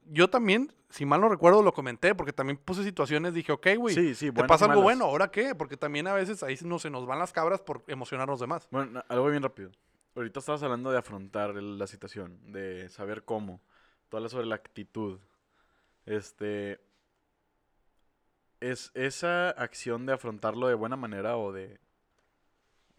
yo 0.04 0.28
también, 0.28 0.70
si 0.90 1.06
mal 1.06 1.20
no 1.20 1.28
recuerdo, 1.30 1.62
lo 1.62 1.72
comenté, 1.72 2.14
porque 2.14 2.32
también 2.34 2.58
puse 2.58 2.82
situaciones, 2.84 3.32
dije, 3.32 3.52
ok, 3.52 3.66
güey, 3.78 3.94
Sí, 3.94 4.14
sí, 4.14 4.30
te 4.32 4.44
pasa 4.44 4.64
algo 4.66 4.80
malas. 4.80 4.84
bueno, 4.84 5.04
¿ahora 5.06 5.30
qué? 5.30 5.54
Porque 5.54 5.76
también 5.78 6.06
a 6.08 6.12
veces 6.14 6.42
ahí 6.42 6.56
no 6.62 6.78
se 6.78 6.90
nos 6.90 7.06
van 7.06 7.18
las 7.18 7.32
cabras 7.32 7.60
por 7.62 7.84
emocionarnos 7.86 8.38
de 8.40 8.46
más. 8.48 8.68
Bueno, 8.70 9.02
algo 9.08 9.28
bien 9.30 9.42
rápido. 9.42 9.70
Ahorita 10.16 10.40
estabas 10.40 10.62
hablando 10.62 10.90
de 10.90 10.98
afrontar 10.98 11.54
la 11.54 11.86
situación, 11.86 12.52
de 12.52 12.88
saber 12.90 13.24
cómo. 13.24 13.62
Tú 14.10 14.16
hablas 14.18 14.32
sobre 14.32 14.46
la 14.46 14.56
actitud. 14.56 15.20
Este. 16.06 16.80
¿Es 18.60 18.90
esa 18.94 19.50
acción 19.50 20.06
de 20.06 20.12
afrontarlo 20.12 20.68
de 20.68 20.74
buena 20.74 20.96
manera 20.96 21.36
o 21.36 21.52
de 21.52 21.80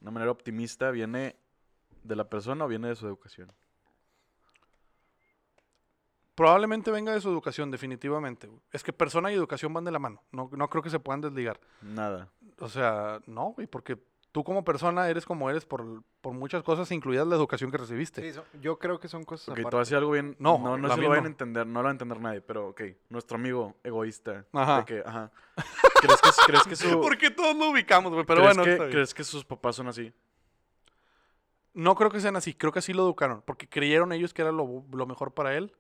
una 0.02 0.12
manera 0.12 0.32
optimista 0.32 0.90
viene 0.90 1.36
de 2.04 2.16
la 2.16 2.30
persona 2.30 2.66
o 2.66 2.68
viene 2.68 2.88
de 2.88 2.96
su 2.96 3.06
educación? 3.06 3.52
Probablemente 6.34 6.90
venga 6.90 7.14
de 7.14 7.22
su 7.22 7.30
educación, 7.30 7.70
definitivamente. 7.70 8.50
Es 8.72 8.84
que 8.84 8.94
persona 8.94 9.32
y 9.32 9.36
educación 9.36 9.74
van 9.74 9.84
de 9.84 9.92
la 9.92 10.00
mano. 10.00 10.24
No, 10.32 10.50
no 10.52 10.70
creo 10.70 10.82
que 10.82 10.90
se 10.90 11.00
puedan 11.00 11.22
desligar. 11.22 11.60
Nada. 11.82 12.30
O 12.60 12.68
sea, 12.68 13.22
no, 13.28 13.52
güey, 13.52 13.68
porque 13.68 14.00
tú 14.32 14.44
como 14.44 14.64
persona 14.64 15.10
eres 15.10 15.26
como 15.26 15.50
eres 15.50 15.66
por, 15.66 16.04
por 16.22 16.34
muchas 16.34 16.64
cosas, 16.64 16.90
incluidas 16.92 17.28
la 17.28 17.36
educación 17.36 17.70
que 17.72 17.78
recibiste. 17.78 18.22
sí, 18.22 18.34
son- 18.34 18.46
yo 18.62 18.80
creo 18.80 19.00
que 19.00 19.08
son 19.08 19.24
cosas 19.24 19.50
Ok, 19.50 19.56
te 19.56 19.62
voy 19.62 19.66
a 19.66 19.68
aparte. 19.70 19.80
decir 19.80 19.98
algo 19.98 20.12
bien. 20.12 20.36
No, 20.40 20.58
No, 20.58 20.78
no, 20.78 20.94
se 20.96 21.02
lo 21.02 21.10
van 21.10 21.26
a 21.26 21.28
entender, 21.28 21.68
no 21.68 21.80
lo 21.80 21.84
va 21.84 21.90
a 21.90 21.92
entender 21.92 22.20
nadie, 22.22 22.42
pero 22.42 22.70
ok. 22.70 22.82
Nuestro 23.10 23.36
amigo 23.36 23.76
egoísta. 23.84 24.46
Ajá. 24.54 24.78
De 24.80 24.86
que, 24.86 25.04
ajá. 25.06 25.32
¿Crees 26.02 26.22
que, 26.22 26.30
crees 26.48 26.64
que 26.64 26.76
su. 26.76 27.00
Porque 27.02 27.30
todos 27.32 27.56
lo 27.56 27.70
ubicamos, 27.70 28.14
güey, 28.14 28.26
pero 28.26 28.42
¿crees 28.42 28.56
bueno. 28.56 28.64
que, 28.64 28.72
está 28.72 28.84
bien. 28.86 28.94
¿Crees 28.96 29.14
que 29.14 29.24
sus 29.24 29.44
papás 29.46 29.76
son 29.76 29.88
así? 29.88 30.14
No 31.74 31.96
creo 31.96 32.10
que 32.10 32.20
sean 32.20 32.36
así, 32.36 32.54
creo 32.54 32.72
que 32.74 32.80
así 32.80 32.92
lo 32.94 33.04
educaron, 33.04 33.44
porque 33.46 33.68
creyeron 33.70 34.12
ellos 34.12 34.34
que 34.34 34.42
era 34.42 34.52
lo, 34.52 34.84
lo 34.92 35.06
mejor 35.06 35.34
para 35.34 35.56
él, 35.56 35.74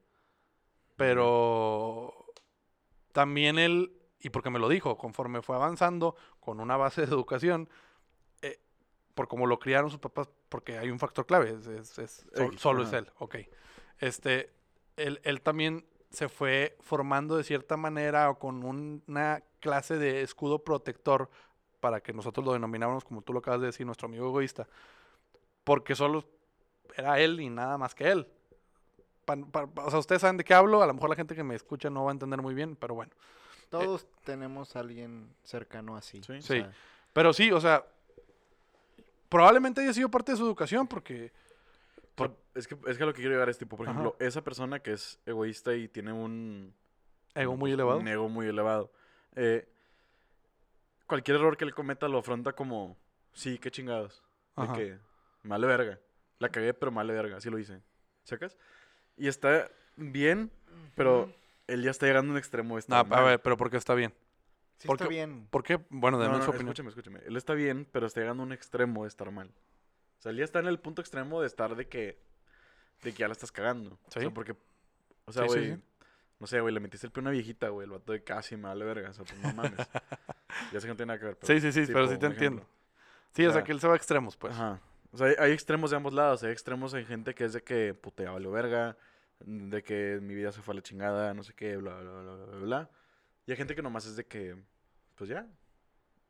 pero 0.95 2.14
también 3.12 3.60
él, 3.60 3.91
y 4.20 4.30
porque 4.30 4.49
me 4.49 4.60
lo 4.60 4.70
dijo, 4.70 4.97
conforme 4.97 5.41
fue 5.41 5.56
avanzando 5.56 6.16
con 6.39 6.60
una 6.60 6.78
base 6.78 7.02
de 7.02 7.08
educación, 7.08 7.68
por 9.14 9.28
como 9.28 9.45
lo 9.47 9.59
criaron 9.59 9.89
sus 9.89 9.99
papás, 9.99 10.30
porque 10.49 10.78
hay 10.78 10.89
un 10.89 10.99
factor 10.99 11.26
clave, 11.26 11.51
es, 11.51 11.68
es- 11.68 11.99
es- 11.99 12.26
sol- 12.36 12.53
Eh, 12.55 12.57
solo 12.57 12.84
es 12.84 12.89
ajá. 12.89 12.99
él, 12.99 13.12
ok. 13.20 13.36
Este, 13.99 14.51
él, 14.97 15.20
él 15.24 15.41
también 15.41 15.86
se 16.09 16.28
fue 16.30 16.76
formando 16.82 17.38
de 17.38 17.43
cierta 17.43 17.78
manera 17.78 18.30
o 18.30 18.38
con 18.39 18.64
un- 18.64 19.03
una 19.07 19.43
clase 19.59 19.97
de 19.97 20.22
escudo 20.22 20.59
protector 20.64 21.30
para 21.80 22.01
que 22.01 22.14
nosotros 22.14 22.45
lo 22.45 22.53
denomináramos, 22.53 23.03
como 23.03 23.22
tú 23.22 23.34
lo 23.34 23.39
acabas 23.39 23.62
de 23.62 23.68
decir, 23.68 23.86
nuestro 23.86 24.07
amigo 24.07 24.28
egoísta, 24.28 24.68
porque 25.64 25.95
solo 25.95 26.24
era 26.95 27.20
él 27.20 27.39
y 27.39 27.49
nada 27.49 27.78
más 27.78 27.95
que 27.95 28.09
él. 28.09 28.28
Pa- 29.26 29.38
pa- 29.38 29.68
pa- 29.68 29.86
o 29.86 29.89
sea, 29.89 29.99
ustedes 29.99 30.22
saben 30.22 30.38
de 30.38 30.43
qué 30.43 30.53
hablo, 30.53 30.82
a 30.82 30.88
lo 30.88 30.93
mejor 30.93 31.09
la 31.09 31.16
gente 31.16 31.36
que 31.36 31.43
me 31.43 31.55
escucha 31.55 31.89
no 31.89 32.03
va 32.03 32.12
a 32.12 32.14
entender 32.14 32.41
muy 32.41 32.53
bien, 32.53 32.76
pero 32.76 32.95
bueno. 32.95 33.12
Todos 33.70 34.05
tenemos 34.26 34.76
a 34.76 34.80
alguien 34.82 35.34
cercano 35.43 35.95
así. 35.95 36.22
Sí. 36.24 36.34
o 36.34 36.41
Sí. 36.41 36.47
sea, 36.59 36.72
Pero 37.14 37.32
sí, 37.34 37.51
o 37.51 37.59
sea, 37.62 37.86
probablemente 39.32 39.80
haya 39.82 39.94
sido 39.94 40.10
parte 40.12 40.34
de 40.34 40.38
su 40.38 40.44
educación 40.46 40.86
porque... 40.88 41.32
Por- 42.16 42.36
es, 42.54 42.68
que, 42.68 42.76
es 42.86 42.98
que 42.98 43.04
a 43.04 43.06
lo 43.06 43.14
que 43.14 43.22
quiero 43.22 43.32
llegar 43.32 43.48
es 43.50 43.58
tipo, 43.58 43.78
por 43.78 43.88
Ajá. 43.88 43.94
ejemplo, 43.98 44.18
esa 44.20 44.44
persona 44.44 44.80
que 44.82 44.92
es 44.92 45.18
egoísta 45.26 45.74
y 45.74 45.88
tiene 45.88 46.12
un 46.12 46.76
Ego 47.34 47.56
muy 47.56 47.72
elevado. 47.72 48.00
Un 48.00 48.08
ego 48.10 48.28
muy 48.28 48.46
elevado. 48.48 48.92
eh, 49.36 49.66
cualquier 51.08 51.38
error 51.38 51.56
que 51.58 51.64
él 51.66 51.74
cometa 51.74 52.08
lo 52.10 52.20
afronta 52.20 52.52
como, 52.54 52.98
sí, 53.34 53.58
qué 53.58 53.72
chingados. 53.72 54.22
De 54.58 54.64
Ajá. 54.64 54.74
que, 54.74 54.98
male 55.44 55.66
verga. 55.68 55.98
La 56.40 56.50
cagué, 56.50 56.74
pero 56.74 56.92
male 56.92 57.14
verga. 57.14 57.38
Así 57.38 57.50
lo 57.50 57.58
hice. 57.58 57.82
¿Sacas? 58.26 58.58
Y 59.18 59.28
está 59.30 59.70
bien, 59.96 60.52
pero 60.96 61.32
él 61.68 61.84
ya 61.84 61.92
está 61.92 62.06
llegando 62.06 62.32
a 62.32 62.34
un 62.34 62.38
extremo 62.38 62.70
de 62.70 62.74
No, 62.74 62.80
estar 62.80 63.00
a 63.00 63.04
mal. 63.06 63.24
ver, 63.26 63.42
pero 63.42 63.56
¿por 63.58 63.70
qué 63.70 63.78
está 63.78 63.94
bien? 63.94 64.14
Sí 64.82 64.88
¿Por 64.88 64.96
está 64.96 65.06
qué? 65.06 65.10
bien. 65.10 65.48
¿Por 65.52 65.62
qué? 65.64 65.80
Bueno, 65.92 66.18
No, 66.18 66.24
denme 66.24 66.38
no, 66.40 66.44
su 66.44 66.50
opinión. 66.50 66.70
escúchame, 66.70 66.90
escúchame. 66.90 67.20
Él 67.26 67.38
está 67.38 67.54
bien, 67.54 67.88
pero 67.92 68.08
está 68.08 68.20
llegando 68.22 68.42
a 68.42 68.46
un 68.48 68.52
extremo 68.52 69.04
de 69.04 69.10
estar 69.10 69.30
mal. 69.32 69.48
O 70.18 70.22
sea, 70.22 70.32
él 70.32 70.38
ya 70.40 70.44
está 70.44 70.58
en 70.60 70.66
el 70.68 70.80
punto 70.80 71.02
extremo 71.02 71.40
de 71.40 71.46
estar 71.48 71.76
de 71.76 71.88
que, 71.88 72.20
de 73.04 73.12
que 73.14 73.18
ya 73.20 73.28
la 73.28 73.34
estás 73.34 73.52
cagando. 73.52 74.00
O 74.08 74.12
sea, 74.12 74.24
Sí. 74.24 74.30
porque, 74.34 74.56
o 75.26 75.32
sea, 75.32 75.44
Sí, 75.44 75.50
sí, 75.50 75.56
güey, 75.60 75.76
sí. 75.76 75.82
no 76.40 76.48
sé, 76.48 76.60
güey, 76.62 76.74
le 76.74 76.80
metiste 76.80 77.06
el 77.06 77.12
pie 77.14 77.20
a 77.22 77.24
una 77.24 77.30
viejita, 77.32 77.70
güey, 77.70 77.86
el 77.86 77.92
vato 77.92 78.12
de 78.12 78.24
casi 78.24 78.56
me 78.58 78.64
vale 78.70 78.84
verga. 78.86 79.12
O 79.12 79.14
sea, 79.14 79.24
pues 79.24 79.38
no 79.40 79.54
mames. 79.54 79.74
ya 80.74 80.80
sé 80.80 80.82
que 80.82 80.88
no 80.88 80.96
tiene 80.96 81.06
nada 81.08 81.20
que 81.20 81.26
ver. 81.26 81.38
pero 81.38 81.54
Sí, 81.54 81.62
sí, 81.62 81.86
sí, 81.86 81.92
pero 81.94 82.08
sí 82.08 82.18
te 82.18 82.26
entiendo. 82.26 82.62
ejemplo. 82.64 82.82
Sí, 83.34 83.46
o 83.46 83.50
O 83.50 83.54
sea, 83.54 83.64
que 83.64 83.72
él 83.72 83.80
se 83.80 83.88
va 83.88 83.94
a 83.94 83.98
extremos, 83.98 84.36
pues. 84.36 84.54
Ajá. 84.54 84.82
O 85.12 85.18
sea, 85.18 85.28
hay, 85.28 85.36
hay 85.38 85.52
extremos 85.52 85.92
de 85.92 85.98
ambos 85.98 86.14
lados. 86.14 86.42
Hay 86.44 86.52
extremos 86.52 86.94
en 86.96 87.06
gente 87.06 87.36
que 87.36 87.44
es 87.46 87.54
de 87.54 87.62
que, 87.64 87.94
puta, 87.94 88.24
ya 88.24 88.32
valió 88.32 88.50
verga. 88.52 88.98
De 89.40 89.82
que 89.84 90.20
mi 90.22 90.34
vida 90.36 90.52
se 90.52 90.62
fue 90.62 90.74
a 90.74 90.76
la 90.76 90.82
chingada, 90.82 91.34
no 91.34 91.44
sé 91.44 91.54
qué, 91.54 91.78
bla, 91.78 92.00
bla, 92.00 92.12
bla, 92.12 92.34
bla, 92.36 92.46
bla, 92.46 92.58
bla. 92.60 92.90
Y 93.48 93.52
hay 93.52 93.58
gente 93.58 93.74
que 93.76 93.82
nomás 93.82 94.06
es 94.06 94.16
de 94.16 94.26
que, 94.26 94.56
pues 95.22 95.30
ya. 95.30 95.46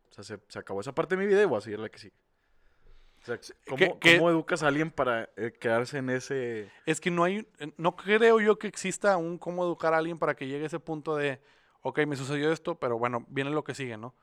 O 0.10 0.14
sea, 0.14 0.22
se, 0.26 0.38
se 0.50 0.60
acabó 0.60 0.82
esa 0.82 0.94
parte 0.94 1.16
de 1.16 1.22
mi 1.22 1.26
vida 1.26 1.42
y 1.42 1.46
voy 1.46 1.60
a 1.60 1.62
seguir 1.62 1.80
la 1.80 1.88
que 1.88 1.98
sí. 1.98 2.12
O 3.22 3.26
sea, 3.26 3.39
¿cómo, 3.70 3.78
que- 3.78 4.00
que- 4.00 4.18
cómo 4.18 4.30
educas 4.30 4.64
a 4.64 4.68
alguien 4.68 4.92
para 4.92 5.30
eh, 5.38 5.54
quedarse 5.58 6.00
en 6.00 6.10
ese... 6.10 6.70
Es 6.86 7.00
que 7.00 7.10
no 7.10 7.24
hay, 7.24 7.48
eh, 7.60 7.72
no 7.78 7.96
creo 7.96 8.42
yo 8.42 8.60
que 8.60 8.68
exista 8.68 9.16
un 9.16 9.38
cómo 9.38 9.64
educar 9.64 9.94
a 9.94 9.98
alguien 10.00 10.20
para 10.20 10.36
que 10.36 10.46
llegue 10.46 10.66
a 10.66 10.68
ese 10.68 10.82
punto 10.82 11.16
de, 11.16 11.39
ok, 11.84 12.00
me 12.06 12.18
sucedió 12.18 12.52
esto, 12.52 12.76
pero 12.80 13.00
bueno, 13.00 13.26
viene 13.30 13.52
lo 13.52 13.64
que 13.64 13.74
sigue, 13.76 13.96
¿no? 13.96 14.14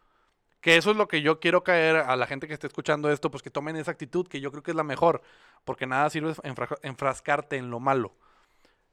Que 0.60 0.76
eso 0.76 0.90
es 0.90 0.98
lo 0.98 1.08
que 1.08 1.22
yo 1.22 1.40
quiero 1.40 1.64
caer 1.64 1.96
a 1.96 2.14
la 2.16 2.26
gente 2.26 2.46
que 2.46 2.52
esté 2.52 2.66
escuchando 2.66 3.10
esto, 3.10 3.30
pues 3.30 3.42
que 3.42 3.48
tomen 3.48 3.76
esa 3.76 3.92
actitud, 3.92 4.28
que 4.28 4.42
yo 4.42 4.50
creo 4.50 4.62
que 4.62 4.72
es 4.72 4.76
la 4.76 4.84
mejor, 4.84 5.22
porque 5.64 5.86
nada 5.86 6.10
sirve 6.10 6.32
enfra- 6.42 6.78
enfrascarte 6.82 7.56
en 7.56 7.70
lo 7.70 7.80
malo. 7.80 8.18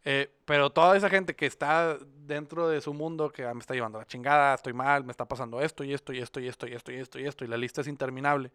Eh, 0.08 0.32
pero 0.46 0.70
toda 0.72 0.96
esa 0.96 1.10
gente 1.10 1.36
que 1.36 1.48
está 1.48 1.98
dentro 2.28 2.68
de 2.70 2.80
su 2.80 2.94
mundo, 2.94 3.32
que 3.32 3.44
ah, 3.46 3.54
me 3.56 3.60
está 3.60 3.74
llevando 3.74 3.98
la 4.00 4.06
chingada, 4.06 4.54
estoy 4.54 4.74
mal, 4.74 5.04
me 5.04 5.12
está 5.12 5.26
pasando 5.28 5.60
esto 5.62 5.84
y 5.84 5.94
esto 5.94 6.14
y 6.14 6.20
esto 6.20 6.40
y 6.40 6.48
esto 6.48 6.68
y 6.68 6.74
esto 6.74 6.92
y 6.92 6.96
esto 6.98 7.20
y 7.20 7.26
esto, 7.26 7.46
y 7.46 7.48
la 7.48 7.58
lista 7.58 7.82
es 7.82 7.88
interminable. 7.88 8.52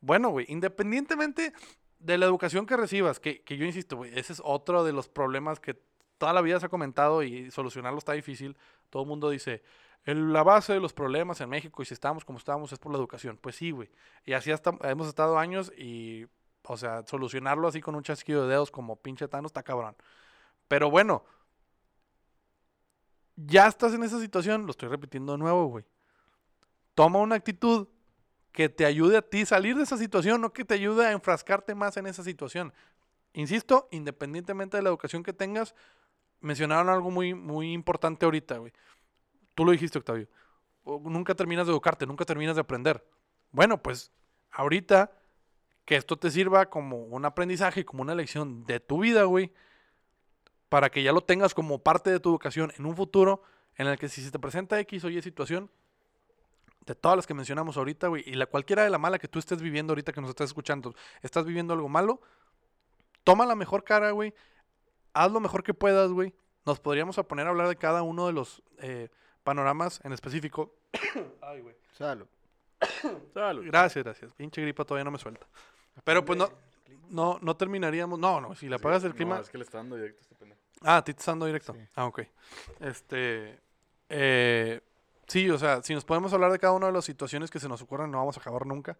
Bueno, 0.00 0.30
güey, 0.30 0.46
independientemente 0.48 1.52
de 1.98 2.18
la 2.18 2.26
educación 2.26 2.66
que 2.66 2.76
recibas, 2.76 3.20
que, 3.20 3.42
que 3.42 3.56
yo 3.56 3.64
insisto, 3.64 3.96
güey, 3.96 4.16
ese 4.18 4.32
es 4.32 4.42
otro 4.44 4.84
de 4.84 4.92
los 4.92 5.08
problemas 5.08 5.60
que 5.60 5.80
toda 6.18 6.32
la 6.32 6.42
vida 6.42 6.60
se 6.60 6.66
ha 6.66 6.68
comentado 6.68 7.22
y 7.22 7.50
solucionarlo 7.50 7.98
está 7.98 8.12
difícil. 8.12 8.56
Todo 8.90 9.02
el 9.04 9.08
mundo 9.08 9.30
dice, 9.30 9.62
"El- 10.04 10.32
la 10.32 10.42
base 10.42 10.72
de 10.72 10.80
los 10.80 10.92
problemas 10.92 11.40
en 11.40 11.48
México 11.48 11.82
y 11.82 11.86
si 11.86 11.94
estamos 11.94 12.24
como 12.24 12.38
estamos 12.38 12.72
es 12.72 12.78
por 12.78 12.92
la 12.92 12.98
educación. 12.98 13.38
Pues 13.40 13.56
sí, 13.56 13.70
güey. 13.70 13.90
Y 14.24 14.32
así 14.32 14.50
hasta 14.50 14.72
hemos 14.82 15.08
estado 15.08 15.38
años 15.38 15.72
y, 15.76 16.26
o 16.64 16.76
sea, 16.76 17.04
solucionarlo 17.06 17.68
así 17.68 17.80
con 17.80 17.94
un 17.94 18.02
chasquido 18.02 18.42
de 18.42 18.48
dedos 18.50 18.70
como 18.70 18.96
pinche 18.96 19.28
Thanos 19.28 19.50
está 19.50 19.62
cabrón. 19.62 19.96
Pero 20.68 20.90
bueno, 20.90 21.24
ya 23.36 23.66
estás 23.66 23.94
en 23.94 24.02
esa 24.02 24.20
situación, 24.20 24.64
lo 24.64 24.70
estoy 24.70 24.88
repitiendo 24.88 25.32
de 25.32 25.38
nuevo, 25.38 25.66
güey. 25.66 25.84
Toma 26.94 27.18
una 27.18 27.34
actitud 27.34 27.88
que 28.52 28.68
te 28.68 28.86
ayude 28.86 29.18
a 29.18 29.22
ti 29.22 29.44
salir 29.44 29.76
de 29.76 29.82
esa 29.82 29.98
situación, 29.98 30.40
no 30.40 30.52
que 30.52 30.64
te 30.64 30.74
ayude 30.74 31.06
a 31.06 31.12
enfrascarte 31.12 31.74
más 31.74 31.96
en 31.98 32.06
esa 32.06 32.22
situación. 32.22 32.72
Insisto, 33.34 33.86
independientemente 33.90 34.78
de 34.78 34.82
la 34.82 34.88
educación 34.88 35.22
que 35.22 35.34
tengas, 35.34 35.74
mencionaron 36.40 36.88
algo 36.88 37.10
muy, 37.10 37.34
muy 37.34 37.72
importante 37.72 38.24
ahorita, 38.24 38.56
güey. 38.56 38.72
Tú 39.54 39.66
lo 39.66 39.72
dijiste, 39.72 39.98
Octavio. 39.98 40.26
Nunca 40.84 41.34
terminas 41.34 41.66
de 41.66 41.72
educarte, 41.72 42.06
nunca 42.06 42.24
terminas 42.24 42.56
de 42.56 42.62
aprender. 42.62 43.06
Bueno, 43.50 43.82
pues 43.82 44.10
ahorita 44.50 45.12
que 45.84 45.96
esto 45.96 46.16
te 46.16 46.30
sirva 46.30 46.66
como 46.70 47.04
un 47.04 47.24
aprendizaje, 47.26 47.84
como 47.84 48.02
una 48.02 48.14
lección 48.14 48.64
de 48.64 48.80
tu 48.80 49.00
vida, 49.00 49.24
güey, 49.24 49.52
para 50.68 50.90
que 50.90 51.02
ya 51.02 51.12
lo 51.12 51.20
tengas 51.20 51.54
como 51.54 51.78
parte 51.78 52.10
de 52.10 52.20
tu 52.20 52.30
educación 52.30 52.72
en 52.76 52.86
un 52.86 52.96
futuro 52.96 53.42
en 53.76 53.86
el 53.86 53.98
que 53.98 54.08
si 54.08 54.22
se 54.22 54.30
te 54.30 54.38
presenta 54.38 54.78
X 54.80 55.04
o 55.04 55.10
Y 55.10 55.20
situación, 55.22 55.70
de 56.86 56.94
todas 56.94 57.16
las 57.16 57.26
que 57.26 57.34
mencionamos 57.34 57.76
ahorita, 57.76 58.08
güey, 58.08 58.22
y 58.26 58.34
la 58.34 58.46
cualquiera 58.46 58.84
de 58.84 58.90
la 58.90 58.98
mala 58.98 59.18
que 59.18 59.28
tú 59.28 59.38
estés 59.38 59.60
viviendo 59.60 59.92
ahorita 59.92 60.12
que 60.12 60.20
nos 60.20 60.30
estás 60.30 60.46
escuchando, 60.50 60.94
estás 61.20 61.44
viviendo 61.44 61.74
algo 61.74 61.88
malo, 61.88 62.20
toma 63.24 63.44
la 63.44 63.56
mejor 63.56 63.82
cara, 63.84 64.12
güey, 64.12 64.32
haz 65.12 65.32
lo 65.32 65.40
mejor 65.40 65.62
que 65.62 65.74
puedas, 65.74 66.10
güey. 66.12 66.32
Nos 66.64 66.80
podríamos 66.80 67.18
a 67.18 67.22
poner 67.24 67.46
a 67.46 67.50
hablar 67.50 67.68
de 67.68 67.76
cada 67.76 68.02
uno 68.02 68.26
de 68.26 68.32
los 68.32 68.62
eh, 68.78 69.08
panoramas 69.44 70.00
en 70.04 70.12
específico. 70.12 70.74
Ay, 71.40 71.60
güey. 71.60 71.76
Salud. 71.92 72.26
Salud. 73.34 73.64
Gracias, 73.66 74.04
gracias. 74.04 74.32
Pinche 74.34 74.62
gripa 74.62 74.84
todavía 74.84 75.04
no 75.04 75.10
me 75.12 75.18
suelta. 75.18 75.46
Pero 76.04 76.24
pues 76.24 76.38
no, 76.38 76.50
no, 77.08 77.38
no 77.40 77.56
terminaríamos. 77.56 78.18
No, 78.18 78.40
no, 78.40 78.54
si 78.54 78.68
le 78.68 78.76
apagas 78.76 79.04
el 79.04 79.10
No, 79.10 79.16
clima. 79.16 79.38
es 79.40 79.48
que 79.48 79.58
le 79.58 79.64
está 79.64 79.78
dando 79.78 79.96
directo 79.96 80.18
a 80.18 80.22
este 80.22 80.34
pendejo. 80.34 80.55
Ah, 80.82 80.98
a 80.98 81.04
ti 81.04 81.12
te 81.14 81.20
está 81.20 81.32
dando 81.32 81.46
directo. 81.46 81.72
Sí. 81.72 81.80
Ah, 81.94 82.06
ok. 82.06 82.20
Este. 82.80 83.58
eh, 84.08 84.80
sí, 85.26 85.48
o 85.50 85.58
sea, 85.58 85.82
si 85.82 85.94
nos 85.94 86.04
podemos 86.04 86.32
hablar 86.32 86.52
de 86.52 86.58
cada 86.58 86.72
una 86.74 86.86
de 86.86 86.92
las 86.92 87.04
situaciones 87.04 87.50
que 87.50 87.58
se 87.60 87.68
nos 87.68 87.82
ocurran, 87.82 88.10
no 88.10 88.18
vamos 88.18 88.36
a 88.36 88.40
acabar 88.40 88.66
nunca. 88.66 88.96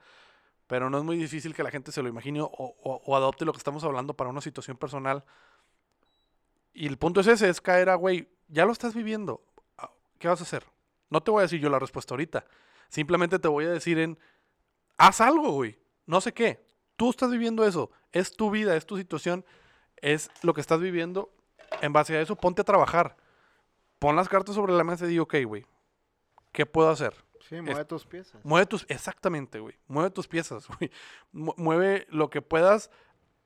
Pero 0.67 0.91
no 0.91 0.99
es 0.99 1.05
muy 1.05 1.17
difícil 1.17 1.55
que 1.55 1.63
la 1.63 1.71
gente 1.71 1.93
se 1.93 2.03
lo 2.03 2.09
imagine 2.09 2.41
o, 2.41 2.49
o- 2.51 3.03
o 3.05 3.17
adopte 3.17 3.45
lo 3.45 3.53
que 3.53 3.59
estamos 3.59 3.85
hablando 3.85 4.15
para 4.15 4.31
una 4.31 4.41
situación 4.41 4.77
personal. 4.77 5.23
Y 6.75 6.87
el 6.87 6.99
punto 6.99 7.21
es 7.21 7.27
ese: 7.27 7.49
es 7.49 7.61
caer 7.61 7.89
a, 7.89 7.95
güey, 7.95 8.29
ya 8.49 8.65
lo 8.67 8.73
estás 8.73 8.95
viviendo. 8.95 9.43
ah, 9.79 9.91
¿Qué 10.19 10.29
vas 10.29 10.41
a 10.41 10.45
hacer? 10.45 10.65
No 11.11 11.23
te 11.23 11.31
voy 11.31 11.41
a 11.41 11.43
decir 11.43 11.61
yo 11.61 11.69
la 11.71 11.79
respuesta 11.79 12.15
ahorita. 12.15 12.45
Simplemente 12.89 13.39
te 13.39 13.49
voy 13.49 13.65
a 13.67 13.71
decir 13.71 13.99
en. 13.99 14.19
Haz 14.97 15.21
algo, 15.21 15.53
güey. 15.53 15.79
No 16.07 16.21
sé 16.21 16.33
qué. 16.33 16.65
Tú 16.97 17.11
estás 17.11 17.31
viviendo 17.31 17.65
eso. 17.65 17.91
Es 18.13 18.33
tu 18.37 18.51
vida, 18.51 18.75
es 18.77 18.87
tu 18.87 18.97
situación. 18.97 19.45
Es 19.97 20.31
lo 20.43 20.53
que 20.55 20.61
estás 20.61 20.81
viviendo 20.81 21.31
en 21.83 21.93
base 21.93 22.17
a 22.17 22.21
eso, 22.21 22.37
ponte 22.37 22.61
a 22.63 22.65
trabajar. 22.65 23.17
Pon 23.99 24.15
las 24.17 24.29
cartas 24.29 24.55
sobre 24.55 24.73
la 24.75 24.85
mesa 24.85 25.07
y 25.07 25.09
di, 25.09 25.19
ok, 25.19 25.35
güey, 25.47 25.67
¿qué 26.53 26.67
puedo 26.67 26.91
hacer? 26.91 27.15
Sí, 27.49 27.61
mueve 27.61 27.85
tus 27.85 28.05
piezas. 28.07 28.45
Mueve 28.45 28.67
tus, 28.67 28.85
exactamente, 28.89 29.61
güey, 29.61 29.79
mueve 29.87 30.11
tus 30.11 30.27
piezas, 30.29 30.67
güey. 30.79 30.91
Mu- 31.33 31.55
Mueve 31.57 32.07
lo 32.11 32.29
que 32.31 32.43
puedas 32.43 32.91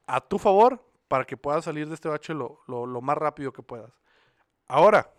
a 0.06 0.20
tu 0.20 0.38
favor 0.38 0.84
para 1.08 1.24
que 1.24 1.36
puedas 1.36 1.64
salir 1.64 1.88
de 1.88 1.94
este 1.94 2.08
bache 2.08 2.34
lo, 2.34 2.60
lo- 2.66 2.86
lo 2.86 3.00
más 3.00 3.16
rápido 3.18 3.52
que 3.52 3.62
puedas. 3.62 3.92
Ahora, 4.68 5.12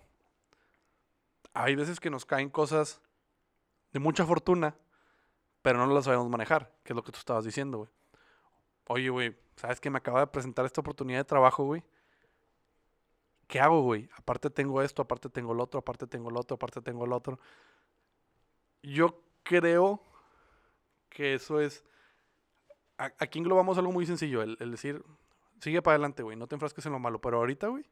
hay 1.53 1.75
veces 1.75 1.99
que 1.99 2.09
nos 2.09 2.25
caen 2.25 2.49
cosas 2.49 3.01
de 3.91 3.99
mucha 3.99 4.25
fortuna, 4.25 4.75
pero 5.61 5.85
no 5.85 5.93
las 5.93 6.05
sabemos 6.05 6.29
manejar, 6.29 6.71
que 6.83 6.93
es 6.93 6.95
lo 6.95 7.03
que 7.03 7.11
tú 7.11 7.19
estabas 7.19 7.43
diciendo, 7.45 7.79
güey. 7.79 7.89
Oye, 8.87 9.09
güey, 9.09 9.37
¿sabes 9.57 9.79
que 9.79 9.89
me 9.89 9.97
acaba 9.97 10.21
de 10.21 10.27
presentar 10.27 10.65
esta 10.65 10.81
oportunidad 10.81 11.19
de 11.19 11.25
trabajo, 11.25 11.65
güey? 11.65 11.83
¿Qué 13.51 13.59
hago, 13.59 13.81
güey? 13.81 14.09
Aparte 14.15 14.49
tengo 14.49 14.81
esto, 14.81 15.01
aparte 15.01 15.27
tengo 15.29 15.53
lo 15.53 15.63
otro, 15.63 15.81
aparte 15.81 16.07
tengo 16.07 16.31
lo 16.31 16.39
otro, 16.39 16.55
aparte 16.55 16.81
tengo 16.81 17.05
lo 17.05 17.17
otro. 17.17 17.37
Yo 18.81 19.21
creo 19.43 20.01
que 21.09 21.33
eso 21.33 21.59
es... 21.59 21.83
Aquí 22.97 23.39
englobamos 23.39 23.77
algo 23.77 23.91
muy 23.91 24.05
sencillo, 24.05 24.41
el, 24.41 24.55
el 24.61 24.71
decir, 24.71 25.03
sigue 25.59 25.81
para 25.81 25.95
adelante, 25.95 26.23
güey, 26.23 26.37
no 26.37 26.47
te 26.47 26.55
enfrasques 26.55 26.85
en 26.85 26.93
lo 26.93 26.99
malo. 26.99 27.19
Pero 27.19 27.39
ahorita, 27.39 27.67
güey, 27.67 27.83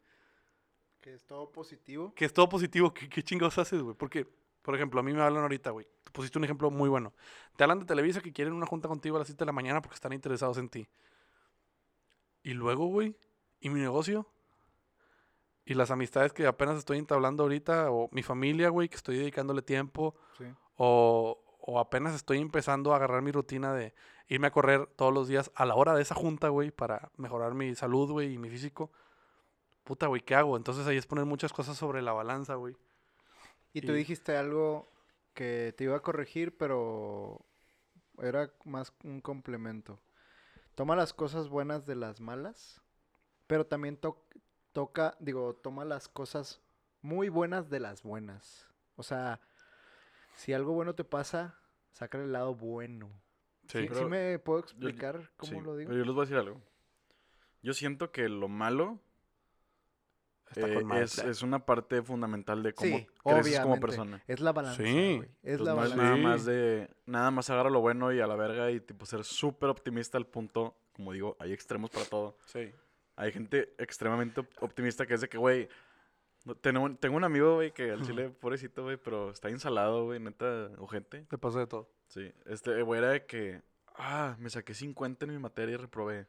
Que 1.01 1.13
es 1.13 1.25
todo 1.25 1.51
positivo. 1.51 2.13
que 2.15 2.23
es 2.23 2.33
todo 2.33 2.47
positivo, 2.47 2.93
¿qué, 2.93 3.09
qué 3.09 3.21
chingados 3.21 3.57
haces, 3.57 3.81
güey? 3.81 3.97
Porque, 3.97 4.27
por 4.61 4.75
ejemplo, 4.75 5.01
a 5.01 5.03
mí 5.03 5.11
me 5.11 5.21
hablan 5.21 5.43
ahorita, 5.43 5.71
güey. 5.71 5.85
Tú 6.05 6.13
pusiste 6.13 6.37
un 6.37 6.45
ejemplo 6.45 6.71
muy 6.71 6.87
bueno. 6.87 7.13
Te 7.57 7.65
hablan 7.65 7.79
de 7.79 7.85
Televisa 7.85 8.21
que 8.21 8.31
quieren 8.31 8.53
una 8.53 8.65
junta 8.65 8.87
contigo 8.87 9.17
a 9.17 9.19
las 9.19 9.27
7 9.27 9.39
de 9.39 9.47
la 9.47 9.51
mañana 9.51 9.81
porque 9.81 9.95
están 9.95 10.13
interesados 10.13 10.57
en 10.57 10.69
ti. 10.69 10.87
Y 12.43 12.53
luego, 12.53 12.85
güey, 12.87 13.17
¿y 13.59 13.69
mi 13.69 13.81
negocio? 13.81 14.25
Y 15.69 15.75
las 15.75 15.91
amistades 15.91 16.33
que 16.33 16.47
apenas 16.47 16.77
estoy 16.77 16.97
entablando 16.97 17.43
ahorita, 17.43 17.91
o 17.91 18.09
mi 18.11 18.23
familia, 18.23 18.69
güey, 18.69 18.89
que 18.89 18.95
estoy 18.95 19.17
dedicándole 19.17 19.61
tiempo, 19.61 20.15
Sí. 20.37 20.45
o, 20.77 21.39
o 21.61 21.79
apenas 21.79 22.15
estoy 22.15 22.39
empezando 22.39 22.91
a 22.91 22.95
agarrar 22.95 23.21
mi 23.21 23.31
rutina 23.31 23.73
de 23.73 23.93
irme 24.27 24.47
a 24.47 24.51
correr 24.51 24.87
todos 24.95 25.13
los 25.13 25.27
días 25.27 25.51
a 25.53 25.65
la 25.65 25.75
hora 25.75 25.93
de 25.93 26.01
esa 26.01 26.15
junta, 26.15 26.49
güey, 26.49 26.71
para 26.71 27.11
mejorar 27.17 27.53
mi 27.53 27.75
salud, 27.75 28.09
güey, 28.11 28.33
y 28.33 28.37
mi 28.39 28.49
físico. 28.49 28.91
Puta, 29.83 30.07
güey, 30.07 30.21
¿qué 30.21 30.33
hago? 30.35 30.57
Entonces 30.57 30.87
ahí 30.87 30.97
es 30.97 31.05
poner 31.05 31.25
muchas 31.25 31.53
cosas 31.53 31.77
sobre 31.77 32.01
la 32.01 32.13
balanza, 32.13 32.55
güey. 32.55 32.75
Y 33.73 33.81
tú 33.81 33.91
Y- 33.91 33.95
dijiste 33.97 34.35
algo 34.37 34.89
que 35.35 35.73
te 35.77 35.83
iba 35.83 35.95
a 35.95 36.01
corregir, 36.01 36.57
pero 36.57 37.45
era 38.21 38.51
más 38.65 38.91
un 39.03 39.21
complemento. 39.21 39.99
Toma 40.73 40.95
las 40.95 41.13
cosas 41.13 41.47
buenas 41.49 41.85
de 41.85 41.95
las 41.95 42.19
malas, 42.21 42.81
pero 43.47 43.65
también 43.67 43.97
to- 43.97 44.25
toca, 44.73 45.15
digo, 45.19 45.55
toma 45.55 45.85
las 45.85 46.07
cosas 46.07 46.61
muy 47.01 47.29
buenas 47.29 47.69
de 47.69 47.79
las 47.79 48.03
buenas. 48.03 48.67
O 48.95 49.03
sea, 49.03 49.39
si 50.35 50.53
algo 50.53 50.73
bueno 50.73 50.95
te 50.95 51.03
pasa, 51.03 51.55
saca 51.91 52.17
el 52.17 52.31
lado 52.31 52.55
bueno. 52.55 53.09
Sí. 53.67 53.87
¿Sí, 53.91 54.05
me 54.05 54.39
puedo 54.39 54.59
yo- 54.61 54.65
explicar 54.65 55.29
cómo 55.37 55.51
Sí, 55.53 55.61
lo 55.61 55.75
digo? 55.77 55.89
Pero 55.89 55.99
yo 55.99 56.05
les 56.05 56.13
voy 56.15 56.21
a 56.23 56.25
decir 56.25 56.37
algo. 56.37 56.61
Yo 57.61 57.73
siento 57.73 58.11
que 58.11 58.27
lo 58.29 58.47
malo 58.47 58.99
Está 60.49 60.67
eh, 60.67 60.83
es, 61.03 61.19
es 61.19 61.43
una 61.43 61.63
parte 61.63 62.01
fundamental 62.01 62.63
de 62.63 62.73
cómo 62.73 62.97
Sí, 62.97 63.05
creces 63.23 63.59
como 63.59 63.75
obviamente. 63.75 63.79
persona. 63.81 64.23
Es 64.27 64.39
la 64.39 64.51
balanza, 64.51 64.83
Sí. 64.83 65.21
Es 65.43 65.61
la 65.61 65.75
balanza. 65.75 65.95
nada 65.97 66.15
más 66.17 66.43
de. 66.45 66.89
Nada 67.05 67.29
más 67.29 67.49
agarra 67.51 67.69
lo 67.69 67.81
bueno 67.81 68.11
y 68.11 68.19
a 68.19 68.25
la 68.25 68.35
verga 68.35 68.71
y 68.71 68.79
tipo 68.79 69.05
ser 69.05 69.23
súper 69.23 69.69
optimista 69.69 70.17
al 70.17 70.25
punto. 70.25 70.75
Como 70.93 71.13
digo, 71.13 71.37
hay 71.39 71.53
extremos 71.53 71.91
para 71.91 72.05
todo. 72.05 72.35
Sí. 72.45 72.71
Hay 73.19 73.31
gente 73.31 73.73
extremadamente 73.77 74.39
op- 74.41 74.63
optimista 74.63 75.05
que 75.05 75.13
es 75.13 75.21
de 75.21 75.29
que, 75.29 75.37
güey, 75.37 75.67
no- 76.45 76.55
tengo, 76.55 76.89
tengo 76.95 77.17
un 77.17 77.23
amigo, 77.23 77.55
güey, 77.55 77.71
que 77.73 77.91
al 77.91 78.01
chile, 78.03 78.29
pobrecito, 78.29 78.83
güey, 78.83 78.97
pero 78.97 79.29
está 79.31 79.49
insalado, 79.49 80.05
güey, 80.05 80.19
neta, 80.19 80.69
ojete. 80.77 81.23
Te 81.29 81.37
pasa 81.37 81.59
de 81.59 81.67
todo. 81.67 81.89
Sí, 82.07 82.31
este, 82.45 82.81
güey, 82.81 82.99
era 82.99 83.09
de 83.11 83.25
que, 83.25 83.61
ah, 83.97 84.35
me 84.39 84.49
saqué 84.49 84.73
50 84.73 85.25
en 85.25 85.31
mi 85.31 85.37
materia 85.39 85.73
y 85.73 85.77
reprobé. 85.77 86.25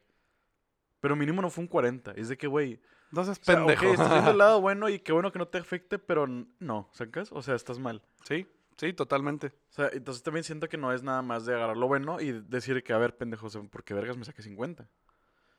Pero 0.99 1.15
mínimo 1.15 1.41
no 1.41 1.49
fue 1.49 1.63
un 1.63 1.67
40. 1.67 2.11
Es 2.11 2.29
de 2.29 2.37
que, 2.37 2.45
güey, 2.47 2.79
Entonces, 3.09 3.39
o 3.39 3.43
sea, 3.43 3.55
pendejo. 3.55 3.85
ok, 3.87 3.91
estás 3.93 4.11
viendo 4.11 4.31
el 4.31 4.37
lado 4.37 4.61
bueno 4.61 4.89
y 4.89 4.99
qué 4.99 5.11
bueno 5.13 5.31
que 5.31 5.39
no 5.39 5.47
te 5.47 5.57
afecte, 5.57 5.97
pero 5.97 6.27
no, 6.59 6.89
¿sacas? 6.93 7.31
O 7.31 7.41
sea, 7.41 7.55
estás 7.55 7.79
mal. 7.79 8.01
sí, 8.25 8.45
sí, 8.77 8.93
totalmente. 8.93 9.47
O 9.47 9.73
sea, 9.73 9.89
entonces 9.93 10.21
también 10.23 10.43
siento 10.43 10.67
que 10.69 10.77
no 10.77 10.91
es 10.93 11.01
nada 11.03 11.21
más 11.21 11.45
de 11.45 11.55
agarrar 11.55 11.77
lo 11.77 11.87
bueno 11.87 12.19
y 12.21 12.31
decir 12.31 12.83
que, 12.83 12.93
a 12.93 12.97
ver, 12.97 13.15
pendejo, 13.17 13.47
¿por 13.69 13.83
qué 13.83 13.93
vergas 13.93 14.17
me 14.17 14.25
saqué 14.25 14.41
50? 14.43 14.87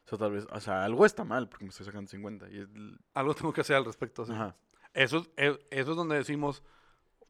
O 0.04 0.08
sea, 0.08 0.18
tal 0.18 0.32
vez, 0.32 0.46
o 0.50 0.60
sea, 0.60 0.84
algo 0.84 1.06
está 1.06 1.24
mal 1.24 1.48
porque 1.48 1.64
me 1.64 1.70
estoy 1.70 1.86
sacando 1.86 2.10
50. 2.10 2.48
Y 2.50 2.66
Algo 3.14 3.34
tengo 3.34 3.52
que 3.52 3.60
hacer 3.60 3.76
al 3.76 3.84
respecto. 3.84 4.26
sí. 4.26 4.32
Ajá. 4.32 4.54
Eso, 4.94 5.18
es, 5.18 5.30
e- 5.36 5.66
eso 5.70 5.90
es 5.92 5.96
donde 5.96 6.16
decimos, 6.16 6.62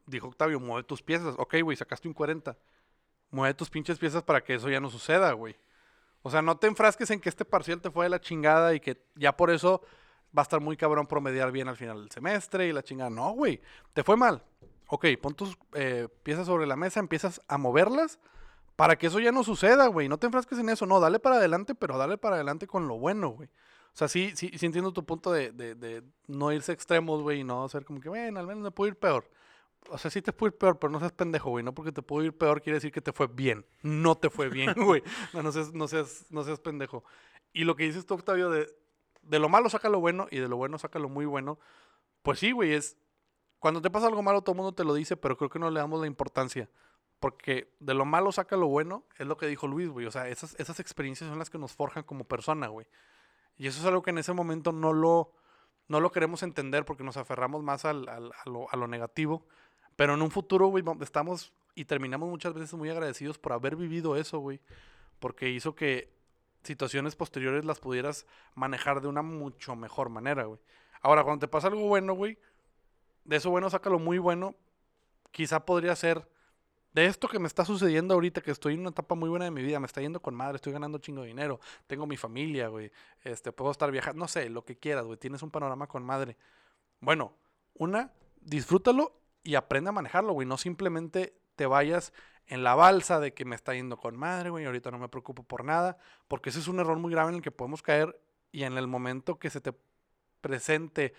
dijo 0.05 0.27
Octavio, 0.27 0.59
mueve 0.59 0.83
tus 0.83 1.01
piezas. 1.01 1.35
Ok, 1.37 1.55
güey, 1.63 1.77
sacaste 1.77 2.07
un 2.07 2.13
40. 2.13 2.57
Mueve 3.31 3.53
tus 3.53 3.69
pinches 3.69 3.97
piezas 3.97 4.21
para 4.23 4.43
que 4.43 4.55
eso 4.55 4.69
ya 4.69 4.79
no 4.79 4.89
suceda, 4.89 5.31
güey. 5.33 5.55
O 6.23 6.29
sea, 6.29 6.41
no 6.41 6.57
te 6.57 6.67
enfrasques 6.67 7.09
en 7.11 7.19
que 7.19 7.29
este 7.29 7.45
parcial 7.45 7.81
te 7.81 7.89
fue 7.91 8.05
de 8.05 8.09
la 8.09 8.19
chingada 8.19 8.73
y 8.73 8.79
que 8.79 9.01
ya 9.15 9.35
por 9.35 9.49
eso 9.49 9.81
va 10.37 10.41
a 10.41 10.43
estar 10.43 10.59
muy 10.59 10.75
cabrón 10.77 11.05
promediar 11.07 11.51
bien 11.51 11.67
al 11.67 11.77
final 11.77 12.01
del 12.01 12.11
semestre 12.11 12.67
y 12.67 12.73
la 12.73 12.83
chingada. 12.83 13.09
No, 13.09 13.31
güey, 13.31 13.61
te 13.93 14.03
fue 14.03 14.17
mal. 14.17 14.43
Ok, 14.87 15.05
pon 15.21 15.33
tus 15.35 15.57
eh, 15.73 16.07
piezas 16.23 16.47
sobre 16.47 16.65
la 16.67 16.75
mesa, 16.75 16.99
empiezas 16.99 17.41
a 17.47 17.57
moverlas 17.57 18.19
para 18.75 18.97
que 18.97 19.07
eso 19.07 19.19
ya 19.19 19.31
no 19.31 19.43
suceda, 19.43 19.87
güey. 19.87 20.09
No 20.09 20.17
te 20.17 20.25
enfrasques 20.27 20.57
en 20.59 20.69
eso. 20.69 20.85
No, 20.85 20.99
dale 20.99 21.19
para 21.19 21.35
adelante, 21.37 21.75
pero 21.75 21.97
dale 21.97 22.17
para 22.17 22.35
adelante 22.35 22.67
con 22.67 22.87
lo 22.87 22.97
bueno, 22.97 23.29
güey. 23.29 23.49
O 23.49 23.95
sea, 23.95 24.07
sí, 24.07 24.31
sí, 24.35 24.51
sí 24.57 24.65
entiendo 24.65 24.91
tu 24.93 25.05
punto 25.05 25.31
de, 25.31 25.51
de- 25.51 25.75
de 25.75 26.03
no 26.27 26.51
irse 26.51 26.71
a 26.71 26.75
extremos, 26.75 27.21
güey, 27.21 27.41
y 27.41 27.43
no 27.43 27.67
ser 27.69 27.85
como 27.85 27.99
que, 27.99 28.09
bueno, 28.09 28.39
al 28.39 28.47
menos 28.47 28.63
me 28.63 28.71
puedo 28.71 28.87
ir 28.89 28.97
peor. 28.97 29.29
O 29.89 29.97
sea, 29.97 30.09
sí 30.09 30.21
te 30.21 30.33
puede 30.33 30.53
ir 30.53 30.57
peor, 30.57 30.79
pero 30.79 30.91
no 30.91 30.99
seas 30.99 31.11
pendejo, 31.11 31.49
güey. 31.51 31.63
No 31.63 31.73
porque 31.75 31.91
te 31.91 32.01
puedo 32.01 32.25
ir 32.25 32.35
peor 32.35 32.61
quiere 32.61 32.77
decir 32.77 32.91
que 32.91 33.01
te 33.01 33.13
fue 33.13 33.27
bien. 33.27 33.65
No 33.83 34.15
te 34.15 34.29
fue 34.29 34.49
bien, 34.49 34.73
güey. 34.77 35.03
No, 35.33 35.43
no, 35.43 35.51
seas, 35.51 35.73
no, 35.73 35.87
seas, 35.87 36.25
no 36.31 36.43
seas 36.43 36.59
pendejo. 36.59 37.03
Y 37.51 37.65
lo 37.65 37.75
que 37.75 37.83
dices 37.83 38.05
tú, 38.07 38.15
Octavio, 38.15 38.49
de, 38.49 38.67
de 39.21 39.39
lo 39.39 39.49
malo 39.49 39.69
saca 39.69 39.89
lo 39.89 39.99
bueno 39.99 40.27
y 40.31 40.39
de 40.39 40.47
lo 40.47 40.57
bueno 40.57 40.79
saca 40.79 40.97
lo 40.99 41.09
muy 41.09 41.25
bueno. 41.25 41.59
Pues 42.23 42.39
sí, 42.39 42.51
güey, 42.51 42.73
es... 42.73 42.97
Cuando 43.59 43.81
te 43.81 43.89
pasa 43.91 44.07
algo 44.07 44.23
malo, 44.23 44.41
todo 44.41 44.53
el 44.53 44.57
mundo 44.57 44.73
te 44.73 44.83
lo 44.83 44.93
dice, 44.93 45.15
pero 45.17 45.37
creo 45.37 45.49
que 45.49 45.59
no 45.59 45.69
le 45.69 45.79
damos 45.79 45.99
la 46.01 46.07
importancia. 46.07 46.69
Porque 47.23 47.73
de 47.79 47.93
lo 47.93 48.03
malo 48.03 48.33
saca 48.33 48.57
lo 48.57 48.67
bueno, 48.67 49.05
es 49.17 49.25
lo 49.25 49.37
que 49.37 49.47
dijo 49.47 49.65
Luis, 49.65 49.87
güey. 49.87 50.05
O 50.05 50.11
sea, 50.11 50.27
esas, 50.27 50.59
esas 50.59 50.81
experiencias 50.81 51.29
son 51.29 51.39
las 51.39 51.49
que 51.49 51.57
nos 51.57 51.71
forjan 51.71 52.03
como 52.03 52.25
persona, 52.25 52.67
güey. 52.67 52.85
Y 53.57 53.67
eso 53.67 53.79
es 53.79 53.85
algo 53.85 54.01
que 54.01 54.09
en 54.09 54.17
ese 54.17 54.33
momento 54.33 54.73
no 54.73 54.91
lo, 54.91 55.31
no 55.87 56.01
lo 56.01 56.11
queremos 56.11 56.43
entender 56.43 56.83
porque 56.83 57.05
nos 57.05 57.15
aferramos 57.15 57.63
más 57.63 57.85
al- 57.85 58.09
al- 58.09 58.33
a, 58.33 58.49
lo, 58.49 58.69
a 58.69 58.75
lo 58.75 58.87
negativo. 58.89 59.47
Pero 59.95 60.15
en 60.15 60.21
un 60.21 60.31
futuro, 60.31 60.67
güey, 60.67 60.83
estamos 60.99 61.53
y 61.75 61.85
terminamos 61.85 62.27
muchas 62.27 62.53
veces 62.53 62.73
muy 62.73 62.89
agradecidos 62.89 63.37
por 63.37 63.53
haber 63.53 63.77
vivido 63.77 64.17
eso, 64.17 64.39
güey. 64.39 64.59
Porque 65.19 65.49
hizo 65.49 65.75
que 65.75 66.11
situaciones 66.63 67.15
posteriores 67.15 67.63
las 67.63 67.79
pudieras 67.79 68.27
manejar 68.53 68.99
de 68.99 69.07
una 69.07 69.21
mucho 69.21 69.77
mejor 69.77 70.09
manera, 70.09 70.43
güey. 70.43 70.59
Ahora, 71.01 71.23
cuando 71.23 71.39
te 71.39 71.47
pasa 71.47 71.69
algo 71.69 71.87
bueno, 71.87 72.15
güey, 72.15 72.37
de 73.23 73.37
eso 73.37 73.49
bueno 73.49 73.69
saca 73.69 73.89
lo 73.89 73.99
muy 73.99 74.17
bueno. 74.17 74.55
Quizá 75.31 75.65
podría 75.65 75.95
ser 75.95 76.27
de 76.93 77.05
esto 77.07 77.27
que 77.27 77.39
me 77.39 77.47
está 77.47 77.65
sucediendo 77.65 78.13
ahorita, 78.13 78.41
que 78.41 78.51
estoy 78.51 78.75
en 78.75 78.81
una 78.81 78.91
etapa 78.91 79.15
muy 79.15 79.29
buena 79.29 79.45
de 79.45 79.51
mi 79.51 79.63
vida, 79.63 79.79
me 79.79 79.87
está 79.87 80.01
yendo 80.01 80.21
con 80.21 80.35
madre, 80.35 80.57
estoy 80.57 80.73
ganando 80.73 80.99
chingo 80.99 81.21
de 81.21 81.27
dinero, 81.27 81.59
tengo 81.87 82.05
mi 82.05 82.17
familia, 82.17 82.67
güey, 82.67 82.91
este, 83.23 83.51
puedo 83.51 83.71
estar 83.71 83.89
viajando, 83.91 84.19
no 84.19 84.27
sé, 84.27 84.49
lo 84.49 84.63
que 84.63 84.77
quieras, 84.77 85.05
güey, 85.05 85.17
tienes 85.17 85.41
un 85.41 85.49
panorama 85.49 85.87
con 85.87 86.03
madre. 86.03 86.37
Bueno, 86.99 87.33
una, 87.73 88.11
disfrútalo 88.41 89.19
y 89.43 89.55
aprende 89.55 89.89
a 89.89 89.93
manejarlo, 89.93 90.33
güey, 90.33 90.47
no 90.47 90.57
simplemente 90.57 91.35
te 91.55 91.65
vayas 91.65 92.13
en 92.45 92.63
la 92.63 92.75
balsa 92.75 93.19
de 93.19 93.33
que 93.33 93.45
me 93.45 93.55
está 93.55 93.73
yendo 93.73 93.97
con 93.97 94.17
madre, 94.17 94.51
güey, 94.51 94.65
ahorita 94.65 94.91
no 94.91 94.99
me 94.99 95.09
preocupo 95.09 95.43
por 95.43 95.63
nada, 95.63 95.97
porque 96.27 96.49
ese 96.49 96.59
es 96.59 96.67
un 96.67 96.79
error 96.79 96.97
muy 96.97 97.11
grave 97.11 97.29
en 97.29 97.35
el 97.35 97.41
que 97.41 97.51
podemos 97.51 97.81
caer 97.81 98.19
y 98.51 98.63
en 98.63 98.77
el 98.77 98.87
momento 98.87 99.39
que 99.39 99.49
se 99.49 99.61
te 99.61 99.73
presente 100.41 101.13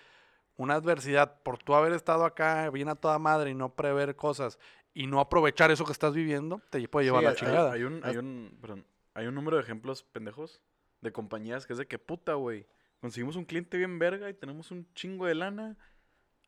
una 0.57 0.75
adversidad 0.75 1.43
por 1.43 1.59
tú 1.59 1.75
haber 1.75 1.93
estado 1.93 2.25
acá 2.25 2.71
bien 2.71 2.89
a 2.89 2.95
toda 2.95 3.19
madre 3.19 3.51
y 3.51 3.55
no 3.55 3.75
prever 3.75 4.15
cosas 4.17 4.59
y 4.93 5.07
no 5.07 5.19
aprovechar 5.21 5.71
eso 5.71 5.85
que 5.85 5.93
estás 5.93 6.15
viviendo, 6.15 6.61
te 6.71 6.87
puede 6.89 7.07
llevar 7.07 7.21
Sí, 7.21 7.25
la 7.25 7.31
hay- 7.31 7.37
chingada. 7.37 7.73
Hay, 7.73 7.83
un, 7.83 8.01
hay, 8.05 8.17
un, 8.17 8.59
perdón, 8.61 8.87
hay 9.15 9.27
un 9.27 9.35
número 9.35 9.57
de 9.57 9.63
ejemplos 9.65 10.03
pendejos 10.05 10.61
de 11.01 11.13
compañías 11.13 11.67
que 11.67 11.73
es 11.73 11.79
de 11.79 11.87
que 11.87 11.99
puta, 11.99 12.35
güey. 12.35 12.67
Conseguimos 13.01 13.37
un 13.37 13.45
cliente 13.45 13.77
bien 13.77 13.99
verga 13.99 14.31
y 14.31 14.35
tenemos 14.35 14.71
un 14.71 14.87
chingo 14.95 15.27
de 15.27 15.35
lana. 15.35 15.77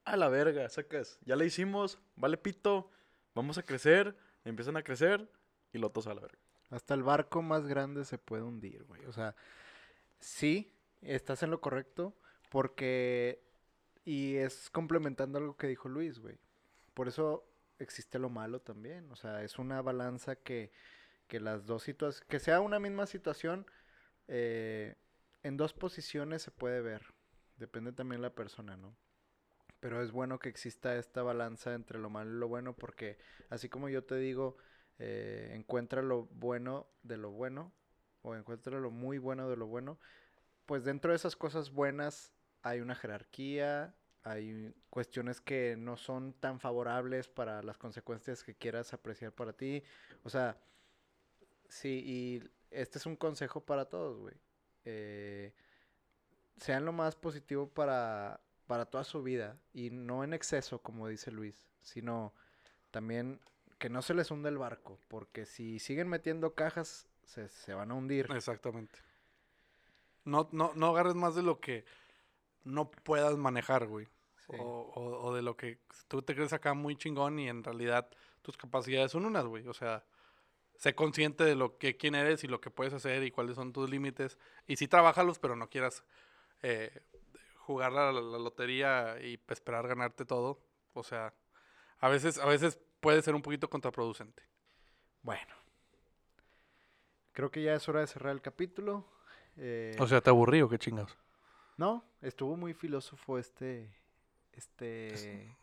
A 0.04 0.16
la 0.16 0.28
verga, 0.28 0.68
sacas. 0.68 1.18
Ya 1.24 1.34
la 1.36 1.44
hicimos, 1.44 1.98
vale 2.14 2.36
pito, 2.36 2.90
vamos 3.34 3.58
a 3.58 3.62
crecer, 3.64 4.16
empiezan 4.44 4.76
a 4.76 4.82
crecer 4.84 5.28
y 5.72 5.78
lo 5.78 5.90
tosa 5.90 6.12
a 6.12 6.14
la 6.14 6.20
verga. 6.20 6.38
Hasta 6.70 6.94
el 6.94 7.02
barco 7.02 7.42
más 7.42 7.66
grande 7.66 8.04
se 8.04 8.16
puede 8.16 8.42
hundir, 8.44 8.84
güey. 8.84 9.04
O 9.06 9.12
sea, 9.12 9.34
sí, 10.20 10.72
estás 11.02 11.42
en 11.42 11.50
lo 11.50 11.60
correcto, 11.60 12.14
porque... 12.50 13.42
Y 14.06 14.36
es 14.36 14.70
complementando 14.70 15.38
algo 15.38 15.56
que 15.56 15.66
dijo 15.66 15.88
Luis, 15.88 16.20
güey. 16.20 16.38
Por 16.94 17.08
eso 17.08 17.44
existe 17.80 18.20
lo 18.20 18.30
malo 18.30 18.60
también. 18.60 19.10
O 19.10 19.16
sea, 19.16 19.42
es 19.42 19.58
una 19.58 19.82
balanza 19.82 20.36
que, 20.36 20.70
que 21.26 21.40
las 21.40 21.66
dos 21.66 21.82
situaciones... 21.82 22.24
Que 22.28 22.38
sea 22.38 22.60
una 22.60 22.78
misma 22.78 23.06
situación, 23.06 23.66
eh, 24.28 24.94
en 25.42 25.56
dos 25.56 25.74
posiciones 25.74 26.42
se 26.42 26.52
puede 26.52 26.80
ver. 26.80 27.02
Depende 27.56 27.92
también 27.92 28.20
de 28.20 28.28
la 28.28 28.34
persona, 28.34 28.76
¿no? 28.76 28.96
Pero 29.80 30.00
es 30.00 30.12
bueno 30.12 30.38
que 30.38 30.50
exista 30.50 30.96
esta 30.96 31.24
balanza 31.24 31.74
entre 31.74 31.98
lo 31.98 32.08
malo 32.08 32.30
y 32.30 32.38
lo 32.38 32.46
bueno, 32.46 32.74
porque 32.74 33.18
así 33.50 33.68
como 33.68 33.88
yo 33.88 34.04
te 34.04 34.14
digo, 34.14 34.56
eh, 35.00 35.50
encuentra 35.52 36.00
lo 36.00 36.26
bueno 36.26 36.86
de 37.02 37.16
lo 37.16 37.32
bueno 37.32 37.72
o 38.22 38.36
encuentra 38.36 38.78
lo 38.78 38.92
muy 38.92 39.18
bueno 39.18 39.50
de 39.50 39.56
lo 39.56 39.66
bueno, 39.66 39.98
pues 40.64 40.84
dentro 40.84 41.10
de 41.10 41.16
esas 41.16 41.34
cosas 41.34 41.72
buenas 41.72 42.35
hay 42.62 42.80
una 42.80 42.94
jerarquía, 42.94 43.94
hay 44.22 44.74
cuestiones 44.90 45.40
que 45.40 45.76
no 45.78 45.96
son 45.96 46.32
tan 46.32 46.58
favorables 46.58 47.28
para 47.28 47.62
las 47.62 47.78
consecuencias 47.78 48.42
que 48.42 48.54
quieras 48.54 48.92
apreciar 48.92 49.32
para 49.32 49.52
ti. 49.52 49.84
O 50.24 50.30
sea, 50.30 50.58
sí, 51.68 52.02
y 52.04 52.50
este 52.70 52.98
es 52.98 53.06
un 53.06 53.14
consejo 53.14 53.64
para 53.64 53.84
todos, 53.84 54.18
güey. 54.18 54.34
Eh, 54.84 55.52
sean 56.56 56.84
lo 56.84 56.92
más 56.92 57.14
positivo 57.14 57.68
para, 57.68 58.40
para 58.66 58.86
toda 58.86 59.04
su 59.04 59.22
vida 59.22 59.58
y 59.72 59.90
no 59.90 60.24
en 60.24 60.34
exceso, 60.34 60.80
como 60.82 61.06
dice 61.06 61.30
Luis, 61.30 61.68
sino 61.82 62.34
también 62.90 63.40
que 63.78 63.90
no 63.90 64.02
se 64.02 64.14
les 64.14 64.30
hunda 64.30 64.48
el 64.48 64.58
barco, 64.58 64.98
porque 65.08 65.46
si 65.46 65.78
siguen 65.78 66.08
metiendo 66.08 66.54
cajas, 66.54 67.06
se, 67.24 67.48
se 67.48 67.74
van 67.74 67.90
a 67.90 67.94
hundir. 67.94 68.26
Exactamente. 68.34 68.98
No, 70.24 70.48
no, 70.50 70.72
no 70.74 70.88
agarres 70.88 71.14
más 71.14 71.34
de 71.34 71.42
lo 71.42 71.60
que 71.60 71.84
no 72.66 72.90
puedas 72.90 73.36
manejar, 73.36 73.86
güey. 73.86 74.06
Sí. 74.46 74.56
O, 74.58 74.64
o- 74.94 75.26
o 75.28 75.34
de 75.34 75.42
lo 75.42 75.56
que 75.56 75.78
tú 76.08 76.22
te 76.22 76.34
crees 76.34 76.52
acá 76.52 76.74
muy 76.74 76.96
chingón 76.96 77.38
y 77.38 77.48
en 77.48 77.64
realidad 77.64 78.08
tus 78.42 78.56
capacidades 78.56 79.10
son 79.12 79.24
unas, 79.24 79.44
güey. 79.46 79.66
O 79.66 79.74
sea, 79.74 80.04
sé 80.76 80.94
consciente 80.94 81.42
de 81.44 81.54
lo 81.56 81.78
que 81.78 81.96
quién 81.96 82.14
eres 82.14 82.44
y 82.44 82.48
lo 82.48 82.60
que 82.60 82.70
puedes 82.70 82.92
hacer 82.92 83.22
y 83.24 83.30
cuáles 83.30 83.56
son 83.56 83.72
tus 83.72 83.88
límites. 83.90 84.38
Y 84.66 84.76
sí, 84.76 84.86
trabajalos, 84.88 85.38
pero 85.38 85.56
no 85.56 85.68
quieras 85.70 86.04
eh, 86.62 87.02
jugar 87.56 87.92
la, 87.92 88.12
la- 88.12 88.20
la 88.20 88.38
lotería 88.38 89.16
y 89.20 89.40
esperar 89.48 89.88
ganarte 89.88 90.24
todo. 90.24 90.60
O 90.92 91.02
sea, 91.02 91.34
a 91.98 92.08
veces, 92.08 92.38
a 92.38 92.46
veces 92.46 92.78
puede 93.00 93.22
ser 93.22 93.34
un 93.34 93.42
poquito 93.42 93.68
contraproducente. 93.70 94.42
Bueno. 95.22 95.54
Creo 97.32 97.50
que 97.50 97.62
ya 97.62 97.74
es 97.74 97.88
hora 97.88 98.00
de 98.00 98.06
cerrar 98.06 98.32
el 98.32 98.40
capítulo. 98.40 99.04
Eh, 99.56 99.96
O 99.98 100.06
sea, 100.06 100.20
te 100.20 100.30
aburrí 100.30 100.62
o 100.62 100.68
qué 100.68 100.78
chingados. 100.78 101.16
No, 101.76 102.04
estuvo 102.20 102.56
muy 102.56 102.74
filósofo 102.74 103.38
este... 103.38 103.94
Este... 104.52 105.56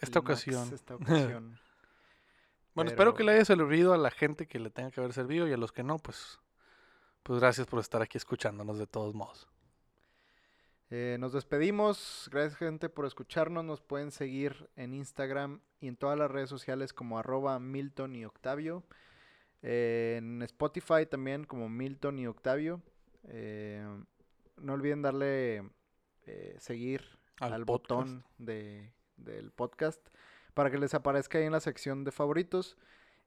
Esta 0.00 0.18
ocasión. 0.20 0.72
Esta 0.72 0.94
ocasión. 0.96 1.58
Bueno, 2.74 2.90
espero 2.90 3.14
que 3.14 3.24
le 3.24 3.32
haya 3.32 3.44
servido 3.44 3.92
a 3.92 3.98
la 3.98 4.10
gente 4.10 4.46
que 4.46 4.60
le 4.60 4.70
tenga 4.70 4.90
que 4.90 5.00
haber 5.00 5.12
servido 5.12 5.48
y 5.48 5.52
a 5.52 5.56
los 5.56 5.72
que 5.72 5.82
no, 5.82 5.98
pues, 5.98 6.38
pues 7.24 7.40
gracias 7.40 7.66
por 7.66 7.80
estar 7.80 8.00
aquí 8.02 8.16
escuchándonos 8.16 8.78
de 8.78 8.86
todos 8.86 9.14
modos. 9.14 9.48
Eh, 10.90 11.16
nos 11.20 11.32
despedimos. 11.32 12.28
Gracias, 12.32 12.56
gente, 12.56 12.88
por 12.88 13.04
escucharnos. 13.04 13.64
Nos 13.64 13.80
pueden 13.80 14.10
seguir 14.10 14.70
en 14.76 14.94
Instagram 14.94 15.60
y 15.80 15.88
en 15.88 15.96
todas 15.96 16.18
las 16.18 16.30
redes 16.30 16.48
sociales 16.48 16.92
como 16.92 17.18
arroba 17.18 17.58
Milton 17.58 18.16
y 18.16 18.24
Octavio. 18.24 18.84
Eh, 19.62 20.14
en 20.18 20.42
Spotify 20.42 21.04
también 21.04 21.44
como 21.44 21.68
Milton 21.68 22.18
y 22.18 22.26
Octavio. 22.26 22.80
Eh, 23.24 23.84
no 24.60 24.74
olviden 24.74 25.02
darle 25.02 25.68
eh, 26.26 26.56
seguir 26.58 27.04
Al 27.40 27.64
botón 27.64 28.24
de, 28.38 28.92
del 29.16 29.50
podcast 29.52 30.00
para 30.54 30.70
que 30.70 30.78
les 30.78 30.94
aparezca 30.94 31.38
ahí 31.38 31.44
en 31.44 31.52
la 31.52 31.60
sección 31.60 32.04
de 32.04 32.10
favoritos. 32.12 32.76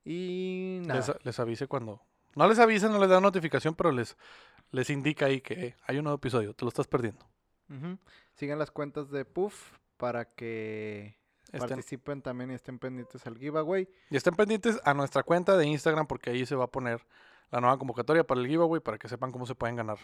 Y 0.04 0.80
nada. 0.86 1.00
Les, 1.00 1.26
les 1.26 1.40
avise 1.40 1.68
cuando... 1.68 2.02
No 2.36 2.48
les 2.48 2.60
avise, 2.60 2.88
no 2.90 2.98
les 3.00 3.10
da 3.10 3.20
notificación, 3.20 3.76
pero 3.76 3.92
les, 3.92 4.16
les 4.72 4.90
indica 4.90 5.26
ahí 5.26 5.42
que 5.42 5.76
hay 5.86 5.98
un 5.98 6.06
nuevo 6.06 6.16
episodio, 6.16 6.54
te 6.54 6.64
lo 6.66 6.70
estás 6.70 6.88
perdiendo. 6.88 7.26
Sigan 8.34 8.58
las 8.60 8.72
cuentas 8.72 9.10
de 9.12 9.24
Puff 9.26 9.78
para 9.98 10.26
que 10.26 11.18
Estén- 11.52 11.60
participen 11.70 12.22
también 12.22 12.52
y 12.52 12.54
estén 12.54 12.80
pendientes 12.80 13.26
al 13.28 13.38
giveaway. 13.38 13.88
y 14.10 14.16
estén 14.18 14.34
pendientes 14.36 14.80
a 14.86 14.94
nuestra 14.94 15.24
cuenta 15.24 15.56
de 15.58 15.66
Instagram 15.68 16.08
porque 16.08 16.30
ahí 16.32 16.46
se 16.46 16.56
va 16.56 16.66
a 16.66 16.72
poner 16.72 17.06
la 17.52 17.62
nueva 17.62 17.78
convocatoria 17.78 18.26
para 18.26 18.42
el 18.42 18.48
giveaway 18.48 18.80
para 18.82 18.98
que 18.98 19.08
sepan 19.08 19.32
cómo 19.32 19.46
se 19.46 19.56
pueden 19.56 19.76
ganar 19.76 20.00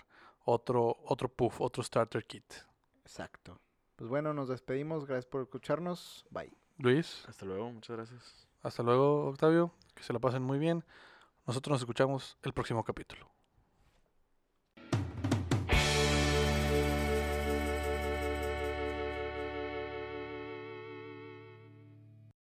otro, 0.45 0.97
otro 1.05 1.29
puff, 1.29 1.61
otro 1.61 1.81
starter 1.81 2.25
kit. 2.25 2.43
Exacto. 3.03 3.59
Pues 3.95 4.09
bueno, 4.09 4.33
nos 4.33 4.49
despedimos. 4.49 5.05
Gracias 5.05 5.25
por 5.25 5.41
escucharnos. 5.41 6.25
Bye. 6.29 6.53
Luis, 6.77 7.25
Hasta 7.27 7.45
luego, 7.45 7.71
muchas 7.71 7.95
gracias. 7.97 8.47
hasta 8.61 8.83
luego 8.83 9.25
Octavio, 9.29 9.71
que 9.95 10.03
se 10.03 10.13
la 10.13 10.19
pasen 10.19 10.43
muy 10.43 10.59
bien. 10.59 10.83
Nosotros 11.47 11.73
nos 11.73 11.81
escuchamos 11.81 12.37
el 12.43 12.53
próximo 12.53 12.83
capítulo. 12.83 13.36